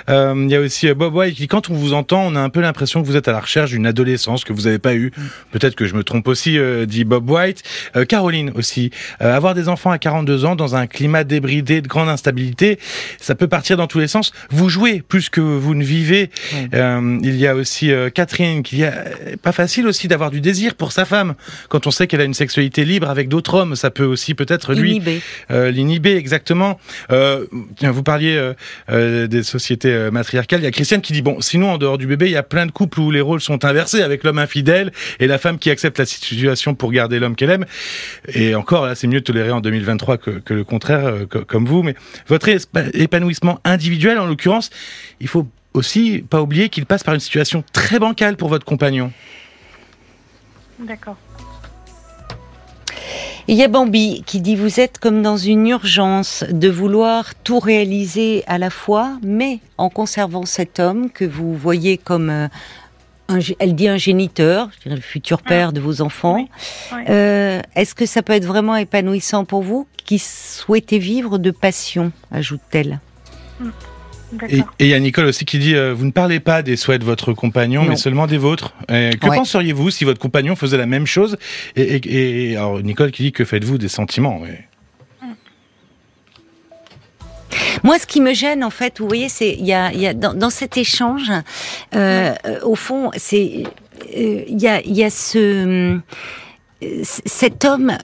Il 0.07 0.47
y 0.49 0.55
a 0.55 0.59
aussi 0.59 0.91
Bob 0.93 1.15
White 1.15 1.35
qui 1.35 1.41
dit 1.43 1.47
quand 1.47 1.69
on 1.69 1.75
vous 1.75 1.93
entend, 1.93 2.23
on 2.25 2.35
a 2.35 2.39
un 2.39 2.49
peu 2.49 2.61
l'impression 2.61 3.01
que 3.01 3.07
vous 3.07 3.15
êtes 3.15 3.27
à 3.27 3.31
la 3.31 3.39
recherche 3.39 3.71
d'une 3.71 3.85
adolescence 3.85 4.43
que 4.43 4.53
vous 4.53 4.63
n'avez 4.63 4.79
pas 4.79 4.95
eue. 4.95 5.11
Peut-être 5.51 5.75
que 5.75 5.85
je 5.85 5.93
me 5.93 6.03
trompe 6.03 6.27
aussi, 6.27 6.57
dit 6.87 7.03
Bob 7.03 7.29
White. 7.29 7.63
Caroline 8.07 8.51
aussi. 8.55 8.91
avoir 9.19 9.53
des 9.53 9.69
enfants 9.69 9.91
à 9.91 9.97
42 9.97 10.45
ans 10.45 10.55
dans 10.55 10.75
un 10.75 10.87
climat 10.87 11.23
débridé 11.23 11.81
de 11.81 11.87
grande 11.87 12.09
instabilité, 12.09 12.79
ça 13.19 13.35
peut 13.35 13.47
partir 13.47 13.77
dans 13.77 13.87
tous 13.87 13.99
les 13.99 14.07
sens. 14.07 14.31
Vous 14.49 14.69
jouez 14.69 15.01
plus 15.07 15.29
que 15.29 15.41
vous 15.41 15.75
ne 15.75 15.83
vivez. 15.83 16.31
il 16.73 17.35
y 17.35 17.47
a 17.47 17.55
aussi 17.55 17.91
Catherine 18.13 18.63
qui 18.63 18.83
euh, 19.02 19.02
pas 19.41 19.51
facile 19.51 19.87
aussi 19.87 20.07
d'avoir 20.07 20.31
du 20.31 20.41
désir 20.41 20.75
pour 20.75 20.91
sa 20.91 21.05
femme 21.05 21.35
quand 21.69 21.87
on 21.87 21.91
sait 21.91 22.07
qu'elle 22.07 22.21
a 22.21 22.25
une 22.25 22.33
sexualité 22.33 22.85
libre 22.85 23.09
avec 23.09 23.29
d'autres 23.29 23.53
hommes. 23.55 23.75
Ça 23.75 23.91
peut 23.91 24.05
aussi 24.05 24.33
peut-être 24.33 24.73
lui 24.73 25.01
l'inhiber. 25.49 26.13
Euh, 26.13 26.17
exactement. 26.17 26.79
Euh, 27.11 27.45
vous 27.81 28.03
parliez 28.03 28.53
euh, 28.89 29.27
des 29.27 29.43
sociétés 29.43 30.09
matriarcales. 30.11 30.61
Il 30.61 30.63
y 30.63 30.67
a 30.67 30.71
Christiane 30.71 31.01
qui 31.01 31.13
dit 31.13 31.21
bon, 31.21 31.41
sinon 31.41 31.71
en 31.71 31.77
dehors 31.77 31.97
du 31.97 32.07
bébé, 32.07 32.27
il 32.27 32.31
y 32.31 32.37
a 32.37 32.43
plein 32.43 32.65
de 32.65 32.71
couples 32.71 32.99
où 32.99 33.11
les 33.11 33.21
rôles 33.21 33.41
sont 33.41 33.65
inversés 33.65 34.01
avec 34.01 34.23
l'homme 34.23 34.39
infidèle 34.39 34.91
et 35.19 35.27
la 35.27 35.37
femme 35.37 35.57
qui 35.57 35.69
accepte 35.69 35.99
la 35.99 36.05
situation 36.05 36.75
pour 36.75 36.91
garder 36.91 37.19
l'homme 37.19 37.35
qu'elle 37.35 37.51
aime. 37.51 37.65
Et 38.27 38.55
encore 38.55 38.85
là, 38.85 38.95
c'est 38.95 39.07
mieux 39.07 39.19
de 39.19 39.25
tolérer 39.25 39.51
en 39.51 39.61
2023 39.61 40.17
que, 40.17 40.31
que 40.31 40.53
le 40.53 40.63
contraire, 40.63 41.13
comme 41.47 41.65
vous. 41.65 41.83
Mais 41.83 41.95
votre 42.27 42.49
épanouissement 42.93 43.59
individuel, 43.63 44.19
en 44.19 44.25
l'occurrence, 44.25 44.69
il 45.19 45.27
faut 45.27 45.47
aussi 45.73 46.23
pas 46.29 46.41
oublier 46.41 46.69
qu'il 46.69 46.85
passe 46.85 47.03
par 47.03 47.13
une 47.13 47.19
situation 47.19 47.63
très 47.73 47.99
bancale 47.99 48.37
pour 48.37 48.49
votre 48.49 48.65
compagnon. 48.65 49.11
D'accord. 50.79 51.17
Il 53.47 53.55
y 53.55 53.63
a 53.63 53.67
Bambi 53.67 54.23
qui 54.25 54.39
dit 54.39 54.55
vous 54.55 54.79
êtes 54.79 54.99
comme 54.99 55.21
dans 55.21 55.35
une 55.35 55.67
urgence 55.67 56.45
de 56.49 56.69
vouloir 56.69 57.35
tout 57.35 57.59
réaliser 57.59 58.43
à 58.47 58.57
la 58.57 58.69
fois, 58.69 59.17
mais 59.21 59.59
en 59.77 59.89
conservant 59.89 60.45
cet 60.45 60.79
homme 60.79 61.09
que 61.09 61.25
vous 61.25 61.53
voyez 61.53 61.97
comme 61.97 62.29
euh, 62.29 62.47
un, 63.27 63.39
elle 63.59 63.75
dit 63.75 63.89
un 63.89 63.97
géniteur, 63.97 64.69
le 64.85 64.99
futur 65.01 65.39
ah. 65.43 65.49
père 65.49 65.73
de 65.73 65.81
vos 65.81 66.01
enfants. 66.01 66.47
Euh, 67.09 67.61
est-ce 67.75 67.95
que 67.95 68.05
ça 68.05 68.21
peut 68.21 68.33
être 68.33 68.45
vraiment 68.45 68.77
épanouissant 68.77 69.43
pour 69.43 69.61
vous 69.61 69.87
qui 69.97 70.19
souhaitez 70.19 70.99
vivre 70.99 71.37
de 71.37 71.51
passion, 71.51 72.13
ajoute-t-elle? 72.31 73.01
Hmm. 73.59 73.71
Et 74.49 74.63
il 74.79 74.87
y 74.87 74.93
a 74.93 74.99
Nicole 74.99 75.25
aussi 75.25 75.45
qui 75.45 75.59
dit 75.59 75.75
euh, 75.75 75.93
vous 75.93 76.05
ne 76.05 76.11
parlez 76.11 76.39
pas 76.39 76.61
des 76.61 76.75
souhaits 76.75 76.99
de 76.99 77.05
votre 77.05 77.33
compagnon, 77.33 77.85
mais 77.87 77.95
seulement 77.95 78.27
des 78.27 78.37
vôtres. 78.37 78.73
que 78.87 79.35
penseriez-vous 79.35 79.89
si 79.89 80.03
votre 80.03 80.19
compagnon 80.19 80.55
faisait 80.55 80.77
la 80.77 80.85
même 80.85 81.05
chose 81.05 81.37
et, 81.75 82.55
alors 82.55 82.81
Nicole 82.81 83.11
qui 83.11 83.23
dit 83.23 83.31
que 83.31 83.45
faites-vous 83.45 83.77
des 83.77 83.87
sentiments 83.87 84.41
Moi, 87.83 87.99
ce 87.99 88.05
qui 88.05 88.21
me 88.21 88.33
gêne, 88.33 88.63
en 88.63 88.69
fait, 88.69 88.99
vous 88.99 89.07
voyez, 89.07 89.27
c'est 89.29 89.51
il 89.51 89.65
y 89.65 89.73
a, 89.73 89.91
y 89.93 90.07
a 90.07 90.13
dans, 90.13 90.49
cet 90.49 90.77
échange, 90.77 91.31
euh, 91.95 92.33
au 92.63 92.75
fond, 92.75 93.11
c'est 93.17 93.63
euh, 94.15 94.43
il 94.47 94.61
y 94.61 94.67
a, 94.67 94.81
y 94.85 95.03
a 95.03 95.09
ce 95.09 95.99
cet 97.01 97.63
homme 97.63 97.97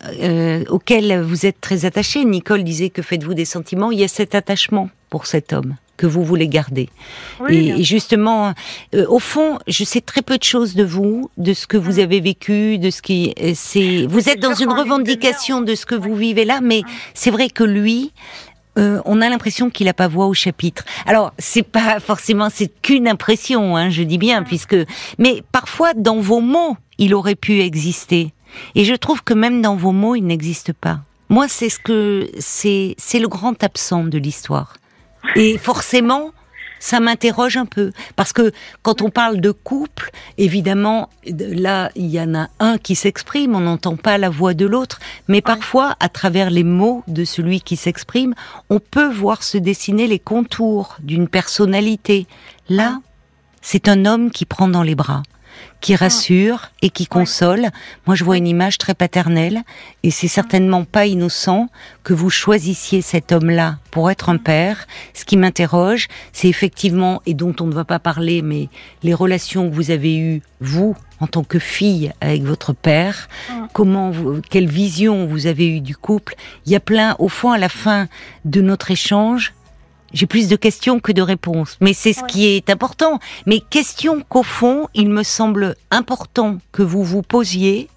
auquel 0.70 1.22
vous 1.22 1.46
êtes 1.46 1.60
très 1.60 1.84
attaché, 1.84 2.24
Nicole 2.24 2.64
disait 2.64 2.90
que 2.90 3.02
faites-vous 3.02 3.34
des 3.34 3.44
sentiments, 3.44 3.92
il 3.92 4.00
y 4.00 4.06
a 4.06 4.08
cet 4.08 4.36
attachement 4.36 4.90
pour 5.10 5.26
cet 5.26 5.52
homme 5.52 5.76
que 6.00 6.08
vous 6.08 6.24
voulez 6.24 6.48
garder. 6.48 6.90
et, 7.50 7.84
justement, 7.84 8.54
euh, 8.96 9.06
au 9.10 9.20
fond, 9.20 9.60
je 9.68 9.84
sais 9.84 10.00
très 10.00 10.22
peu 10.22 10.38
de 10.38 10.44
choses 10.44 10.74
de 10.74 10.86
vous, 10.86 11.30
de 11.38 11.54
ce 11.54 11.68
que 11.68 11.76
vous 11.76 12.00
avez 12.00 12.22
vécu, 12.22 12.78
de 12.78 12.90
ce 12.90 13.02
qui 13.02 13.34
euh, 13.44 13.52
c'est. 13.54 14.06
Vous 14.08 14.30
êtes 14.30 14.40
dans 14.40 14.54
une 14.54 14.72
revendication 14.72 15.60
de 15.60 15.76
ce 15.76 15.86
que 15.86 15.96
vous 15.96 16.16
vivez 16.16 16.46
là, 16.46 16.62
mais 16.62 16.84
c'est 17.14 17.32
vrai 17.32 17.50
que 17.50 17.64
lui. 17.64 18.14
Euh, 18.78 19.02
on 19.04 19.20
a 19.20 19.28
l'impression 19.28 19.70
qu'il 19.70 19.88
n'a 19.88 19.94
pas 19.94 20.08
voix 20.08 20.28
au 20.28 20.34
chapitre. 20.34 20.86
Alors, 21.06 21.34
c'est 21.38 21.64
pas 21.64 22.00
forcément, 22.00 22.50
c'est 22.50 22.72
qu'une 22.82 23.10
impression, 23.10 23.76
hein, 23.76 23.90
je 23.90 24.04
dis 24.04 24.20
bien, 24.20 24.44
puisque, 24.44 24.78
mais 25.18 25.44
parfois 25.52 25.94
dans 25.96 26.20
vos 26.22 26.40
mots, 26.40 26.78
il 26.98 27.14
aurait 27.14 27.36
pu 27.36 27.60
exister. 27.60 28.32
Et 28.76 28.86
je 28.86 28.94
trouve 28.94 29.22
que 29.24 29.34
même 29.34 29.62
dans 29.62 29.76
vos 29.76 29.92
mots, 29.92 30.16
il 30.16 30.22
n'existe 30.22 30.72
pas. 30.72 31.00
Moi, 31.28 31.48
c'est 31.50 31.68
ce 31.68 31.80
que 31.80 32.30
c'est, 32.40 32.96
c'est 32.98 33.20
le 33.20 33.28
grand 33.28 33.62
absent 33.64 34.06
de 34.06 34.18
l'histoire. 34.18 34.76
Et 35.36 35.58
forcément, 35.58 36.32
ça 36.80 37.00
m'interroge 37.00 37.58
un 37.58 37.66
peu. 37.66 37.92
Parce 38.16 38.34
que 38.34 38.52
quand 38.82 39.02
on 39.02 39.10
parle 39.10 39.42
de 39.42 39.52
couple, 39.52 40.12
évidemment, 40.38 41.10
là, 41.28 41.92
il 41.96 42.08
y 42.08 42.20
en 42.20 42.34
a 42.34 42.48
un 42.60 42.78
qui 42.78 42.96
s'exprime, 42.96 43.56
on 43.56 43.60
n'entend 43.60 43.98
pas 43.98 44.18
la 44.18 44.30
voix 44.30 44.54
de 44.54 44.66
l'autre, 44.66 45.00
mais 45.28 45.42
parfois, 45.42 45.96
à 46.00 46.10
travers 46.10 46.50
les 46.50 46.64
mots 46.64 47.04
de 47.08 47.26
celui 47.26 47.62
qui 47.62 47.76
s'exprime, 47.76 48.34
on 48.70 48.80
peut 48.80 49.10
voir 49.10 49.44
se 49.44 49.58
dessiner 49.58 50.08
les 50.08 50.20
contours 50.20 50.98
d'une 51.02 51.28
personnalité. 51.28 52.26
Là, 52.70 53.00
c'est 53.62 53.90
un 53.90 54.06
homme 54.06 54.32
qui 54.32 54.46
prend 54.46 54.68
dans 54.68 54.84
les 54.84 54.96
bras 54.96 55.24
qui 55.82 55.96
rassure 55.96 56.72
et 56.82 56.90
qui 56.90 57.08
console. 57.08 57.70
Moi, 58.06 58.16
je 58.16 58.24
vois 58.24 58.38
une 58.38 58.48
image 58.48 58.78
très 58.78 58.94
paternelle 58.94 59.62
et 60.04 60.12
c'est 60.12 60.28
certainement 60.28 60.84
pas 60.84 61.06
innocent 61.06 61.70
que 62.04 62.14
vous 62.14 62.30
choisissiez 62.30 63.02
cet 63.02 63.32
homme-là 63.32 63.78
pour 63.92 64.12
être 64.12 64.30
un 64.30 64.38
père. 64.38 64.88
Ce 65.14 65.26
qui 65.26 65.38
m'interroge, 65.38 66.08
c'est 66.34 66.50
effectivement, 66.50 67.22
et 67.26 67.34
dont 67.34 67.56
on 67.60 67.66
ne 67.66 67.74
va 67.74 67.86
pas 67.86 68.00
parler, 68.00 68.42
mais 68.42 68.70
les 69.04 69.14
relations 69.14 69.70
que 69.70 69.76
vous 69.76 69.92
avez 69.92 70.18
eues, 70.18 70.42
vous, 70.60 70.96
en 71.20 71.28
tant 71.28 71.44
que 71.44 71.60
fille 71.60 72.12
avec 72.22 72.44
votre 72.44 72.74
père, 72.74 73.30
comment, 73.74 74.10
vous, 74.10 74.42
quelle 74.50 74.68
vision 74.68 75.26
vous 75.26 75.48
avez 75.48 75.68
eue 75.68 75.82
du 75.82 75.96
couple. 75.96 76.36
Il 76.66 76.72
y 76.72 76.76
a 76.76 76.80
plein, 76.80 77.16
au 77.20 77.30
fond, 77.30 77.52
à 77.52 77.58
la 77.58 77.70
fin 77.70 78.08
de 78.46 78.62
notre 78.62 78.92
échange, 78.92 79.54
j'ai 80.14 80.26
plus 80.26 80.48
de 80.48 80.56
questions 80.56 81.00
que 81.00 81.12
de 81.12 81.22
réponses, 81.22 81.78
mais 81.82 81.94
c'est 81.94 82.14
ce 82.14 82.24
qui 82.26 82.48
est 82.48 82.70
important. 82.70 83.20
Mais 83.46 83.60
question 83.60 84.22
qu'au 84.28 84.44
fond, 84.44 84.88
il 84.94 85.10
me 85.10 85.24
semble 85.24 85.76
important 85.92 86.58
que 86.72 86.82
vous 86.84 87.04
vous 87.04 87.22
posiez 87.22 87.90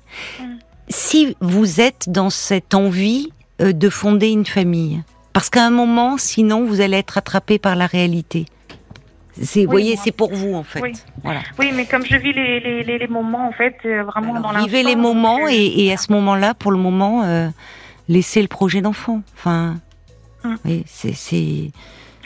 si 0.89 1.37
vous 1.41 1.81
êtes 1.81 2.09
dans 2.11 2.31
cette 2.31 2.75
envie 2.75 3.33
euh, 3.61 3.73
de 3.73 3.89
fonder 3.89 4.29
une 4.31 4.45
famille. 4.47 5.03
Parce 5.33 5.49
qu'à 5.49 5.65
un 5.65 5.71
moment, 5.71 6.19
sinon, 6.19 6.65
vous 6.67 6.81
allez 6.83 6.99
être 6.99 7.17
attrapé 7.17 7.59
par 7.59 7.77
la 7.77 7.87
réalité. 7.87 8.45
C'est, 9.41 9.65
vous 9.65 9.71
voyez, 9.71 9.97
c'est 9.97 10.13
pour 10.13 10.35
vous 10.35 10.53
en 10.55 10.63
fait. 10.63 10.81
Oui. 10.83 10.93
Voilà. 11.25 11.41
Oui, 11.59 11.71
mais 11.75 11.87
comme 11.87 12.05
je 12.05 12.17
vis 12.17 12.35
les, 12.35 12.61
les, 12.61 12.83
les, 12.85 12.99
les 12.99 13.07
moments, 13.09 13.49
en 13.49 13.53
fait, 13.53 13.77
euh, 13.87 14.03
vraiment 14.03 14.33
Alors, 14.33 14.43
dans 14.43 14.53
l'instant. 14.53 14.67
vivez 14.67 14.83
les 14.83 14.97
moments 14.97 15.49
et, 15.49 15.87
et 15.87 15.93
à 15.93 15.97
ce 15.97 16.13
moment-là, 16.13 16.53
pour 16.53 16.71
le 16.71 16.77
moment, 16.77 17.23
euh, 17.25 17.49
laissez 18.11 18.43
le 18.43 18.49
projet 18.49 18.83
d'enfant. 18.83 19.23
Enfin, 19.39 19.77
Hum. 20.45 20.59
oui, 20.65 20.83
c'est 20.89 21.71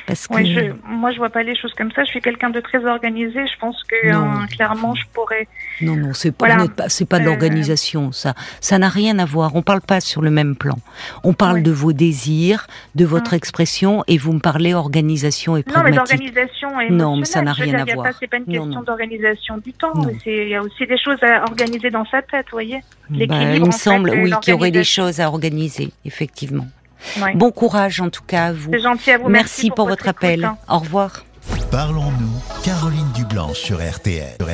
parce 0.07 0.26
que 0.28 0.44
je, 0.44 0.72
moi, 0.86 1.11
je 1.12 1.18
vois 1.18 1.30
pas 1.30 1.42
les 1.42 1.57
choses 1.57 1.72
comme 1.74 1.90
ça. 1.92 2.04
Je 2.04 2.11
suis 2.11 2.20
quelqu'un 2.20 2.50
de 2.50 2.61
très 2.61 2.84
organisé. 2.84 3.46
Je 3.46 3.59
pense 3.59 3.82
que 3.84 4.12
Non. 4.12 4.42
euh, 4.42 4.46
clairement, 4.46 4.94
je 4.94 5.02
pourrais. 5.12 5.48
non, 5.80 5.96
non, 5.96 6.12
c'est 6.14 6.30
pas, 6.32 6.46
Voilà. 6.46 6.64
pas, 6.68 7.18
de 7.18 7.22
Euh, 7.22 7.26
l'organisation. 7.26 8.12
Ça, 8.12 8.34
ça 8.61 8.78
n'a 8.78 8.88
rien 8.88 9.18
à 9.18 9.24
voir. 9.24 9.54
On 9.57 9.62
parle 9.62 9.80
pas 9.80 10.00
sur 10.00 10.22
le 10.22 10.30
même 10.30 10.57
plan. 10.57 10.76
On 11.24 11.32
parle 11.32 11.57
Oui. 11.57 11.62
de 11.62 11.70
vos 11.72 11.92
désirs, 11.92 12.66
de 12.94 13.04
votre 13.04 13.32
Hum. 13.32 13.36
expression, 13.38 14.04
et 14.07 14.18
vous 14.18 14.32
me 14.32 14.40
parlez 14.40 14.74
organisation 14.74 15.57
et 15.57 15.61
Non, 15.61 15.64
mais 15.66 15.90
pragmatique. 15.92 16.18
d'organisation 16.18 16.80
et 16.80 16.90
Non, 16.90 17.16
mais 17.16 17.24
ça 17.24 17.42
n'a 17.42 17.52
rien 17.52 17.82
dire, 17.84 17.94
à 17.94 18.02
voir. 18.02 18.14
C'est 18.20 18.26
pas 18.28 18.36
une 18.38 18.44
question 18.46 18.82
d'organisation 18.82 19.59
du 19.59 19.72
temps. 19.72 19.92
Il 20.24 20.48
y 20.48 20.54
a 20.54 20.62
aussi 20.62 20.86
des 20.86 20.98
choses 20.98 21.22
à 21.22 21.42
organiser 21.44 21.90
dans 21.90 22.04
sa 22.07 22.22
tête, 22.22 22.46
vous 22.50 22.57
voyez. 22.57 22.80
Bah, 23.11 23.54
il 23.54 23.64
me 23.64 23.70
semble, 23.70 24.11
oui, 24.11 24.32
qu'il 24.42 24.52
y 24.52 24.57
aurait 24.57 24.70
des 24.70 24.84
choses 24.84 25.20
à 25.20 25.28
organiser, 25.28 25.90
effectivement. 26.04 26.66
Ouais. 27.20 27.34
Bon 27.34 27.50
courage 27.50 28.00
en 28.00 28.11
tout 28.11 28.22
cas 28.26 28.46
à 28.46 28.52
vous. 28.52 28.70
C'est 28.72 28.80
gentil 28.80 29.11
à 29.12 29.18
vous. 29.18 29.28
Merci, 29.28 29.70
pour, 29.70 29.88
votre 29.88 30.07
écoute, 30.07 30.16
appel. 30.18 30.44
hein. 30.44 30.57
Au 30.68 30.78
revoir. 30.78 31.24
Parlons-nous, 31.70 32.62
Caroline 32.64 33.11
Dublanche 33.14 33.59
sur 33.59 33.78
RTL. 33.78 34.36